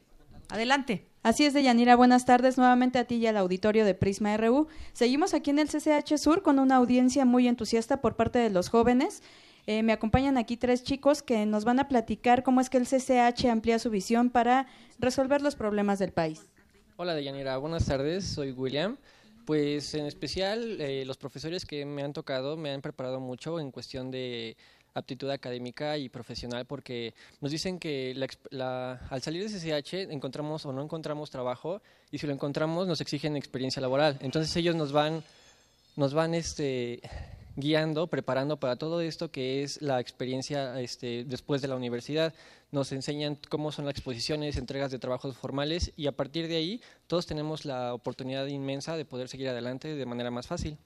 [0.52, 1.08] adelante.
[1.24, 1.96] Así es, Deyanira.
[1.96, 4.68] Buenas tardes nuevamente a ti y al auditorio de Prisma RU.
[4.94, 8.70] Seguimos aquí en el CCH Sur con una audiencia muy entusiasta por parte de los
[8.70, 9.24] jóvenes.
[9.68, 12.88] Eh, me acompañan aquí tres chicos que nos van a platicar cómo es que el
[12.88, 14.68] CCH amplía su visión para
[15.00, 16.48] resolver los problemas del país.
[16.98, 18.98] Hola Deyanira, buenas tardes, soy William.
[19.46, 23.72] Pues en especial eh, los profesores que me han tocado me han preparado mucho en
[23.72, 24.58] cuestión de
[24.94, 28.16] aptitud académica y profesional porque nos dicen que
[28.60, 31.82] al salir de CCH encontramos o no encontramos trabajo
[32.12, 34.18] y si lo encontramos nos exigen experiencia laboral.
[34.22, 35.24] Entonces ellos nos van,
[35.96, 37.02] nos van este,
[37.56, 42.34] guiando, preparando para todo esto que es la experiencia este, después de la universidad.
[42.72, 46.82] Nos enseñan cómo son las exposiciones, entregas de trabajos formales y a partir de ahí
[47.08, 50.78] todos tenemos la oportunidad inmensa de poder seguir adelante de manera más fácil.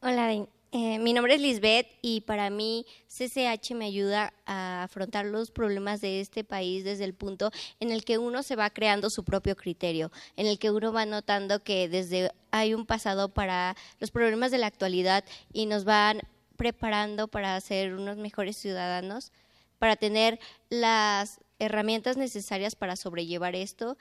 [0.00, 0.32] Hola,
[0.70, 6.02] eh, mi nombre es Lisbeth y para mí CCH me ayuda a afrontar los problemas
[6.02, 7.50] de este país desde el punto
[7.80, 11.06] en el que uno se va creando su propio criterio, en el que uno va
[11.06, 15.24] notando que desde hay un pasado para los problemas de la actualidad
[15.54, 16.20] y nos van
[16.56, 19.32] preparando para ser unos mejores ciudadanos,
[19.78, 20.38] para tener
[20.68, 23.96] las herramientas necesarias para sobrellevar esto.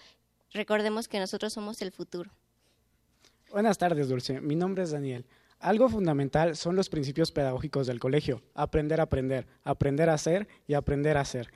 [0.51, 2.31] Recordemos que nosotros somos el futuro.
[3.51, 4.41] Buenas tardes, Dulce.
[4.41, 5.25] Mi nombre es Daniel.
[5.59, 10.75] Algo fundamental son los principios pedagógicos del colegio, aprender a aprender, aprender a hacer y
[10.75, 11.51] aprender a hacer.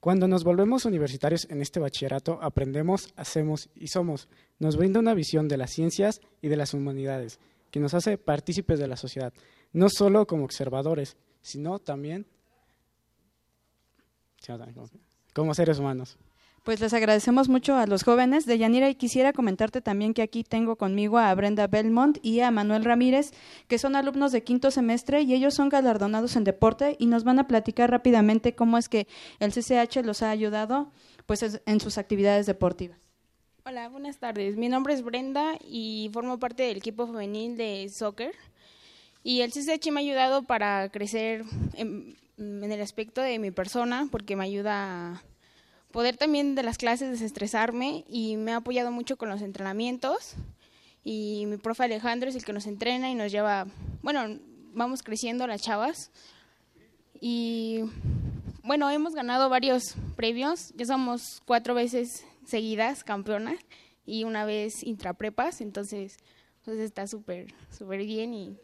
[0.00, 4.28] Cuando nos volvemos universitarios en este bachillerato, aprendemos, hacemos y somos.
[4.58, 7.40] Nos brinda una visión de las ciencias y de las humanidades,
[7.70, 9.32] que nos hace partícipes de la sociedad,
[9.72, 12.26] no solo como observadores, sino también
[15.32, 16.18] como seres humanos.
[16.64, 20.44] Pues les agradecemos mucho a los jóvenes de Yanira y quisiera comentarte también que aquí
[20.44, 23.32] tengo conmigo a Brenda Belmont y a Manuel Ramírez,
[23.68, 27.38] que son alumnos de quinto semestre y ellos son galardonados en deporte y nos van
[27.38, 29.06] a platicar rápidamente cómo es que
[29.40, 30.90] el CCH los ha ayudado
[31.26, 32.98] pues en sus actividades deportivas.
[33.66, 34.56] Hola, buenas tardes.
[34.56, 38.32] Mi nombre es Brenda y formo parte del equipo femenil de soccer.
[39.22, 44.08] Y el CCH me ha ayudado para crecer en, en el aspecto de mi persona
[44.10, 45.22] porque me ayuda a
[45.94, 50.34] poder también de las clases desestresarme y me ha apoyado mucho con los entrenamientos
[51.04, 53.68] y mi profe Alejandro es el que nos entrena y nos lleva,
[54.02, 54.40] bueno,
[54.72, 56.10] vamos creciendo las chavas
[57.20, 57.84] y
[58.64, 63.60] bueno, hemos ganado varios premios, ya somos cuatro veces seguidas campeonas
[64.04, 66.16] y una vez intraprepas, entonces
[66.64, 68.58] pues está súper, súper bien y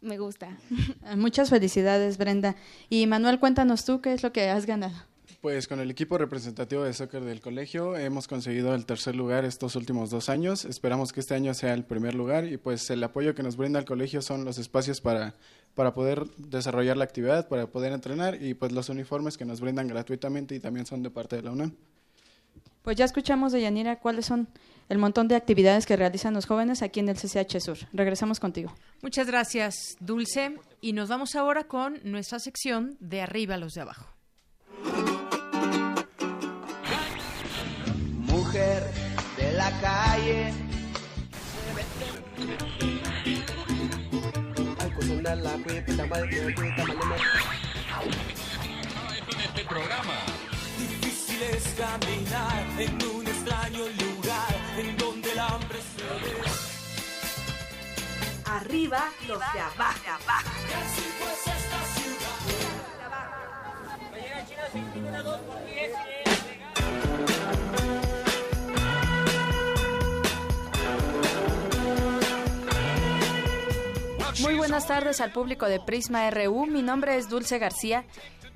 [0.00, 0.56] me gusta.
[1.16, 2.54] Muchas felicidades, Brenda.
[2.88, 5.09] Y Manuel, cuéntanos tú qué es lo que has ganado.
[5.40, 9.74] Pues con el equipo representativo de soccer del colegio hemos conseguido el tercer lugar estos
[9.74, 10.66] últimos dos años.
[10.66, 13.78] Esperamos que este año sea el primer lugar y pues el apoyo que nos brinda
[13.78, 15.34] el colegio son los espacios para,
[15.74, 19.88] para poder desarrollar la actividad, para poder entrenar y pues los uniformes que nos brindan
[19.88, 21.74] gratuitamente y también son de parte de la UNAM.
[22.82, 24.46] Pues ya escuchamos de Yanira cuáles son
[24.90, 27.78] el montón de actividades que realizan los jóvenes aquí en el CCH Sur.
[27.94, 28.74] Regresamos contigo.
[29.00, 30.58] Muchas gracias, Dulce.
[30.82, 34.19] Y nos vamos ahora con nuestra sección de arriba a los de abajo.
[38.52, 40.48] de la calle.
[49.28, 50.14] En este programa.
[50.78, 56.42] Difícil es caminar en un extraño lugar en donde el hambre se ve.
[58.46, 60.00] Arriba los de abajo.
[60.06, 60.50] abajo.
[60.74, 61.80] Así pues esta
[65.94, 66.29] ciudad.
[74.38, 76.66] Muy buenas tardes al público de Prisma RU.
[76.66, 78.04] Mi nombre es Dulce García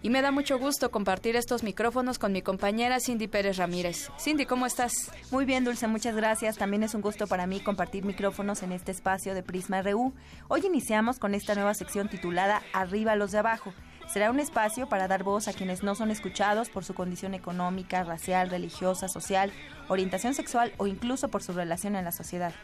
[0.03, 4.11] y me da mucho gusto compartir estos micrófonos con mi compañera Cindy Pérez Ramírez.
[4.19, 5.11] Cindy, ¿cómo estás?
[5.31, 6.57] Muy bien, Dulce, muchas gracias.
[6.57, 10.15] También es un gusto para mí compartir micrófonos en este espacio de Prisma RU.
[10.49, 13.75] Hoy iniciamos con esta nueva sección titulada Arriba los de abajo.
[14.07, 18.05] Será un espacio para dar voz a quienes no son escuchados por su condición económica,
[18.05, 19.53] racial, religiosa, social,
[19.89, 22.55] orientación sexual o incluso por su relación en la sociedad.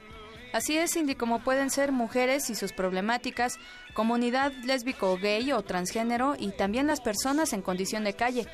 [0.53, 3.59] Así es, Cindy, como pueden ser mujeres y sus problemáticas,
[3.95, 8.47] comunidad lésbico, gay o transgénero y también las personas en condición de calle.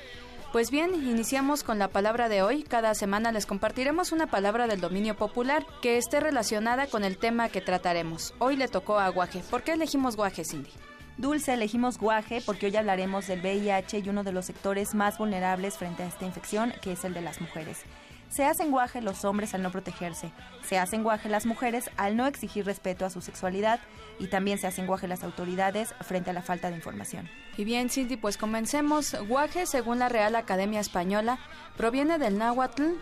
[0.53, 2.63] Pues bien, iniciamos con la palabra de hoy.
[2.63, 7.49] Cada semana les compartiremos una palabra del dominio popular que esté relacionada con el tema
[7.49, 8.35] que trataremos.
[8.39, 9.43] Hoy le tocó a guaje.
[9.51, 10.71] ¿Por qué elegimos guaje, Cindy?
[11.17, 15.79] Dulce, elegimos guaje porque hoy hablaremos del VIH y uno de los sectores más vulnerables
[15.79, 17.85] frente a esta infección, que es el de las mujeres.
[18.29, 20.33] Se hacen guaje los hombres al no protegerse,
[20.63, 23.81] se hacen guaje las mujeres al no exigir respeto a su sexualidad
[24.19, 27.29] y también se hacen guaje las autoridades frente a la falta de información.
[27.57, 29.17] Y bien, Cindy, pues comencemos.
[29.29, 31.39] Guaje, según la Real Academia Española,
[31.77, 32.95] proviene del náhuatl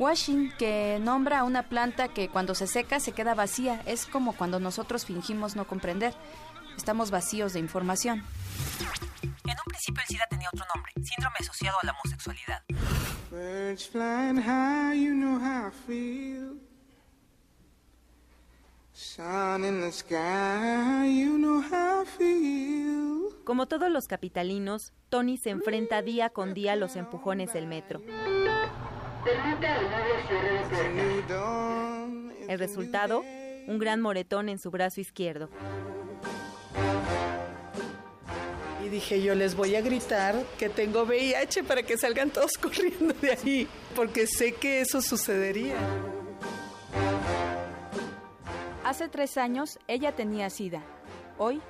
[0.00, 3.82] washing, que nombra a una planta que cuando se seca se queda vacía.
[3.86, 6.14] Es como cuando nosotros fingimos no comprender.
[6.76, 8.24] Estamos vacíos de información.
[9.22, 12.62] En un principio el SIDA tenía otro nombre, síndrome asociado a la homosexualidad.
[23.44, 28.00] Como todos los capitalinos, Tony se enfrenta día con día a los empujones del metro.
[32.48, 33.22] El resultado,
[33.66, 35.50] un gran moretón en su brazo izquierdo.
[38.84, 43.14] Y dije, yo les voy a gritar que tengo VIH para que salgan todos corriendo
[43.20, 45.76] de ahí, porque sé que eso sucedería.
[48.84, 50.82] Hace tres años ella tenía SIDA.
[51.38, 51.60] Hoy,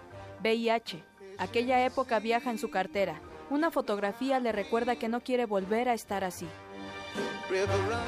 [0.43, 1.03] VIH.
[1.39, 3.21] Aquella época viaja en su cartera.
[3.51, 6.47] Una fotografía le recuerda que no quiere volver a estar así.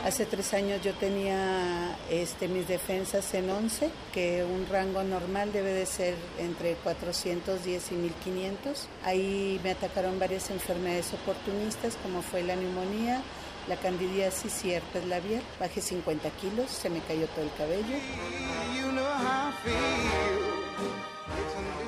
[0.05, 5.73] Hace tres años yo tenía este, mis defensas en 11, que un rango normal debe
[5.73, 8.89] de ser entre 410 y 1500.
[9.05, 13.23] Ahí me atacaron varias enfermedades oportunistas, como fue la neumonía,
[13.69, 15.43] la candidiasis y herpes labial.
[15.59, 17.97] Bajé 50 kilos, se me cayó todo el cabello.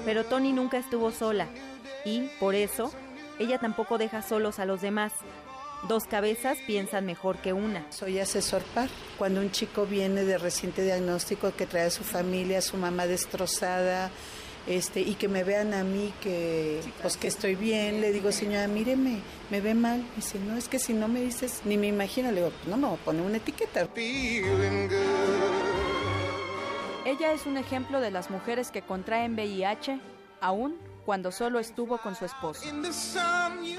[0.04, 1.46] Pero Tony nunca estuvo sola
[2.04, 2.92] y, por eso,
[3.38, 5.12] ella tampoco deja solos a los demás.
[5.88, 7.84] Dos cabezas piensan mejor que una.
[7.90, 8.88] Soy asesor par.
[9.18, 13.06] Cuando un chico viene de reciente diagnóstico que trae a su familia, a su mamá
[13.06, 14.10] destrozada,
[14.66, 18.66] este, y que me vean a mí que pues que estoy bien, le digo, señora,
[18.66, 19.20] míreme,
[19.50, 20.02] me ve mal.
[20.16, 22.96] dice, no, es que si no me dices, ni me imagino, le digo, no, no,
[23.04, 23.86] pone una etiqueta.
[27.04, 30.00] Ella es un ejemplo de las mujeres que contraen VIH
[30.40, 32.62] aún cuando solo estuvo con su esposo.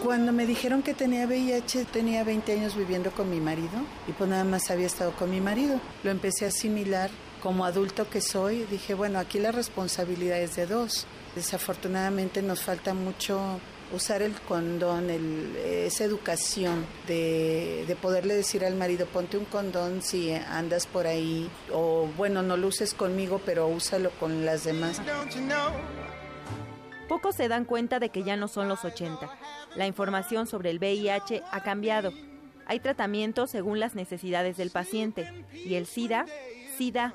[0.04, 3.72] Cuando me dijeron que tenía VIH, tenía 20 años viviendo con mi marido
[4.08, 5.80] y pues nada más había estado con mi marido.
[6.04, 7.10] Lo empecé a asimilar
[7.42, 8.66] como adulto que soy.
[8.66, 11.08] Dije, bueno, aquí la responsabilidad es de dos.
[11.36, 13.60] Desafortunadamente nos falta mucho
[13.94, 20.02] usar el condón, el, esa educación de, de, poderle decir al marido, ponte un condón
[20.02, 25.00] si andas por ahí, o bueno, no lo uses conmigo, pero úsalo con las demás.
[27.08, 29.30] Pocos se dan cuenta de que ya no son los 80.
[29.76, 32.12] La información sobre el VIH ha cambiado.
[32.66, 35.46] Hay tratamientos según las necesidades del paciente.
[35.54, 36.26] Y el SIDA,
[36.78, 37.14] SIDA,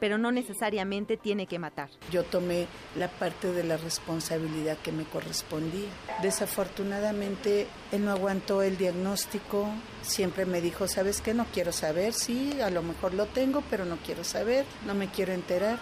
[0.00, 1.88] pero no necesariamente tiene que matar.
[2.10, 5.88] Yo tomé la parte de la responsabilidad que me correspondía.
[6.22, 9.68] Desafortunadamente, él no aguantó el diagnóstico,
[10.02, 11.34] siempre me dijo, ¿sabes qué?
[11.34, 15.08] No quiero saber, sí, a lo mejor lo tengo, pero no quiero saber, no me
[15.08, 15.78] quiero enterar.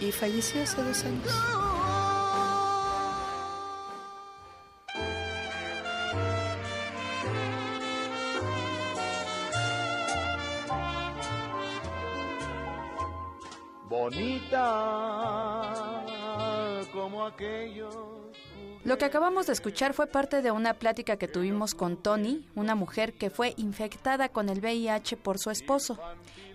[0.00, 1.75] Y falleció hace dos años.
[14.06, 16.04] Bonita
[16.92, 17.96] como aquellos.
[18.84, 22.76] Lo que acabamos de escuchar fue parte de una plática que tuvimos con Tony, una
[22.76, 25.98] mujer que fue infectada con el VIH por su esposo.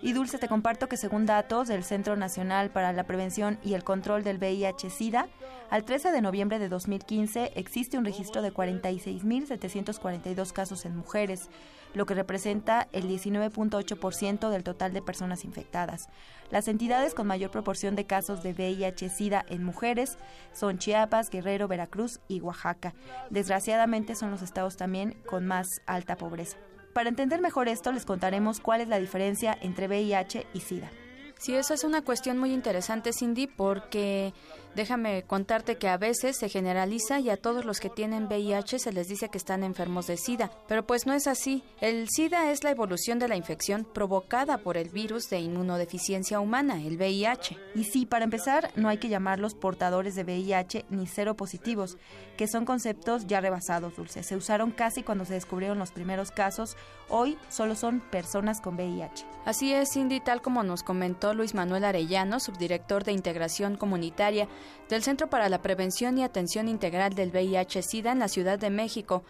[0.00, 3.84] Y Dulce, te comparto que según datos del Centro Nacional para la Prevención y el
[3.84, 5.28] Control del VIH-Sida,
[5.68, 11.50] al 13 de noviembre de 2015 existe un registro de 46.742 casos en mujeres,
[11.94, 16.08] lo que representa el 19.8% del total de personas infectadas.
[16.50, 20.18] Las entidades con mayor proporción de casos de VIH-Sida en mujeres
[20.52, 22.94] son Chiapas, Guerrero, Veracruz y Oaxaca.
[23.30, 26.58] Desgraciadamente son los estados también con más alta pobreza.
[26.92, 30.90] Para entender mejor esto, les contaremos cuál es la diferencia entre VIH y SIDA.
[31.38, 34.32] Sí, esa es una cuestión muy interesante, Cindy, porque
[34.74, 38.92] Déjame contarte que a veces se generaliza y a todos los que tienen VIH se
[38.92, 41.62] les dice que están enfermos de SIDA, pero pues no es así.
[41.82, 46.82] El SIDA es la evolución de la infección provocada por el virus de inmunodeficiencia humana,
[46.82, 47.58] el VIH.
[47.74, 51.98] Y sí, para empezar, no hay que llamarlos portadores de VIH ni cero positivos,
[52.38, 54.22] que son conceptos ya rebasados, Dulce.
[54.22, 56.78] Se usaron casi cuando se descubrieron los primeros casos.
[57.10, 59.26] Hoy solo son personas con VIH.
[59.44, 64.48] Así es, Cindy, tal como nos comentó Luis Manuel Arellano, subdirector de Integración Comunitaria
[64.88, 69.24] del Centro para la Prevención y Atención Integral del VIH-Sida en la Ciudad de México.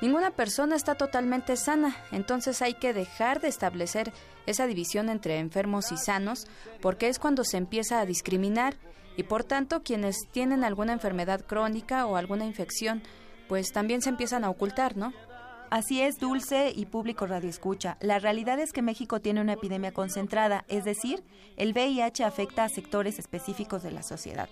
[0.00, 4.12] Ninguna persona está totalmente sana, entonces hay que dejar de establecer
[4.46, 6.46] esa división entre enfermos y sanos,
[6.80, 8.76] porque es cuando se empieza a discriminar
[9.16, 13.02] y por tanto quienes tienen alguna enfermedad crónica o alguna infección,
[13.48, 15.12] pues también se empiezan a ocultar, ¿no?
[15.70, 17.96] Así es, Dulce y público Radio Escucha.
[18.00, 21.24] La realidad es que México tiene una epidemia concentrada, es decir,
[21.56, 24.48] el VIH afecta a sectores específicos de la sociedad.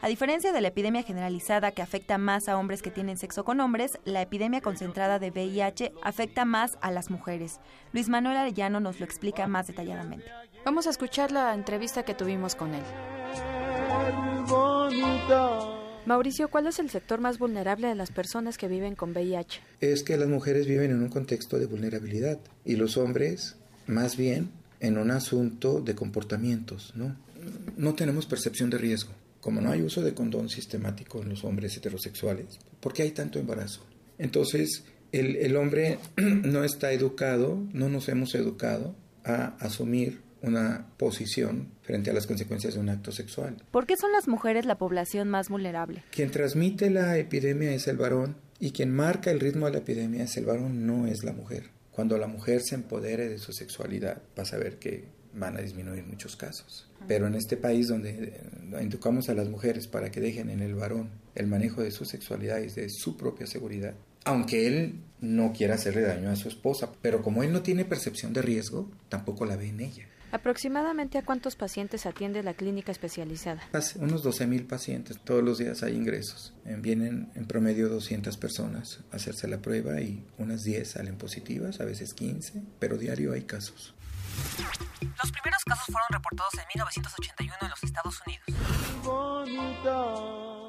[0.00, 3.60] A diferencia de la epidemia generalizada que afecta más a hombres que tienen sexo con
[3.60, 7.60] hombres, la epidemia concentrada de VIH afecta más a las mujeres.
[7.92, 10.26] Luis Manuel Arellano nos lo explica más detalladamente.
[10.64, 12.82] Vamos a escuchar la entrevista que tuvimos con él.
[16.04, 19.60] Mauricio, ¿cuál es el sector más vulnerable de las personas que viven con VIH?
[19.80, 23.54] Es que las mujeres viven en un contexto de vulnerabilidad y los hombres
[23.86, 24.50] más bien
[24.80, 27.16] en un asunto de comportamientos, ¿no?
[27.76, 29.12] No tenemos percepción de riesgo.
[29.40, 33.38] Como no hay uso de condón sistemático en los hombres heterosexuales, ¿por qué hay tanto
[33.38, 33.84] embarazo?
[34.18, 41.68] Entonces, el, el hombre no está educado, no nos hemos educado a asumir una posición
[41.82, 43.56] frente a las consecuencias de un acto sexual.
[43.70, 46.02] ¿Por qué son las mujeres la población más vulnerable?
[46.10, 50.24] Quien transmite la epidemia es el varón y quien marca el ritmo de la epidemia
[50.24, 51.70] es el varón, no es la mujer.
[51.90, 55.04] Cuando la mujer se empodere de su sexualidad, vas a ver que
[55.34, 56.88] van a disminuir muchos casos.
[57.06, 58.40] Pero en este país donde
[58.80, 62.60] educamos a las mujeres para que dejen en el varón el manejo de su sexualidad
[62.60, 63.94] y de su propia seguridad,
[64.24, 68.32] aunque él no quiera hacerle daño a su esposa, pero como él no tiene percepción
[68.32, 70.06] de riesgo, tampoco la ve en ella.
[70.32, 73.60] ¿Aproximadamente a cuántos pacientes atiende la clínica especializada?
[73.96, 75.20] Unos 12.000 pacientes.
[75.22, 76.54] Todos los días hay ingresos.
[76.64, 81.84] Vienen en promedio 200 personas a hacerse la prueba y unas 10 salen positivas, a
[81.84, 83.94] veces 15, pero diario hay casos.
[85.22, 88.46] Los primeros casos fueron reportados en 1981 en los Estados Unidos.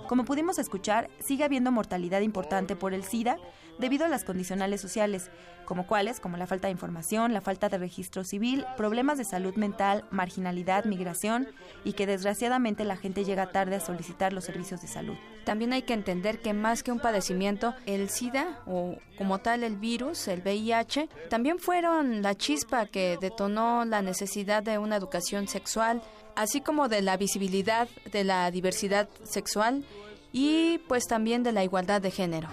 [0.10, 3.38] Como pudimos escuchar, sigue habiendo mortalidad importante por el SIDA
[3.80, 5.30] debido a las condicionales sociales,
[5.66, 9.56] como cuáles, como la falta de información, la falta de registro civil, problemas de salud
[9.56, 11.48] mental, marginalidad, migración
[11.84, 15.16] y que desgraciadamente la gente llega tarde a solicitar los servicios de salud.
[15.46, 19.78] También hay que entender que más que un padecimiento, el SIDA o como tal el
[19.78, 26.02] virus, el VIH, también fueron la chispa que detonó la necesidad de una educación sexual,
[26.36, 29.86] así como de la visibilidad de la diversidad sexual
[30.32, 32.50] y pues también de la igualdad de género.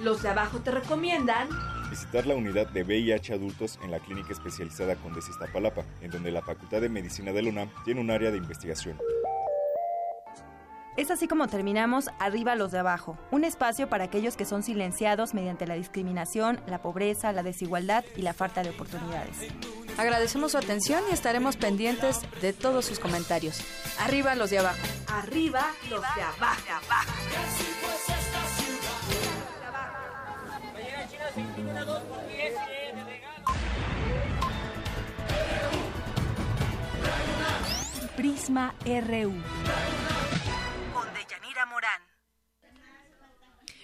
[0.00, 1.48] Los de abajo te recomiendan
[1.90, 6.40] visitar la unidad de VIH adultos en la clínica especializada Condesa Iztapalapa, en donde la
[6.40, 8.96] Facultad de Medicina de la UNAM tiene un área de investigación.
[10.96, 15.34] Es así como terminamos Arriba los de abajo, un espacio para aquellos que son silenciados
[15.34, 19.36] mediante la discriminación, la pobreza, la desigualdad y la falta de oportunidades.
[19.98, 23.60] Agradecemos su atención y estaremos pendientes de todos sus comentarios.
[23.98, 24.78] Arriba los de abajo.
[25.08, 26.60] Arriba los de abajo.
[38.16, 39.32] Prisma RU.
[40.92, 42.02] Con Deyanira Morán.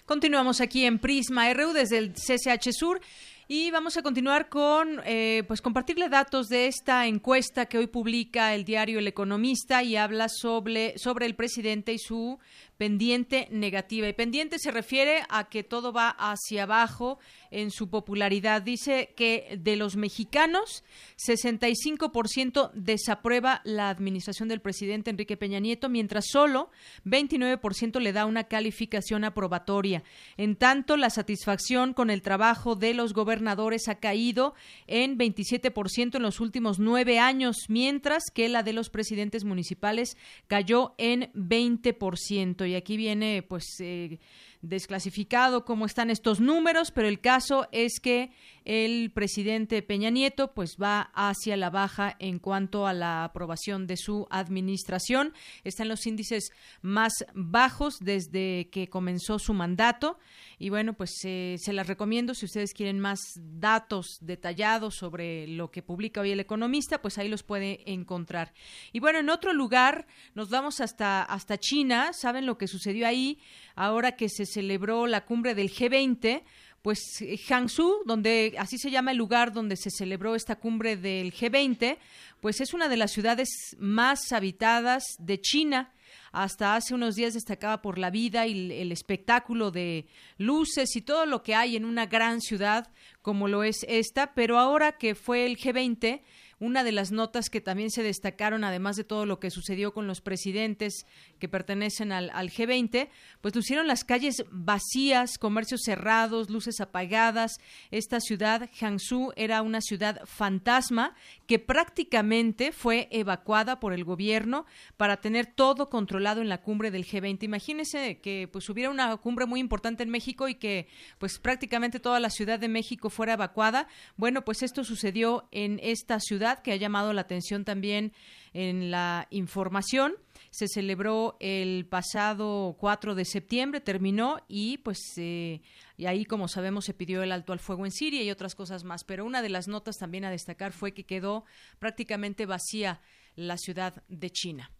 [0.05, 3.01] Continuamos aquí en Prisma RU desde el CCH Sur.
[3.48, 8.52] Y vamos a continuar con, eh, pues, compartirle datos de esta encuesta que hoy publica
[8.56, 12.40] el diario El Economista y habla sobre, sobre el presidente y su
[12.77, 14.09] pendiente negativa.
[14.09, 17.19] Y pendiente se refiere a que todo va hacia abajo
[17.51, 18.62] en su popularidad.
[18.62, 20.85] Dice que de los mexicanos,
[21.27, 26.70] 65% desaprueba la administración del presidente Enrique Peña Nieto, mientras solo
[27.05, 30.03] 29% le da una calificación aprobatoria.
[30.36, 34.55] En tanto, la satisfacción con el trabajo de los gobernadores ha caído
[34.86, 40.16] en 27% en los últimos nueve años, mientras que la de los presidentes municipales
[40.47, 44.18] cayó en 20% y aquí viene pues eh,
[44.62, 48.31] desclasificado cómo están estos números, pero el caso es que
[48.65, 53.97] el presidente Peña Nieto pues va hacia la baja en cuanto a la aprobación de
[53.97, 55.35] su administración.
[55.62, 56.51] Está en los índices
[56.83, 60.19] más bajos desde que comenzó su mandato
[60.59, 65.70] y bueno, pues eh, se las recomiendo si ustedes quieren más datos detallados sobre lo
[65.70, 68.53] que publica hoy el economista, pues ahí los puede encontrar.
[68.93, 72.12] Y bueno, en otro lugar nos vamos hasta, hasta China.
[72.12, 73.39] ¿Saben lo que sucedió ahí
[73.77, 76.43] ahora que se celebró la cumbre del G20?
[76.82, 77.01] pues
[77.48, 81.98] Hangzhou, donde así se llama el lugar donde se celebró esta cumbre del G20,
[82.40, 85.93] pues es una de las ciudades más habitadas de China
[86.36, 90.07] hasta hace unos días destacaba por la vida y el espectáculo de
[90.39, 92.93] luces y todo lo que hay en una gran ciudad
[93.23, 96.20] como lo es esta, pero ahora que fue el G20,
[96.59, 100.07] una de las notas que también se destacaron, además de todo lo que sucedió con
[100.07, 101.07] los presidentes
[101.39, 103.09] que pertenecen al, G20,
[103.43, 107.59] pues lucieron las calles vacías, comercios cerrados, luces apagadas.
[107.91, 111.15] Esta ciudad, Hangzhou, era una ciudad fantasma
[111.47, 114.65] que prácticamente fue evacuada por el gobierno
[114.97, 117.43] para tener todo controlado en la cumbre del G20.
[117.43, 120.89] Imagínense que pues hubiera una cumbre muy importante en México y que
[121.19, 123.89] pues prácticamente toda la Ciudad de México fuera evacuada.
[124.16, 128.12] Bueno, pues esto sucedió en esta ciudad que ha llamado la atención también
[128.52, 130.14] en la información.
[130.51, 135.60] Se celebró el pasado 4 de septiembre, terminó y pues eh,
[135.97, 138.85] y ahí como sabemos se pidió el alto al fuego en Siria y otras cosas
[138.85, 139.05] más.
[139.05, 141.44] Pero una de las notas también a destacar fue que quedó
[141.78, 143.01] prácticamente vacía
[143.35, 144.70] la ciudad de China.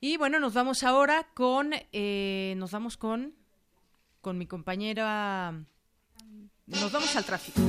[0.00, 3.34] Y bueno, nos vamos ahora con eh, nos vamos con
[4.20, 5.64] con mi compañera
[6.66, 7.60] nos vamos al tráfico.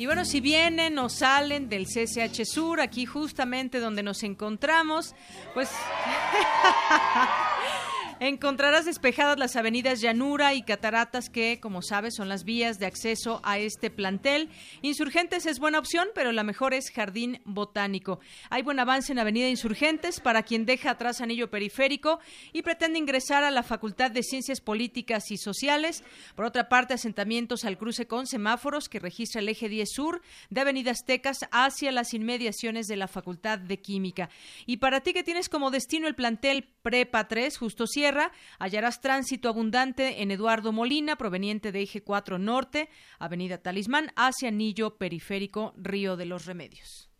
[0.00, 5.14] Y bueno, si vienen o salen del CCH Sur, aquí justamente donde nos encontramos,
[5.52, 5.68] pues
[8.20, 13.40] Encontrarás despejadas las avenidas Llanura y Cataratas que, como sabes, son las vías de acceso
[13.44, 14.50] a este plantel.
[14.82, 18.20] Insurgentes es buena opción, pero la mejor es Jardín Botánico.
[18.50, 22.20] Hay buen avance en Avenida Insurgentes para quien deja atrás Anillo Periférico
[22.52, 26.04] y pretende ingresar a la Facultad de Ciencias Políticas y Sociales.
[26.36, 30.20] Por otra parte, asentamientos al cruce con semáforos que registra el eje 10 sur
[30.50, 34.28] de Avenida Aztecas hacia las inmediaciones de la Facultad de Química.
[34.66, 39.48] Y para ti que tienes como destino el plantel Prepa 3, justo cierre, hallarás tránsito
[39.48, 42.88] abundante en Eduardo Molina, proveniente de Eje 4 Norte,
[43.18, 47.10] Avenida Talismán, hacia Anillo Periférico, Río de los Remedios.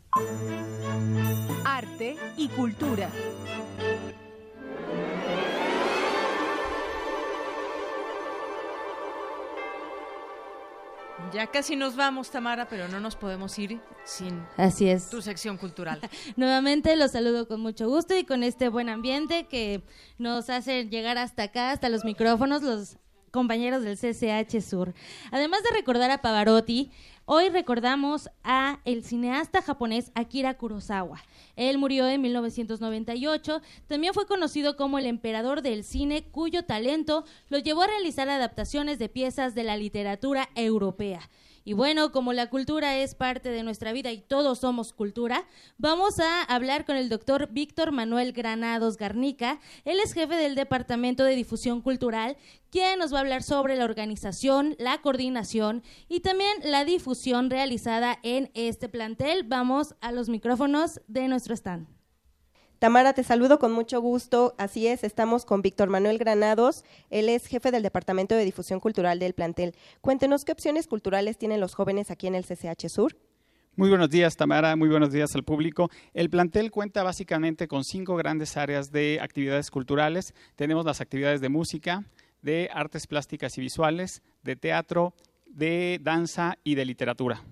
[1.64, 3.10] Arte y cultura.
[11.32, 15.08] Ya casi nos vamos, Tamara, pero no nos podemos ir sin Así es.
[15.10, 16.00] tu sección cultural.
[16.36, 19.82] Nuevamente los saludo con mucho gusto y con este buen ambiente que
[20.18, 22.96] nos hace llegar hasta acá, hasta los micrófonos, los
[23.30, 24.94] compañeros del CCH Sur.
[25.30, 26.90] Además de recordar a Pavarotti,
[27.24, 31.22] hoy recordamos a el cineasta japonés Akira Kurosawa.
[31.56, 33.62] Él murió en 1998.
[33.86, 38.98] También fue conocido como el emperador del cine, cuyo talento lo llevó a realizar adaptaciones
[38.98, 41.28] de piezas de la literatura europea.
[41.64, 45.46] Y bueno, como la cultura es parte de nuestra vida y todos somos cultura,
[45.76, 49.60] vamos a hablar con el doctor Víctor Manuel Granados Garnica.
[49.84, 52.36] Él es jefe del Departamento de Difusión Cultural,
[52.70, 58.18] quien nos va a hablar sobre la organización, la coordinación y también la difusión realizada
[58.22, 59.42] en este plantel.
[59.44, 61.99] Vamos a los micrófonos de nuestro stand.
[62.80, 64.54] Tamara, te saludo con mucho gusto.
[64.56, 66.82] Así es, estamos con Víctor Manuel Granados.
[67.10, 69.74] Él es jefe del Departamento de Difusión Cultural del plantel.
[70.00, 73.18] Cuéntenos qué opciones culturales tienen los jóvenes aquí en el CCH Sur.
[73.76, 74.76] Muy buenos días, Tamara.
[74.76, 75.90] Muy buenos días al público.
[76.14, 80.32] El plantel cuenta básicamente con cinco grandes áreas de actividades culturales.
[80.56, 82.06] Tenemos las actividades de música,
[82.40, 85.12] de artes plásticas y visuales, de teatro,
[85.44, 87.42] de danza y de literatura.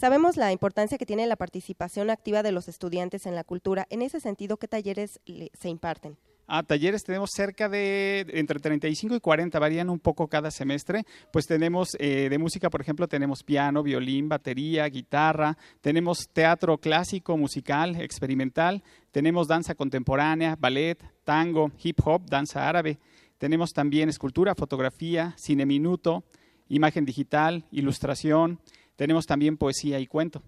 [0.00, 3.86] Sabemos la importancia que tiene la participación activa de los estudiantes en la cultura.
[3.90, 6.16] En ese sentido, ¿qué talleres se imparten?
[6.46, 11.04] Ah, talleres tenemos cerca de entre 35 y 40, varían un poco cada semestre.
[11.30, 17.36] Pues tenemos eh, de música, por ejemplo, tenemos piano, violín, batería, guitarra, tenemos teatro clásico,
[17.36, 22.98] musical, experimental, tenemos danza contemporánea, ballet, tango, hip hop, danza árabe.
[23.36, 26.24] Tenemos también escultura, fotografía, cine minuto,
[26.70, 28.60] imagen digital, ilustración,
[29.00, 30.42] tenemos también poesía y cuento.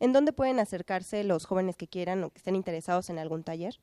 [0.00, 3.78] ¿En dónde pueden acercarse los jóvenes que quieran o que estén interesados en algún taller?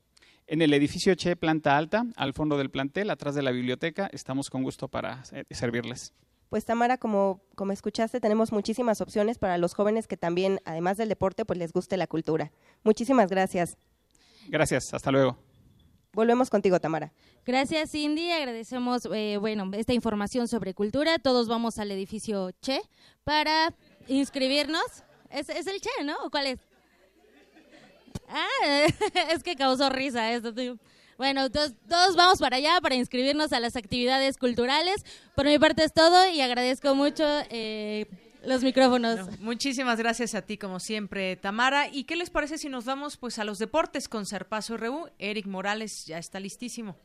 [0.47, 4.09] En el edificio Che, planta alta, al fondo del plantel, atrás de la biblioteca.
[4.11, 6.15] Estamos con gusto para eh, servirles.
[6.49, 11.09] Pues Tamara, como, como escuchaste, tenemos muchísimas opciones para los jóvenes que también, además del
[11.09, 12.51] deporte, pues les guste la cultura.
[12.83, 13.77] Muchísimas gracias.
[14.47, 15.37] Gracias, hasta luego.
[16.13, 17.13] Volvemos contigo, Tamara.
[17.45, 18.31] Gracias, Cindy.
[18.31, 21.19] Agradecemos, eh, bueno, esta información sobre cultura.
[21.19, 22.81] Todos vamos al edificio Che
[23.23, 23.75] para
[24.09, 25.03] inscribirnos.
[25.29, 26.15] Es, es el Che, ¿no?
[26.23, 26.59] ¿O cuál es?
[28.27, 28.87] Ah,
[29.31, 30.53] es que causó risa esto.
[31.17, 35.03] Bueno, entonces todos vamos para allá para inscribirnos a las actividades culturales.
[35.35, 38.05] Por mi parte es todo y agradezco mucho eh,
[38.45, 39.39] los micrófonos.
[39.39, 41.89] Muchísimas gracias a ti, como siempre, Tamara.
[41.89, 45.09] ¿Y qué les parece si nos vamos pues a los deportes con Serpazo RU?
[45.17, 46.95] Eric Morales ya está listísimo.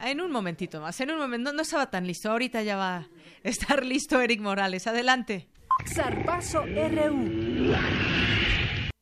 [0.00, 2.96] En un momentito más, en un momento, no, no estaba tan listo, ahorita ya va
[2.96, 3.08] a
[3.42, 4.86] estar listo Eric Morales.
[4.86, 5.48] Adelante.
[5.86, 7.74] Zarpazo RU.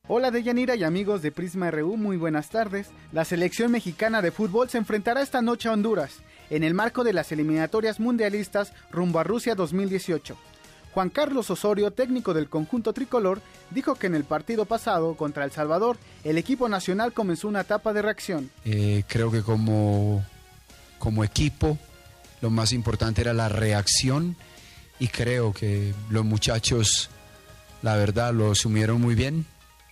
[0.09, 2.89] Hola Deyanira y amigos de Prisma RU, muy buenas tardes.
[3.11, 7.13] La selección mexicana de fútbol se enfrentará esta noche a Honduras, en el marco de
[7.13, 10.37] las eliminatorias mundialistas rumbo a Rusia 2018.
[10.93, 15.51] Juan Carlos Osorio, técnico del conjunto tricolor, dijo que en el partido pasado contra El
[15.51, 18.49] Salvador, el equipo nacional comenzó una etapa de reacción.
[18.65, 20.23] Eh, creo que como,
[20.99, 21.77] como equipo
[22.41, 24.35] lo más importante era la reacción
[24.99, 27.09] y creo que los muchachos,
[27.81, 29.45] la verdad, lo asumieron muy bien.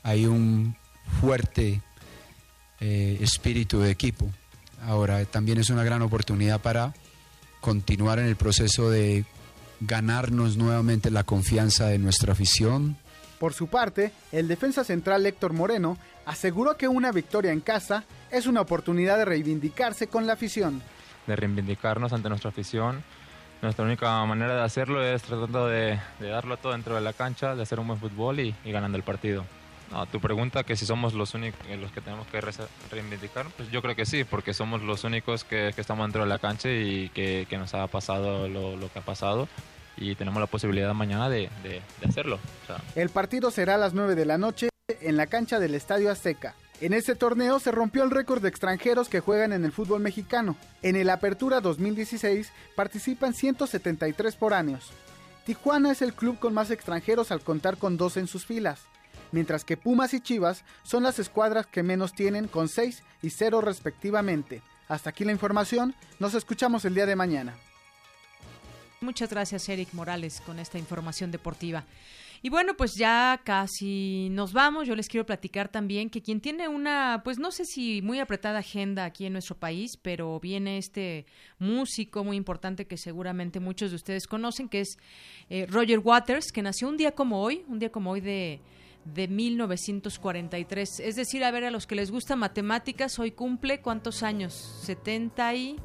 [0.03, 0.75] Hay un
[1.21, 1.81] fuerte
[2.79, 4.29] eh, espíritu de equipo.
[4.83, 6.93] Ahora, también es una gran oportunidad para
[7.61, 9.25] continuar en el proceso de
[9.81, 12.97] ganarnos nuevamente la confianza de nuestra afición,
[13.39, 18.47] Por su parte, el defensa central Héctor Moreno aseguró que una victoria en casa es
[18.47, 20.81] una oportunidad de reivindicarse con la afición.
[21.27, 23.03] De reivindicarnos ante nuestra afición.
[23.61, 27.55] Nuestra única manera de hacerlo es tratando de, de darlo todo dentro de la cancha,
[27.55, 29.45] de hacer un buen fútbol y, y ganando el partido.
[29.91, 33.69] No, tu pregunta que si somos los únicos los que tenemos que resa- reivindicar, pues
[33.71, 36.69] yo creo que sí, porque somos los únicos que, que estamos dentro de la cancha
[36.69, 39.47] y que, que nos ha pasado lo, lo que ha pasado
[39.97, 42.39] y tenemos la posibilidad mañana de, de- de hacerlo.
[42.63, 45.75] O sea, El partido será a las 9 de la noche en la cancha del
[45.75, 46.55] Estadio Azteca.
[46.81, 50.57] En este torneo se rompió el récord de extranjeros que juegan en el fútbol mexicano.
[50.81, 54.91] En el Apertura 2016 participan 173 foráneos.
[55.45, 58.81] Tijuana es el club con más extranjeros al contar con 12 en sus filas,
[59.31, 63.61] mientras que Pumas y Chivas son las escuadras que menos tienen con 6 y 0
[63.61, 64.61] respectivamente.
[64.89, 67.53] Hasta aquí la información, nos escuchamos el día de mañana.
[68.99, 71.85] Muchas gracias, Eric Morales, con esta información deportiva.
[72.45, 74.87] Y bueno, pues ya casi nos vamos.
[74.87, 78.59] Yo les quiero platicar también que quien tiene una, pues no sé si muy apretada
[78.59, 81.25] agenda aquí en nuestro país, pero viene este
[81.57, 84.99] músico muy importante que seguramente muchos de ustedes conocen, que es
[85.49, 88.61] eh, Roger Waters, que nació un día como hoy, un día como hoy de
[89.05, 90.99] de 1943.
[90.99, 94.53] Es decir, a ver, a los que les gusta matemáticas, hoy cumple cuántos años?
[94.83, 95.75] 70 y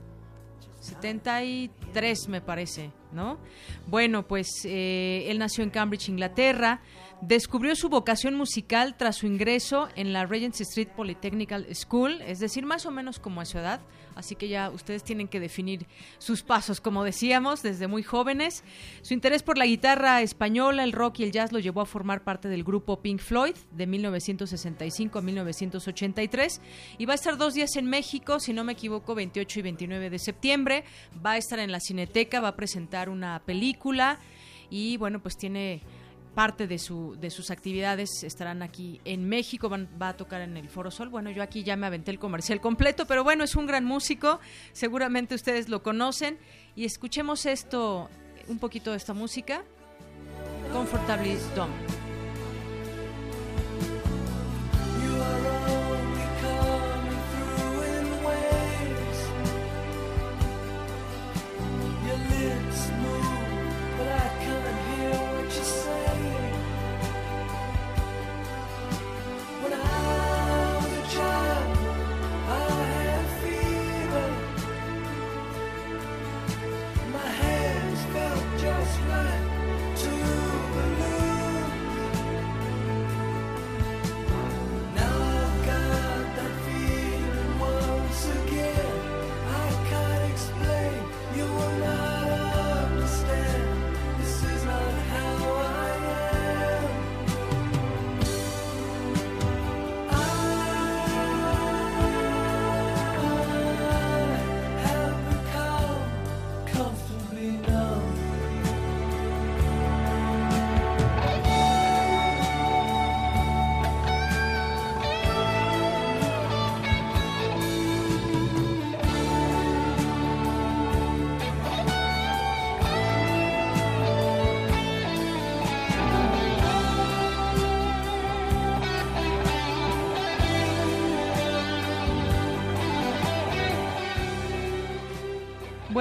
[0.80, 3.38] 73 me parece, ¿no?
[3.86, 6.80] Bueno, pues eh, él nació en Cambridge, Inglaterra,
[7.20, 12.64] descubrió su vocación musical tras su ingreso en la Regent Street Polytechnical School, es decir,
[12.64, 13.80] más o menos como a su edad,
[14.20, 15.86] así que ya ustedes tienen que definir
[16.18, 18.62] sus pasos, como decíamos, desde muy jóvenes.
[19.02, 22.22] Su interés por la guitarra española, el rock y el jazz lo llevó a formar
[22.22, 26.60] parte del grupo Pink Floyd de 1965 a 1983
[26.98, 30.10] y va a estar dos días en México, si no me equivoco, 28 y 29
[30.10, 30.84] de septiembre.
[31.24, 34.18] Va a estar en la Cineteca, va a presentar una película
[34.70, 35.82] y bueno, pues tiene
[36.34, 40.68] parte de, su, de sus actividades estarán aquí en México, va a tocar en el
[40.68, 41.08] Foro Sol.
[41.08, 44.40] Bueno, yo aquí ya me aventé el comercial completo, pero bueno, es un gran músico,
[44.72, 46.38] seguramente ustedes lo conocen.
[46.76, 48.08] Y escuchemos esto,
[48.48, 49.64] un poquito de esta música.
[50.72, 51.70] Comfortably Dumb.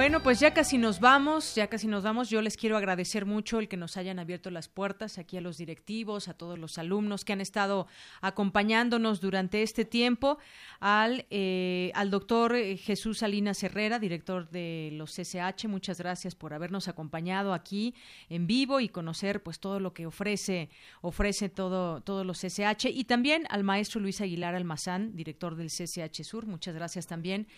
[0.00, 2.30] Bueno, pues ya casi nos vamos, ya casi nos vamos.
[2.30, 5.58] Yo les quiero agradecer mucho el que nos hayan abierto las puertas aquí a los
[5.58, 7.86] directivos, a todos los alumnos que han estado
[8.22, 10.38] acompañándonos durante este tiempo,
[10.80, 15.66] al, eh, al doctor eh, Jesús Salinas Herrera, director de los CCH.
[15.68, 17.94] Muchas gracias por habernos acompañado aquí
[18.30, 20.70] en vivo y conocer pues todo lo que ofrece,
[21.02, 22.86] ofrece todo, todos los CCH.
[22.86, 26.46] Y también al maestro Luis Aguilar Almazán, director del CCH Sur.
[26.46, 27.48] Muchas gracias también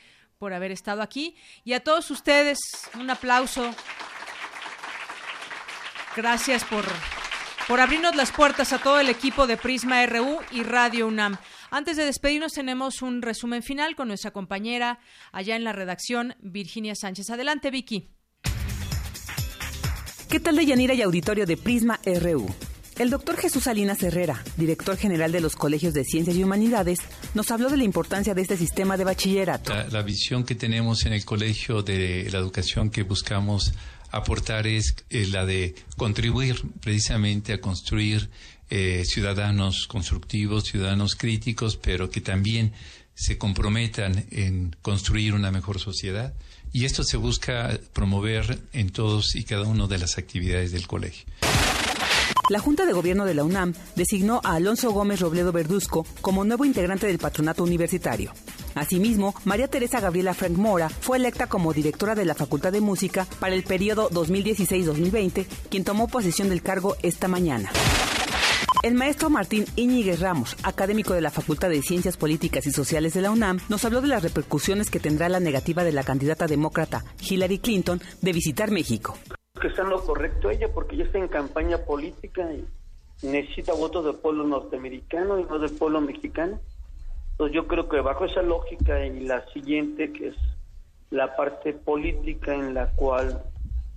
[0.42, 1.36] por haber estado aquí.
[1.64, 2.58] Y a todos ustedes,
[2.98, 3.72] un aplauso.
[6.16, 6.84] Gracias por,
[7.68, 11.36] por abrirnos las puertas a todo el equipo de Prisma RU y Radio UNAM.
[11.70, 14.98] Antes de despedirnos tenemos un resumen final con nuestra compañera
[15.30, 17.30] allá en la redacción, Virginia Sánchez.
[17.30, 18.08] Adelante, Vicky.
[20.28, 22.52] ¿Qué tal de Yanira y auditorio de Prisma RU?
[22.98, 26.98] El doctor Jesús Salinas Herrera, director general de los Colegios de Ciencias y Humanidades,
[27.34, 29.72] nos habló de la importancia de este sistema de bachillerato.
[29.90, 33.72] La, visión que tenemos en el colegio de la educación que buscamos
[34.10, 38.28] aportar es eh, la de contribuir precisamente a construir
[38.68, 42.72] eh, ciudadanos constructivos, ciudadanos críticos, pero que también
[43.14, 46.34] se comprometan en construir una mejor sociedad.
[46.74, 51.24] Y esto se busca promover en todos y cada una de las actividades del colegio.
[52.50, 56.64] La Junta de Gobierno de la UNAM designó a Alonso Gómez Robledo Verduzco como nuevo
[56.64, 58.32] integrante del patronato universitario.
[58.74, 63.26] Asimismo, María Teresa Gabriela Frank Mora fue electa como directora de la Facultad de Música
[63.38, 67.70] para el periodo 2016-2020, quien tomó posesión del cargo esta mañana.
[68.82, 73.22] El maestro Martín Íñiguez Ramos, académico de la Facultad de Ciencias Políticas y Sociales de
[73.22, 77.04] la UNAM, nos habló de las repercusiones que tendrá la negativa de la candidata demócrata
[77.20, 79.16] Hillary Clinton de visitar México
[79.60, 82.66] que está en lo correcto ella porque ya está en campaña política y
[83.26, 86.58] necesita votos del pueblo norteamericano y no del pueblo mexicano.
[87.32, 90.36] Entonces yo creo que bajo esa lógica y la siguiente, que es
[91.10, 93.42] la parte política en la cual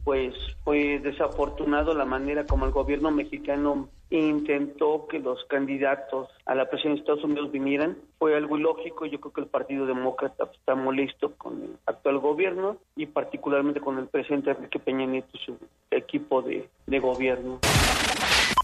[0.03, 6.69] pues fue desafortunado la manera como el gobierno mexicano intentó que los candidatos a la
[6.69, 7.97] presidencia de Estados Unidos vinieran.
[8.17, 9.05] Fue algo ilógico.
[9.05, 13.97] Yo creo que el Partido Demócrata está molesto con el actual gobierno y particularmente con
[13.97, 15.57] el presidente Enrique Peña Nieto y su
[15.91, 17.59] equipo de, de gobierno.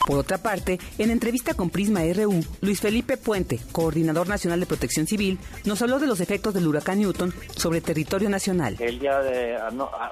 [0.08, 5.06] Por otra parte, en entrevista con Prisma RU, Luis Felipe Puente, coordinador nacional de protección
[5.06, 8.76] civil, nos habló de los efectos del huracán Newton sobre territorio nacional.
[8.80, 9.58] El día de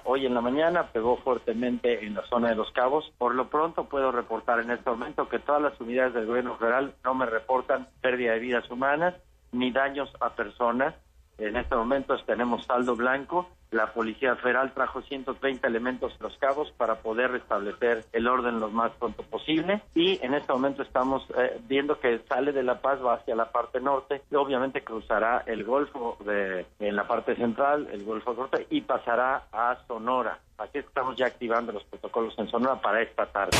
[0.06, 3.12] hoy en la mañana pegó fuertemente en la zona de Los Cabos.
[3.18, 6.94] Por lo pronto puedo reportar en este momento que todas las unidades del gobierno federal
[7.04, 9.16] no me reportan pérdida de vidas humanas
[9.52, 10.96] ni daños a personas.
[11.38, 16.72] En este momento tenemos saldo blanco la Policía Federal trajo 130 elementos a los cabos
[16.72, 21.60] para poder restablecer el orden lo más pronto posible y en este momento estamos eh,
[21.68, 25.64] viendo que sale de La Paz, va hacia la parte norte y obviamente cruzará el
[25.64, 30.40] Golfo de, en la parte central, el Golfo Norte y pasará a Sonora.
[30.58, 33.56] Aquí estamos ya activando los protocolos en Sonora para esta tarde.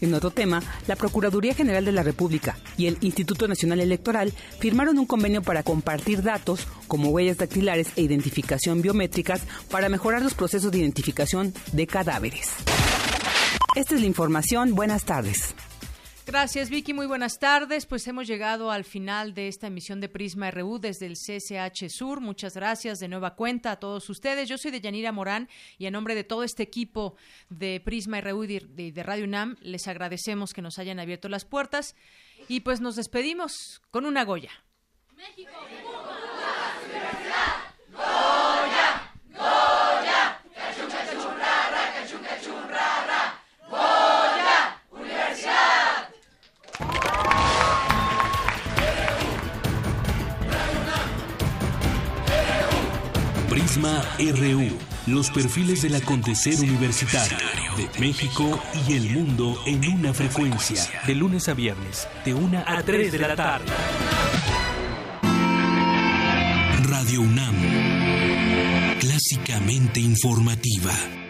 [0.00, 4.98] En otro tema, la Procuraduría General de la República y el Instituto Nacional Electoral firmaron
[4.98, 10.70] un convenio para compartir datos como huellas dactilares e identificación biométricas para mejorar los procesos
[10.70, 12.50] de identificación de cadáveres.
[13.74, 14.74] Esta es la información.
[14.74, 15.54] Buenas tardes.
[16.26, 16.92] Gracias, Vicky.
[16.92, 17.86] Muy buenas tardes.
[17.86, 22.20] Pues hemos llegado al final de esta emisión de Prisma RU desde el CCH Sur.
[22.20, 24.48] Muchas gracias de nueva cuenta a todos ustedes.
[24.48, 25.48] Yo soy de Yanira Morán
[25.78, 27.14] y en nombre de todo este equipo
[27.48, 28.58] de Prisma RU y
[28.90, 31.94] de, Radio UNAM les agradecemos que nos hayan abierto las puertas
[32.48, 34.50] y pues nos despedimos con una Goya.
[35.14, 36.35] México, Goya,
[53.76, 54.70] Prisma RU,
[55.06, 57.36] los perfiles del acontecer universitario
[57.76, 58.58] de México
[58.88, 60.82] y el mundo en una frecuencia.
[61.06, 63.66] De lunes a viernes, de 1 a 3 de la tarde.
[66.88, 67.54] Radio UNAM,
[68.98, 71.25] clásicamente informativa.